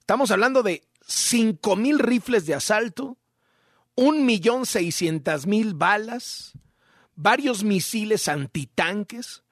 Estamos 0.00 0.30
hablando 0.32 0.62
de 0.62 0.82
5 1.06 1.76
mil 1.76 1.98
rifles 1.98 2.46
de 2.46 2.54
asalto, 2.54 3.16
un 3.94 4.26
millón 4.26 4.66
seiscientas 4.66 5.46
mil 5.46 5.74
balas, 5.74 6.52
varios 7.14 7.62
misiles 7.62 8.28
antitanques. 8.28 9.44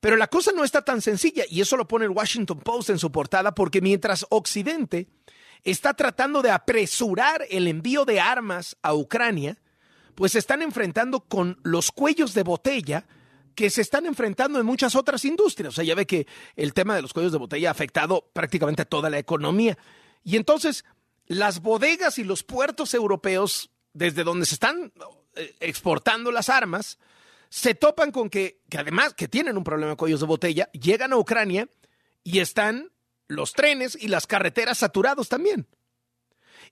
Pero 0.00 0.16
la 0.16 0.26
cosa 0.26 0.52
no 0.52 0.64
está 0.64 0.82
tan 0.82 1.00
sencilla 1.00 1.44
y 1.48 1.60
eso 1.60 1.76
lo 1.76 1.86
pone 1.86 2.04
el 2.04 2.10
Washington 2.10 2.58
Post 2.58 2.90
en 2.90 2.98
su 2.98 3.12
portada 3.12 3.54
porque 3.54 3.80
mientras 3.80 4.26
Occidente 4.30 5.08
está 5.62 5.94
tratando 5.94 6.42
de 6.42 6.50
apresurar 6.50 7.46
el 7.48 7.68
envío 7.68 8.04
de 8.04 8.20
armas 8.20 8.76
a 8.82 8.94
Ucrania, 8.94 9.62
pues 10.14 10.32
se 10.32 10.38
están 10.38 10.62
enfrentando 10.62 11.20
con 11.20 11.58
los 11.62 11.90
cuellos 11.90 12.34
de 12.34 12.42
botella 12.42 13.06
que 13.54 13.70
se 13.70 13.82
están 13.82 14.06
enfrentando 14.06 14.58
en 14.58 14.66
muchas 14.66 14.94
otras 14.94 15.24
industrias. 15.24 15.72
O 15.72 15.76
sea, 15.76 15.84
ya 15.84 15.94
ve 15.94 16.06
que 16.06 16.26
el 16.56 16.72
tema 16.72 16.94
de 16.94 17.02
los 17.02 17.12
cuellos 17.12 17.32
de 17.32 17.38
botella 17.38 17.68
ha 17.68 17.72
afectado 17.72 18.30
prácticamente 18.32 18.82
a 18.82 18.86
toda 18.86 19.10
la 19.10 19.18
economía. 19.18 19.76
Y 20.24 20.36
entonces, 20.36 20.84
las 21.26 21.60
bodegas 21.60 22.18
y 22.18 22.24
los 22.24 22.42
puertos 22.42 22.94
europeos, 22.94 23.70
desde 23.92 24.24
donde 24.24 24.46
se 24.46 24.54
están 24.54 24.92
eh, 25.34 25.54
exportando 25.60 26.32
las 26.32 26.48
armas, 26.48 26.98
se 27.48 27.74
topan 27.74 28.10
con 28.10 28.30
que, 28.30 28.62
que 28.70 28.78
además 28.78 29.14
que 29.14 29.28
tienen 29.28 29.58
un 29.58 29.64
problema 29.64 29.90
de 29.90 29.96
cuellos 29.96 30.20
de 30.20 30.26
botella, 30.26 30.70
llegan 30.72 31.12
a 31.12 31.18
Ucrania 31.18 31.68
y 32.24 32.38
están 32.38 32.90
los 33.28 33.52
trenes 33.52 33.98
y 34.00 34.08
las 34.08 34.26
carreteras 34.26 34.78
saturados 34.78 35.28
también. 35.28 35.66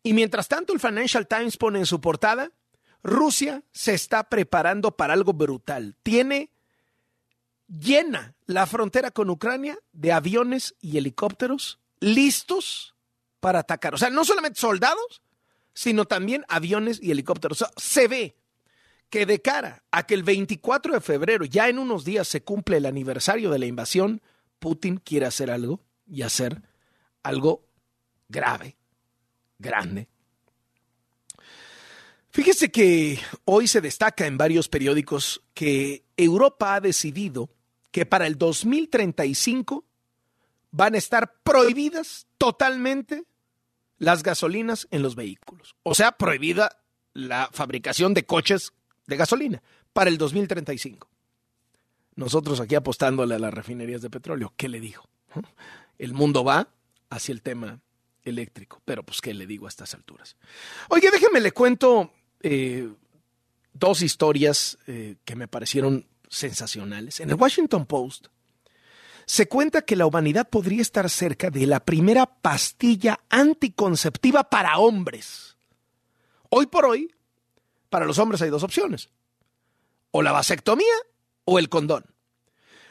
Y 0.03 0.15
mientras 0.15 0.49
tanto 0.49 0.73
el 0.73 0.81
Financial 0.81 1.27
Times 1.27 1.57
pone 1.57 1.79
en 1.79 1.87
su 1.87 2.01
portada, 2.01 2.53
Rusia 3.03 3.63
se 3.73 3.95
está 3.95 4.25
preparando 4.25 4.97
para 4.97 5.15
algo 5.15 5.33
brutal. 5.33 5.97
Tiene 6.03 6.51
llena 7.69 8.35
la 8.47 8.67
frontera 8.67 9.11
con 9.11 9.31
Ucrania 9.31 9.79
de 9.93 10.13
aviones 10.13 10.75
y 10.81 10.99
helicópteros 10.99 11.79
listos 12.01 12.95
para 13.41 13.61
atacar. 13.61 13.95
O 13.95 13.99
sea, 13.99 14.11
no 14.11 14.25
solamente 14.25 14.61
soldados, 14.61 15.23
sino 15.73 16.05
también 16.05 16.45
aviones 16.49 17.01
y 17.03 17.11
helicópteros. 17.11 17.65
Se 17.77 18.09
ve 18.09 18.37
que 19.09 19.27
de 19.27 19.41
cara 19.41 19.83
a 19.91 20.05
que 20.05 20.15
el 20.15 20.23
24 20.23 20.95
de 20.95 21.01
febrero, 21.01 21.45
ya 21.45 21.69
en 21.69 21.79
unos 21.79 22.05
días, 22.05 22.29
se 22.29 22.43
cumple 22.43 22.77
el 22.77 22.87
aniversario 22.87 23.51
de 23.51 23.59
la 23.59 23.67
invasión, 23.67 24.21
Putin 24.59 24.99
quiere 24.99 25.27
hacer 25.27 25.51
algo 25.51 25.81
y 26.07 26.23
hacer 26.23 26.63
algo 27.23 27.65
grave, 28.29 28.77
grande. 29.59 30.09
Fíjese 32.33 32.71
que 32.71 33.19
hoy 33.45 33.67
se 33.67 33.81
destaca 33.81 34.27
en 34.27 34.39
varios 34.39 34.69
periódicos 34.69 35.43
que 35.53 36.05
Europa 36.17 36.75
ha 36.75 36.81
decidido 36.81 37.51
que 37.91 38.07
para 38.07 38.27
el 38.27 38.39
2035 38.39 39.85
van 40.71 40.95
a 40.95 40.99
estar 40.99 41.35
prohibidas 41.43 42.29
totalmente 42.39 43.25
las 43.99 44.23
gasolinas 44.23 44.87
en 44.91 45.03
los 45.03 45.17
vehículos. 45.17 45.75
O 45.83 45.95
sea, 45.95 46.13
prohibida 46.13 46.81
la 47.13 47.51
fabricación 47.53 48.15
de 48.15 48.25
coches 48.25 48.73
de 49.07 49.17
gasolina 49.17 49.63
para 49.93 50.09
el 50.09 50.17
2035. 50.17 51.09
Nosotros 52.15 52.61
aquí 52.61 52.77
apostándole 52.77 53.35
a 53.35 53.39
las 53.39 53.53
refinerías 53.53 54.03
de 54.03 54.11
petróleo, 54.11 54.53
¿qué 54.57 54.69
le 54.69 54.81
digo? 54.81 55.09
El 55.99 56.15
mundo 56.15 56.45
va 56.45 56.69
hacia 57.11 57.33
el 57.33 57.43
tema 57.43 57.81
eléctrico, 58.23 58.81
pero 58.85 59.03
pues 59.03 59.21
qué 59.21 59.35
le 59.35 59.47
digo 59.47 59.67
a 59.67 59.69
estas 59.69 59.93
alturas. 59.95 60.37
Oye, 60.89 61.11
déjeme 61.11 61.41
le 61.41 61.53
cuento 61.53 62.13
eh, 62.43 62.89
dos 63.73 64.03
historias 64.03 64.79
eh, 64.87 65.17
que 65.25 65.37
me 65.37 65.49
parecieron 65.49 66.07
sensacionales. 66.29 67.21
En 67.21 67.31
el 67.31 67.37
Washington 67.37 67.87
Post 67.87 68.27
se 69.27 69.49
cuenta 69.49 69.83
que 69.83 69.97
la 69.97 70.07
humanidad 70.07 70.49
podría 70.49 70.83
estar 70.83 71.09
cerca 71.09 71.51
de 71.51 71.67
la 71.67 71.81
primera 71.81 72.27
pastilla 72.27 73.21
anticonceptiva 73.29 74.45
para 74.45 74.79
hombres. 74.79 75.57
Hoy 76.49 76.67
por 76.67 76.85
hoy, 76.85 77.15
para 77.89 78.07
los 78.07 78.19
hombres 78.19 78.43
hay 78.43 78.51
dos 78.51 78.65
opciones. 78.65 79.09
O 80.11 80.23
la 80.23 80.33
vasectomía 80.33 80.95
o 81.45 81.59
el 81.59 81.69
condón. 81.69 82.05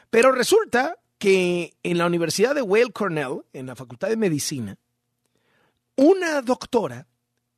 Pero 0.08 0.32
resulta 0.32 0.96
que 1.18 1.76
en 1.82 1.98
la 1.98 2.06
Universidad 2.06 2.54
de 2.54 2.62
Weill 2.62 2.92
Cornell, 2.92 3.42
en 3.52 3.66
la 3.66 3.76
Facultad 3.76 4.08
de 4.08 4.16
Medicina, 4.16 4.78
una 5.96 6.40
doctora, 6.40 7.06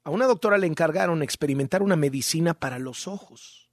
a 0.04 0.10
una 0.10 0.26
doctora 0.26 0.58
le 0.58 0.66
encargaron 0.66 1.22
experimentar 1.22 1.82
una 1.82 1.96
medicina 1.96 2.54
para 2.54 2.78
los 2.78 3.06
ojos. 3.06 3.68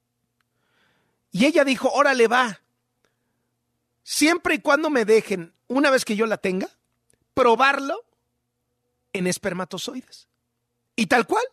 Y 1.31 1.45
ella 1.45 1.63
dijo, 1.63 1.89
órale 1.91 2.27
va, 2.27 2.61
siempre 4.03 4.55
y 4.55 4.59
cuando 4.59 4.89
me 4.89 5.05
dejen, 5.05 5.53
una 5.67 5.91
vez 5.91 6.05
que 6.05 6.15
yo 6.15 6.25
la 6.25 6.37
tenga, 6.37 6.69
probarlo 7.33 8.03
en 9.13 9.27
espermatozoides. 9.27 10.27
Y 10.95 11.07
tal 11.07 11.25
cual, 11.25 11.43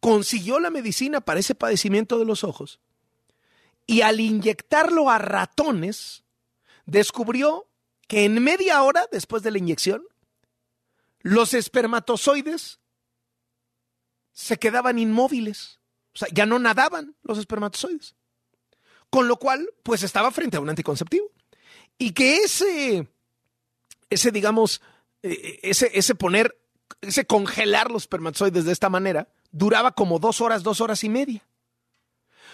consiguió 0.00 0.58
la 0.58 0.70
medicina 0.70 1.20
para 1.20 1.40
ese 1.40 1.54
padecimiento 1.54 2.18
de 2.18 2.24
los 2.24 2.44
ojos. 2.44 2.80
Y 3.86 4.02
al 4.02 4.20
inyectarlo 4.20 5.10
a 5.10 5.18
ratones, 5.18 6.24
descubrió 6.86 7.66
que 8.08 8.24
en 8.24 8.42
media 8.42 8.82
hora 8.82 9.06
después 9.12 9.42
de 9.42 9.50
la 9.50 9.58
inyección, 9.58 10.02
los 11.20 11.54
espermatozoides 11.54 12.80
se 14.40 14.58
quedaban 14.58 14.98
inmóviles. 14.98 15.80
O 16.14 16.18
sea, 16.18 16.28
ya 16.32 16.46
no 16.46 16.58
nadaban 16.58 17.14
los 17.22 17.36
espermatozoides. 17.38 18.14
Con 19.10 19.28
lo 19.28 19.36
cual, 19.36 19.68
pues 19.82 20.02
estaba 20.02 20.30
frente 20.30 20.56
a 20.56 20.60
un 20.60 20.70
anticonceptivo. 20.70 21.30
Y 21.98 22.12
que 22.12 22.38
ese, 22.38 23.06
ese 24.08 24.30
digamos, 24.30 24.80
eh, 25.22 25.60
ese, 25.62 25.90
ese 25.92 26.14
poner, 26.14 26.58
ese 27.02 27.26
congelar 27.26 27.90
los 27.90 28.04
espermatozoides 28.04 28.64
de 28.64 28.72
esta 28.72 28.88
manera, 28.88 29.28
duraba 29.50 29.92
como 29.92 30.18
dos 30.18 30.40
horas, 30.40 30.62
dos 30.62 30.80
horas 30.80 31.04
y 31.04 31.10
media. 31.10 31.46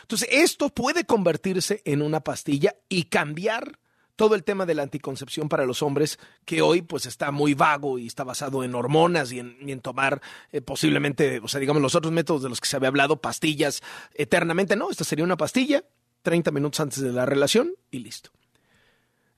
Entonces, 0.03 0.29
esto 0.33 0.71
puede 0.71 1.05
convertirse 1.05 1.83
en 1.85 2.03
una 2.03 2.21
pastilla 2.21 2.75
y 2.89 3.05
cambiar 3.05 3.79
todo 4.17 4.35
el 4.35 4.43
tema 4.43 4.67
de 4.67 4.75
la 4.75 4.83
anticoncepción 4.83 5.49
para 5.49 5.67
los 5.67 5.83
hombres, 5.83 6.19
que 6.45 6.63
hoy 6.63 6.83
pues 6.83 7.07
está 7.07 7.31
muy 7.31 7.55
vago 7.55 7.99
y 7.99 8.07
está 8.07 8.25
basado 8.25 8.65
en 8.65 8.75
hormonas 8.75 9.31
y 9.31 9.39
en, 9.39 9.81
tomar 9.81 10.21
eh, 10.53 10.63
posiblemente, 10.63 11.39
o 11.41 11.49
sea, 11.49 11.61
digamos, 11.61 11.83
los 11.83 11.95
otros 11.95 12.13
métodos 12.13 12.43
de 12.43 12.49
los 12.49 12.61
que 12.61 12.69
se 12.69 12.77
había 12.77 12.89
hablado, 12.89 13.21
pastillas 13.21 13.83
eternamente. 14.15 14.75
No, 14.75 14.91
esta 14.91 15.05
sería 15.05 15.25
una 15.25 15.37
pastilla 15.37 15.85
30 16.23 16.51
minutos 16.51 16.81
antes 16.81 17.01
de 17.01 17.13
la 17.13 17.27
relación 17.27 17.73
y 17.91 18.01
listo. 18.01 18.31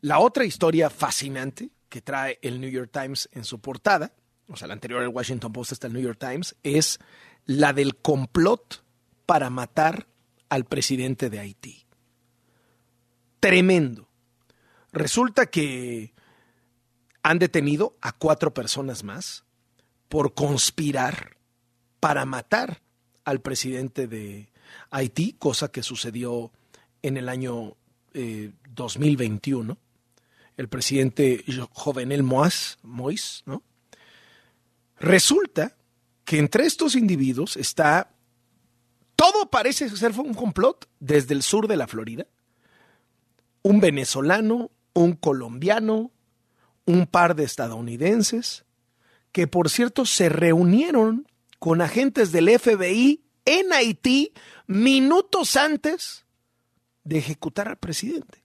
La 0.01 0.21
otra 0.21 0.45
historia 0.45 0.89
fascinante 0.89 1.71
que 1.89 2.01
trae 2.01 2.39
el 2.41 2.61
New 2.61 2.71
York 2.71 2.91
Times 2.93 3.29
en 3.33 3.45
su 3.45 3.61
portada, 3.61 4.13
o 4.49 4.57
sea, 4.57 4.69
la 4.69 4.75
anterior 4.75 5.03
al 5.03 5.09
Washington 5.09 5.53
Post 5.53 5.73
está 5.73 5.89
el 5.89 5.93
New 5.93 6.03
York 6.03 6.19
Times, 6.19 6.57
es 6.63 6.99
la 7.45 7.73
del 7.73 7.97
complot 7.97 8.85
para 9.27 9.51
matar 9.51 10.07
al 10.49 10.65
presidente 10.65 11.29
de 11.29 11.41
Haití. 11.41 11.85
Tremendo. 13.41 14.08
Resulta 14.93 15.47
que 15.47 16.13
han 17.23 17.39
detenido 17.39 17.97
a 18.01 18.13
cuatro 18.13 18.55
personas 18.55 19.05
más 19.05 19.45
por 20.09 20.35
conspirar 20.35 21.37
para 22.01 22.25
matar 22.25 22.81
al 23.25 23.41
presidente 23.41 24.07
de 24.07 24.51
Haití, 24.91 25.35
cosa 25.39 25.71
que 25.71 25.83
sucedió 25.83 26.53
en 27.03 27.17
el 27.17 27.29
año 27.29 27.77
2021, 28.15 29.73
eh, 29.73 29.77
el 30.57 30.69
presidente 30.69 31.45
Jovenel 31.73 32.23
Mois, 32.23 33.43
¿no? 33.47 33.63
Resulta 34.99 35.77
que 36.25 36.39
entre 36.39 36.67
estos 36.67 36.97
individuos 36.97 37.57
está, 37.57 38.11
todo 39.15 39.49
parece 39.51 39.89
ser 39.91 40.13
un 40.19 40.35
complot 40.35 40.89
desde 40.99 41.35
el 41.35 41.43
sur 41.43 41.69
de 41.69 41.77
la 41.77 41.87
Florida, 41.87 42.27
un 43.63 43.81
venezolano, 43.81 44.71
un 44.99 45.15
colombiano, 45.15 46.11
un 46.85 47.07
par 47.07 47.37
de 47.37 47.45
estadounidenses, 47.45 48.65
que 49.33 49.47
por 49.47 49.71
cierto 49.71 50.07
se 50.07 50.29
reunieron 50.29 51.29
con 51.59 51.81
agentes 51.81 52.33
del 52.33 52.59
FBI 52.59 53.23
en 53.45 53.73
Haití 53.73 54.33
minutos 54.67 55.57
antes 55.57 56.25
de 57.05 57.19
ejecutar 57.19 57.69
al 57.69 57.79
presidente. 57.79 58.45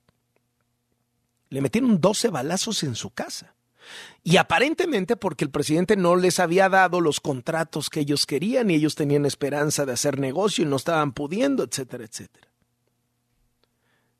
Le 1.50 1.60
metieron 1.60 2.00
12 2.00 2.28
balazos 2.28 2.82
en 2.82 2.94
su 2.94 3.10
casa. 3.10 3.54
Y 4.22 4.38
aparentemente 4.38 5.16
porque 5.16 5.44
el 5.44 5.50
presidente 5.50 5.96
no 5.96 6.16
les 6.16 6.40
había 6.40 6.70
dado 6.70 7.00
los 7.00 7.20
contratos 7.20 7.90
que 7.90 8.00
ellos 8.00 8.24
querían 8.24 8.70
y 8.70 8.76
ellos 8.76 8.94
tenían 8.94 9.26
esperanza 9.26 9.84
de 9.84 9.92
hacer 9.92 10.18
negocio 10.18 10.64
y 10.64 10.68
no 10.68 10.76
estaban 10.76 11.12
pudiendo, 11.12 11.62
etcétera, 11.62 12.04
etcétera. 12.04 12.48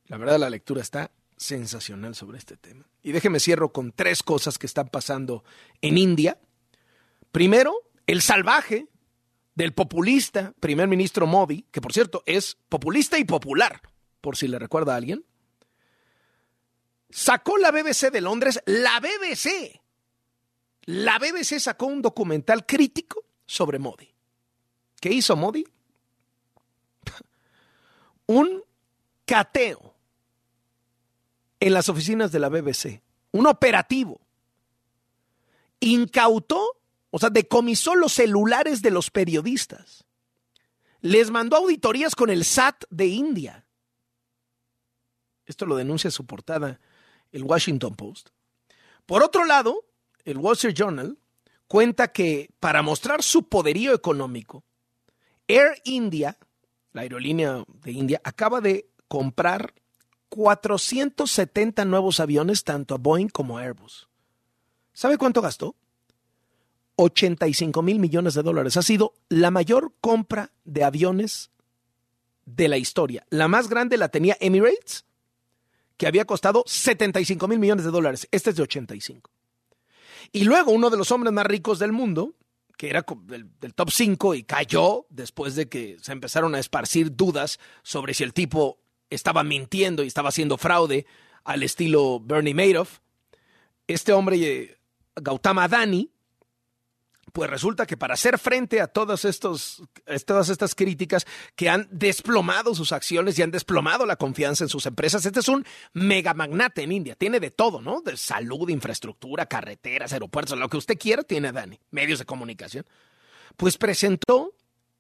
La 0.07 0.19
verdad 0.19 0.39
la 0.39 0.51
lectura 0.51 0.83
está 0.83 1.11
sensacional 1.37 2.15
sobre 2.15 2.39
este 2.39 2.57
tema. 2.57 2.87
Y 3.03 3.13
déjeme 3.13 3.41
cierro 3.41 3.73
con 3.73 3.93
tres 3.93 4.23
cosas 4.23 4.59
que 4.59 4.67
están 4.67 4.89
pasando 4.89 5.45
en 5.81 5.99
India. 5.99 6.39
Primero, 7.33 7.75
el 8.07 8.23
salvaje 8.23 8.89
del 9.55 9.73
populista 9.73 10.53
primer 10.61 10.89
ministro 10.89 11.27
Modi, 11.27 11.67
que 11.71 11.81
por 11.81 11.93
cierto 11.93 12.23
es 12.27 12.57
populista 12.69 13.19
y 13.19 13.25
popular 13.25 13.81
por 14.21 14.37
si 14.37 14.49
le 14.49 14.59
recuerda 14.59 14.95
a 14.95 14.97
alguien, 14.97 15.25
sacó 17.11 17.59
la 17.59 17.71
BBC 17.71 18.11
de 18.11 18.21
Londres, 18.21 18.61
la 18.67 19.01
BBC, 19.01 19.81
la 20.87 21.19
BBC 21.19 21.61
sacó 21.61 21.87
un 21.87 22.03
documental 22.03 22.67
crítico 22.67 23.25
sobre 23.47 23.79
Modi. 23.79 24.13
¿Qué 25.01 25.11
hizo 25.11 25.37
Modi? 25.37 25.65
un 28.27 28.63
cateo 29.27 29.94
en 31.65 31.73
las 31.73 31.89
oficinas 31.89 32.31
de 32.31 32.39
la 32.39 32.51
BBC, 32.51 33.01
un 33.33 33.47
operativo. 33.47 34.21
Incautó, 35.81 36.63
o 37.11 37.19
sea, 37.19 37.31
decomisó 37.31 37.95
los 37.95 38.13
celulares 38.13 38.83
de 38.83 38.91
los 38.91 39.11
periodistas. 39.11 40.05
Les 41.01 41.31
mandó 41.31 41.57
auditorías 41.57 42.15
con 42.15 42.29
el 42.29 42.45
SAT 42.45 42.85
de 42.91 43.07
India. 43.07 43.67
Esto 45.47 45.65
lo 45.65 45.77
denuncia 45.77 46.11
su 46.11 46.27
portada 46.27 46.81
el 47.33 47.45
Washington 47.45 47.97
Post. 47.97 48.29
Por 49.07 49.23
otro 49.23 49.47
lado, 49.47 49.87
el 50.25 50.37
Wall 50.37 50.55
Street 50.57 50.75
Journal 50.75 51.19
cuenta 51.67 52.13
que 52.13 52.51
para 52.61 52.83
mostrar 52.83 53.23
su 53.23 53.49
poderío 53.49 53.95
económico, 53.95 54.65
Air 55.49 55.81
India 55.85 56.39
la 56.95 57.03
aerolínea 57.03 57.65
de 57.83 57.93
India, 57.93 58.21
acaba 58.25 58.63
de 58.63 58.89
comprar 59.09 59.75
470 60.35 61.85
nuevos 61.85 62.19
aviones 62.19 62.65
tanto 62.65 62.97
a 62.97 62.99
Boeing 62.99 63.29
como 63.29 63.57
a 63.57 63.63
Airbus. 63.63 64.09
¿Sabe 64.93 65.17
cuánto 65.17 65.41
gastó? 65.41 65.77
85 66.97 67.83
mil 67.83 68.01
millones 68.01 68.35
de 68.35 68.43
dólares. 68.43 68.77
Ha 68.77 68.83
sido 68.83 69.15
la 69.29 69.53
mayor 69.53 69.93
compra 70.01 70.51
de 70.65 70.83
aviones 70.83 71.53
de 72.47 72.67
la 72.67 72.79
historia. 72.79 73.25
La 73.31 73.47
más 73.47 73.69
grande 73.69 73.97
la 73.97 74.09
tenía 74.09 74.37
Emirates, 74.41 75.05
que 75.97 76.09
había 76.09 76.25
costado 76.25 76.65
75 76.67 77.47
mil 77.47 77.61
millones 77.61 77.85
de 77.85 77.93
dólares. 77.93 78.27
Este 78.33 78.51
es 78.51 78.57
de 78.57 78.63
85. 78.63 79.31
Y 80.33 80.43
luego 80.43 80.73
uno 80.73 80.91
de 80.91 80.97
los 80.97 81.13
hombres 81.13 81.33
más 81.33 81.47
ricos 81.47 81.79
del 81.79 81.93
mundo, 81.93 82.35
que 82.77 82.91
era 82.91 83.07
del, 83.23 83.49
del 83.61 83.73
top 83.73 83.93
5 83.93 84.35
y 84.35 84.43
cayó 84.43 85.07
después 85.11 85.55
de 85.55 85.69
que 85.69 85.97
se 86.03 86.11
empezaron 86.11 86.57
a 86.57 86.59
esparcir 86.59 87.15
dudas 87.15 87.61
sobre 87.85 88.15
si 88.15 88.25
el 88.25 88.33
tipo 88.33 88.81
estaba 89.15 89.45
mintiendo 89.45 90.03
y 90.03 90.07
estaba 90.07 90.29
haciendo 90.29 90.59
fraude 90.59 91.07
al 91.45 91.63
estilo 91.63 92.21
Bernie 92.21 92.55
Madoff. 92.55 92.99
Este 93.87 94.13
hombre, 94.13 94.37
eh, 94.37 94.79
Gautama 95.17 95.65
Adani, 95.65 96.11
pues 97.35 97.51
resulta 97.51 97.85
que 97.85 97.97
para 97.97 98.15
hacer 98.15 98.39
frente 98.39 98.81
a 98.81 98.87
todas, 98.87 99.25
estos, 99.25 99.83
todas 100.25 100.49
estas 100.51 100.77
críticas 100.77 101.27
que 101.57 101.69
han 101.69 101.89
desplomado 101.91 102.77
sus 102.77 102.93
acciones 102.93 103.37
y 103.37 103.43
han 103.43 103.51
desplomado 103.51 104.07
la 104.07 104.15
confianza 104.15 104.63
en 104.63 104.69
sus 104.69 104.87
empresas, 104.87 105.27
este 105.27 105.41
es 105.41 105.49
un 105.49 105.67
mega 105.95 106.33
magnate 106.33 106.85
en 106.85 106.93
India, 106.93 107.17
tiene 107.17 107.41
de 107.41 107.51
todo, 107.51 107.81
¿no? 107.81 108.03
De 108.03 108.17
salud, 108.17 108.69
infraestructura, 108.69 109.47
carreteras, 109.47 110.13
aeropuertos, 110.13 110.57
lo 110.57 110.69
que 110.69 110.77
usted 110.77 110.97
quiera 110.97 111.25
tiene 111.25 111.49
Adani, 111.49 111.81
medios 111.91 112.21
de 112.21 112.25
comunicación. 112.25 112.87
Pues 113.57 113.79
presentó 113.79 114.55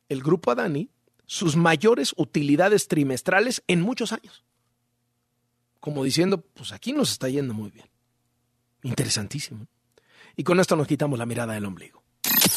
el 0.08 0.20
grupo 0.20 0.50
Adani 0.50 0.90
sus 1.26 1.56
mayores 1.56 2.14
utilidades 2.16 2.88
trimestrales 2.88 3.62
en 3.66 3.80
muchos 3.80 4.12
años. 4.12 4.44
Como 5.80 6.04
diciendo, 6.04 6.40
pues 6.40 6.72
aquí 6.72 6.92
nos 6.92 7.12
está 7.12 7.28
yendo 7.28 7.54
muy 7.54 7.70
bien. 7.70 7.88
Interesantísimo. 8.82 9.66
Y 10.36 10.44
con 10.44 10.60
esto 10.60 10.76
nos 10.76 10.86
quitamos 10.86 11.18
la 11.18 11.26
mirada 11.26 11.54
del 11.54 11.64
ombligo. 11.64 12.02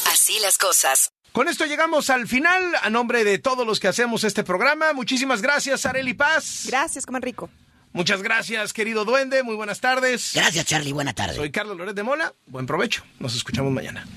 Así 0.08 0.40
las 0.42 0.58
cosas. 0.58 1.12
Con 1.32 1.48
esto 1.48 1.66
llegamos 1.66 2.10
al 2.10 2.28
final. 2.28 2.74
A 2.82 2.90
nombre 2.90 3.24
de 3.24 3.38
todos 3.38 3.66
los 3.66 3.80
que 3.80 3.88
hacemos 3.88 4.24
este 4.24 4.44
programa, 4.44 4.94
muchísimas 4.94 5.42
gracias, 5.42 5.86
Areli 5.86 6.14
Paz. 6.14 6.66
Gracias, 6.68 7.06
coman 7.06 7.22
rico. 7.22 7.50
Muchas 7.94 8.22
gracias, 8.22 8.74
querido 8.74 9.06
duende. 9.06 9.44
Muy 9.44 9.56
buenas 9.56 9.80
tardes. 9.80 10.32
Gracias, 10.34 10.66
Charlie. 10.66 10.92
Buena 10.92 11.14
tarde. 11.14 11.36
Soy 11.36 11.52
Carlos 11.52 11.78
Loret 11.78 11.96
de 11.96 12.04
Mola. 12.04 12.34
Buen 12.46 12.66
provecho. 12.66 13.04
Nos 13.20 13.36
escuchamos 13.36 13.72
mañana. 13.72 14.08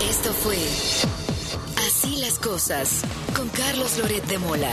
Esto 0.00 0.32
fue 0.32 0.56
Así 2.08 2.22
las 2.22 2.38
cosas 2.38 3.02
con 3.36 3.50
Carlos 3.50 3.98
Loret 3.98 4.24
de 4.24 4.38
Mola. 4.38 4.72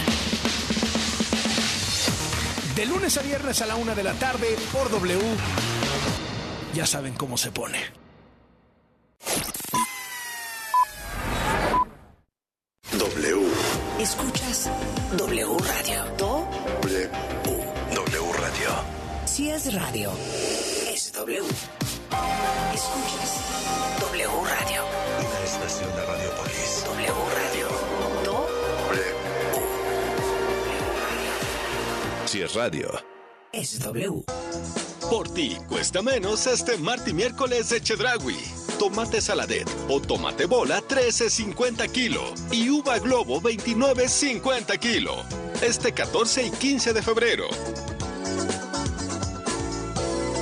De 2.78 2.86
lunes 2.86 3.18
a 3.18 3.24
viernes 3.24 3.62
a 3.62 3.66
la 3.66 3.76
una 3.76 3.94
de 3.94 4.04
la 4.04 4.14
tarde 4.14 4.56
por 4.72 4.90
W. 4.90 5.20
Ya 6.74 6.86
saben 6.86 7.14
cómo 7.14 7.38
se 7.38 7.52
pone. 7.52 7.78
W. 12.98 13.48
Escuchas 14.00 14.70
W 15.18 15.58
Radio. 15.60 16.06
W. 16.18 17.10
W 17.96 18.34
Radio. 18.40 18.70
Si 19.26 19.50
es 19.50 19.74
radio, 19.74 20.10
es 20.90 21.12
W. 21.12 21.44
Escuchas 22.74 23.42
W 24.00 24.30
Radio. 24.46 25.05
Estación 25.46 25.96
de 25.96 26.04
Radiopolis. 26.04 26.84
W 26.86 27.14
Radio. 27.36 27.68
W. 28.24 28.46
Si 32.26 32.42
es 32.42 32.56
radio. 32.56 32.90
Es 33.54 33.80
W. 33.80 34.24
Por 35.08 35.30
ti 35.30 35.56
cuesta 35.70 36.02
menos 36.02 36.48
este 36.48 36.80
martes 36.80 37.10
y 37.10 37.14
miércoles 37.14 37.70
de 37.70 37.80
Chedragui. 37.80 38.40
Tomate 38.80 39.22
saladet 39.22 39.70
o 39.88 40.02
tomate 40.02 40.48
bola 40.48 40.82
13.50 40.82 41.92
kilo 41.92 42.24
y 42.52 42.68
uva 42.72 42.98
globo 42.98 43.40
29.50 43.40 44.80
kilo. 44.80 45.18
Este 45.62 45.92
14 45.92 46.48
y 46.48 46.50
15 46.50 46.92
de 46.92 47.04
febrero. 47.04 47.46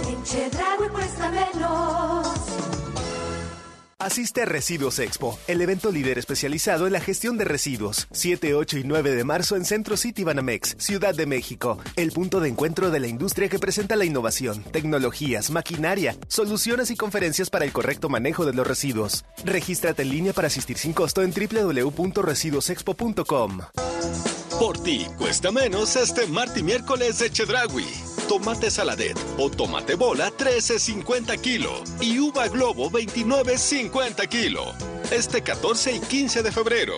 En 0.07 0.23
Chedraui 0.23 0.87
cuesta 0.87 1.29
menos. 1.29 2.32
Asiste 4.03 4.41
a 4.41 4.45
Residuos 4.45 4.99
Expo, 4.99 5.39
el 5.47 5.61
evento 5.61 5.89
líder 5.89 6.17
especializado 6.17 6.87
en 6.87 6.93
la 6.93 6.99
gestión 6.99 7.37
de 7.37 7.45
residuos. 7.45 8.09
7, 8.11 8.53
8 8.53 8.79
y 8.79 8.83
9 8.83 9.15
de 9.15 9.23
marzo 9.23 9.55
en 9.55 9.63
Centro 9.63 9.95
City 9.95 10.25
Banamex, 10.25 10.75
Ciudad 10.77 11.15
de 11.15 11.25
México. 11.25 11.77
El 11.95 12.11
punto 12.11 12.41
de 12.41 12.49
encuentro 12.49 12.91
de 12.91 12.99
la 12.99 13.07
industria 13.07 13.47
que 13.47 13.59
presenta 13.59 13.95
la 13.95 14.03
innovación, 14.03 14.61
tecnologías, 14.61 15.51
maquinaria, 15.51 16.17
soluciones 16.27 16.91
y 16.91 16.97
conferencias 16.97 17.49
para 17.49 17.63
el 17.63 17.71
correcto 17.71 18.09
manejo 18.09 18.45
de 18.45 18.51
los 18.51 18.67
residuos. 18.67 19.23
Regístrate 19.45 20.01
en 20.01 20.09
línea 20.09 20.33
para 20.33 20.47
asistir 20.47 20.77
sin 20.77 20.91
costo 20.91 21.21
en 21.21 21.31
www.residuosexpo.com. 21.31 23.59
Por 24.59 24.83
ti 24.83 25.07
cuesta 25.17 25.49
menos 25.53 25.95
este 25.95 26.27
martes 26.27 26.57
y 26.57 26.63
miércoles 26.63 27.19
de 27.19 27.29
Chedragui. 27.29 28.12
Tomate 28.27 28.71
saladet 28.71 29.17
o 29.37 29.49
tomate 29.49 29.95
bola 29.95 30.31
13.50 30.31 31.39
kilo 31.41 31.83
y 31.99 32.19
uva 32.19 32.47
globo 32.47 32.89
29.50 32.89 34.27
kilo. 34.27 34.73
Este 35.11 35.41
14 35.41 35.95
y 35.95 35.99
15 35.99 36.43
de 36.43 36.51
febrero. 36.51 36.97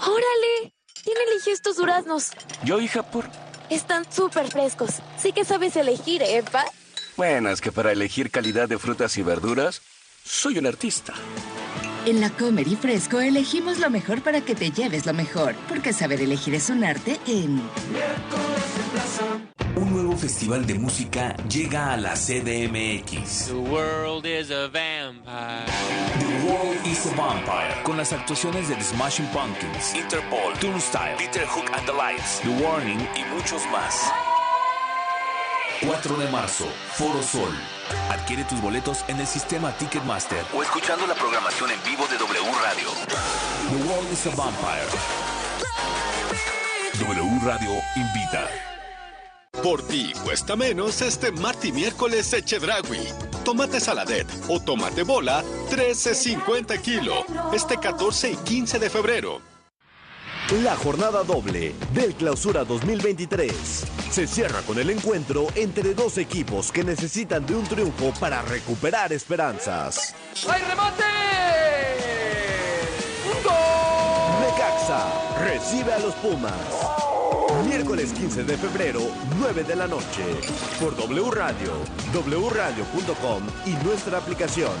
¡Órale! 0.00 0.74
¿Quién 1.04 1.16
eligió 1.28 1.52
estos 1.52 1.76
duraznos? 1.76 2.30
Yo, 2.64 2.80
hija, 2.80 3.02
por... 3.02 3.24
Están 3.68 4.10
súper 4.10 4.50
frescos. 4.50 4.96
Sí 5.16 5.32
que 5.32 5.44
sabes 5.44 5.76
elegir, 5.76 6.22
¿eh, 6.22 6.42
pa? 6.42 6.64
Bueno, 7.16 7.50
es 7.50 7.60
que 7.60 7.70
para 7.70 7.92
elegir 7.92 8.30
calidad 8.30 8.68
de 8.68 8.78
frutas 8.78 9.16
y 9.18 9.22
verduras, 9.22 9.82
soy 10.24 10.58
un 10.58 10.66
artista. 10.66 11.14
En 12.06 12.20
la 12.20 12.30
Comer 12.30 12.66
y 12.66 12.76
Fresco 12.76 13.20
elegimos 13.20 13.78
lo 13.78 13.90
mejor 13.90 14.22
para 14.22 14.40
que 14.40 14.54
te 14.54 14.70
lleves 14.70 15.04
lo 15.04 15.12
mejor, 15.12 15.54
porque 15.68 15.92
saber 15.92 16.22
elegir 16.22 16.54
es 16.54 16.70
un 16.70 16.82
arte 16.82 17.18
en... 17.26 17.60
Un 19.76 19.92
nuevo 19.92 20.16
festival 20.16 20.66
de 20.66 20.74
música 20.74 21.36
llega 21.48 21.92
a 21.92 21.96
la 21.96 22.14
CDMX. 22.14 23.46
The 23.48 23.54
world 23.54 24.26
is 24.26 24.50
a 24.50 24.68
vampire. 24.68 25.66
The 26.18 26.46
World 26.50 26.86
is 26.86 27.06
a 27.06 27.14
Vampire. 27.16 27.82
Con 27.82 27.96
las 27.96 28.12
actuaciones 28.12 28.68
de 28.68 28.74
The 28.76 28.84
Smashing 28.84 29.26
Pumpkins, 29.26 29.94
Interpol, 29.94 30.54
Turnstile, 30.58 31.16
Peter 31.18 31.46
Hook 31.46 31.70
and 31.72 31.86
the 31.86 31.92
Lights, 31.92 32.40
The 32.40 32.48
Warning 32.62 33.00
y 33.14 33.24
muchos 33.34 33.62
más. 33.70 34.10
4 35.86 36.16
de 36.16 36.28
marzo, 36.28 36.66
Foro 36.92 37.22
Sol. 37.22 37.50
Adquiere 38.10 38.44
tus 38.44 38.60
boletos 38.60 39.02
en 39.08 39.18
el 39.18 39.26
sistema 39.26 39.72
Ticketmaster 39.72 40.44
O 40.54 40.62
escuchando 40.62 41.06
la 41.06 41.14
programación 41.14 41.70
en 41.70 41.82
vivo 41.84 42.06
de 42.06 42.18
W 42.18 42.52
Radio. 42.62 42.90
The 43.70 43.88
World 43.88 44.12
is 44.12 44.26
a 44.26 44.30
Vampire. 44.36 44.86
W 46.98 47.40
Radio 47.42 47.70
invita. 47.96 48.46
Por 49.62 49.82
ti 49.82 50.12
cuesta 50.22 50.54
menos 50.54 51.00
este 51.00 51.32
martes 51.32 51.70
y 51.70 51.72
miércoles 51.72 52.30
de 52.30 52.44
Chedragui. 52.44 53.08
Tomate 53.44 53.80
saladet 53.80 54.26
o 54.48 54.60
tomate 54.60 55.02
bola 55.02 55.42
13.50 55.70 56.80
kilo. 56.82 57.24
Este 57.54 57.78
14 57.78 58.32
y 58.32 58.36
15 58.36 58.78
de 58.78 58.90
febrero. 58.90 59.49
La 60.50 60.74
jornada 60.74 61.22
doble 61.22 61.76
del 61.94 62.12
Clausura 62.14 62.64
2023 62.64 63.52
se 64.10 64.26
cierra 64.26 64.62
con 64.62 64.80
el 64.80 64.90
encuentro 64.90 65.46
entre 65.54 65.94
dos 65.94 66.18
equipos 66.18 66.72
que 66.72 66.82
necesitan 66.82 67.46
de 67.46 67.54
un 67.54 67.62
triunfo 67.62 68.12
para 68.18 68.42
recuperar 68.42 69.12
esperanzas. 69.12 70.12
¡Hay 70.48 70.60
remate! 70.62 71.04
¡Un 73.26 73.44
gol! 73.44 74.40
Necaxa 74.40 75.38
recibe 75.40 75.92
a 75.92 76.00
los 76.00 76.14
Pumas. 76.14 76.52
Miércoles 77.68 78.12
15 78.12 78.42
de 78.42 78.58
febrero, 78.58 79.02
9 79.38 79.62
de 79.62 79.76
la 79.76 79.86
noche. 79.86 80.24
Por 80.80 80.96
W 80.96 81.30
Radio, 81.30 81.70
wradio.com 82.12 83.42
y 83.66 83.84
nuestra 83.84 84.18
aplicación. 84.18 84.72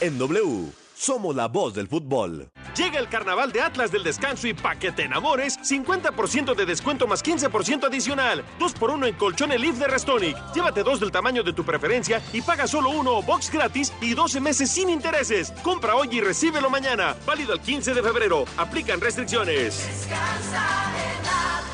En 0.00 0.18
W, 0.18 0.72
somos 1.00 1.34
la 1.34 1.48
voz 1.48 1.72
del 1.72 1.88
fútbol. 1.88 2.50
Llega 2.76 2.98
el 2.98 3.08
carnaval 3.08 3.52
de 3.52 3.62
Atlas 3.62 3.90
del 3.90 4.04
Descanso 4.04 4.46
y 4.46 4.52
pa' 4.52 4.76
que 4.76 4.92
te 4.92 5.04
enamores, 5.04 5.58
50% 5.58 6.54
de 6.54 6.66
descuento 6.66 7.06
más 7.06 7.24
15% 7.24 7.84
adicional. 7.86 8.44
2 8.58 8.74
por 8.74 8.90
1 8.90 9.06
en 9.06 9.14
colchón 9.14 9.50
Elif 9.50 9.76
de 9.78 9.88
Restonic. 9.88 10.36
Llévate 10.54 10.82
dos 10.82 11.00
del 11.00 11.10
tamaño 11.10 11.42
de 11.42 11.54
tu 11.54 11.64
preferencia 11.64 12.20
y 12.34 12.42
paga 12.42 12.66
solo 12.66 12.90
uno 12.90 13.16
o 13.16 13.22
box 13.22 13.50
gratis 13.50 13.94
y 14.02 14.12
12 14.12 14.40
meses 14.40 14.70
sin 14.70 14.90
intereses. 14.90 15.52
Compra 15.62 15.96
hoy 15.96 16.08
y 16.12 16.20
recíbelo 16.20 16.68
mañana. 16.68 17.16
Válido 17.24 17.54
el 17.54 17.60
15 17.60 17.94
de 17.94 18.02
febrero. 18.02 18.44
Aplican 18.58 19.00
restricciones. 19.00 19.88
En 20.04 21.69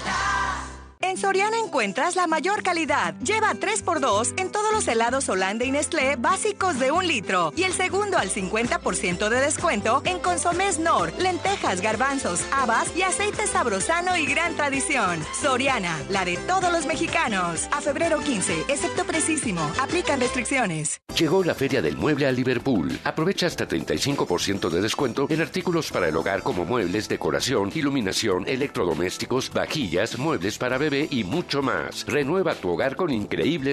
Soriana 1.15 1.59
encuentras 1.59 2.17
la 2.17 2.27
mayor 2.27 2.63
calidad. 2.63 3.15
Lleva 3.21 3.55
3x2 3.55 4.35
en 4.41 4.51
todos 4.51 4.73
los 4.73 4.89
helados 4.89 5.29
Holanda 5.29 5.65
y 5.65 5.71
Nestlé 5.71 6.17
básicos 6.17 6.79
de 6.81 6.91
un 6.91 7.07
litro. 7.07 7.53
Y 7.57 7.63
el 7.63 7.73
segundo 7.73 8.19
al 8.19 8.31
50% 8.31 9.29
de 9.29 9.41
descuento 9.41 10.03
en 10.05 10.19
consomés 10.19 10.79
Nor, 10.79 11.13
lentejas, 11.19 11.81
garbanzos, 11.81 12.43
habas 12.53 12.95
y 12.97 13.03
aceite 13.03 13.47
sabrosano 13.47 14.17
y 14.17 14.27
gran 14.27 14.57
tradición. 14.57 15.25
Soriana, 15.41 15.97
la 16.11 16.25
de 16.25 16.37
todos 16.39 16.73
los 16.73 16.87
mexicanos. 16.87 17.69
A 17.71 17.81
febrero 17.81 18.19
15, 18.19 18.65
excepto 18.69 19.05
precisísimo. 19.05 19.61
Aplican 19.81 20.21
restricciones. 20.21 21.01
Llegó 21.17 21.45
la 21.45 21.55
Feria 21.55 21.81
del 21.81 21.97
Mueble 21.97 22.27
a 22.27 22.33
Liverpool. 22.33 22.99
Aprovecha 23.05 23.47
hasta 23.47 23.69
35% 23.69 24.69
de 24.69 24.81
descuento 24.83 25.27
en 25.31 25.41
artículos 25.41 25.91
para 25.91 26.09
el 26.09 26.17
hogar 26.17 26.43
como 26.43 26.65
muebles, 26.65 27.09
decoración, 27.09 27.71
iluminación, 27.75 28.45
electrodomésticos, 28.47 29.53
vajillas, 29.53 30.19
muebles 30.19 30.59
para 30.59 30.79
bebé 30.79 30.96
y 31.11 31.25
mucho 31.25 31.63
más. 31.63 32.07
Renueva 32.07 32.55
tu 32.55 32.71
hogar 32.71 32.97
con 32.97 33.11
increíbles 33.11 33.57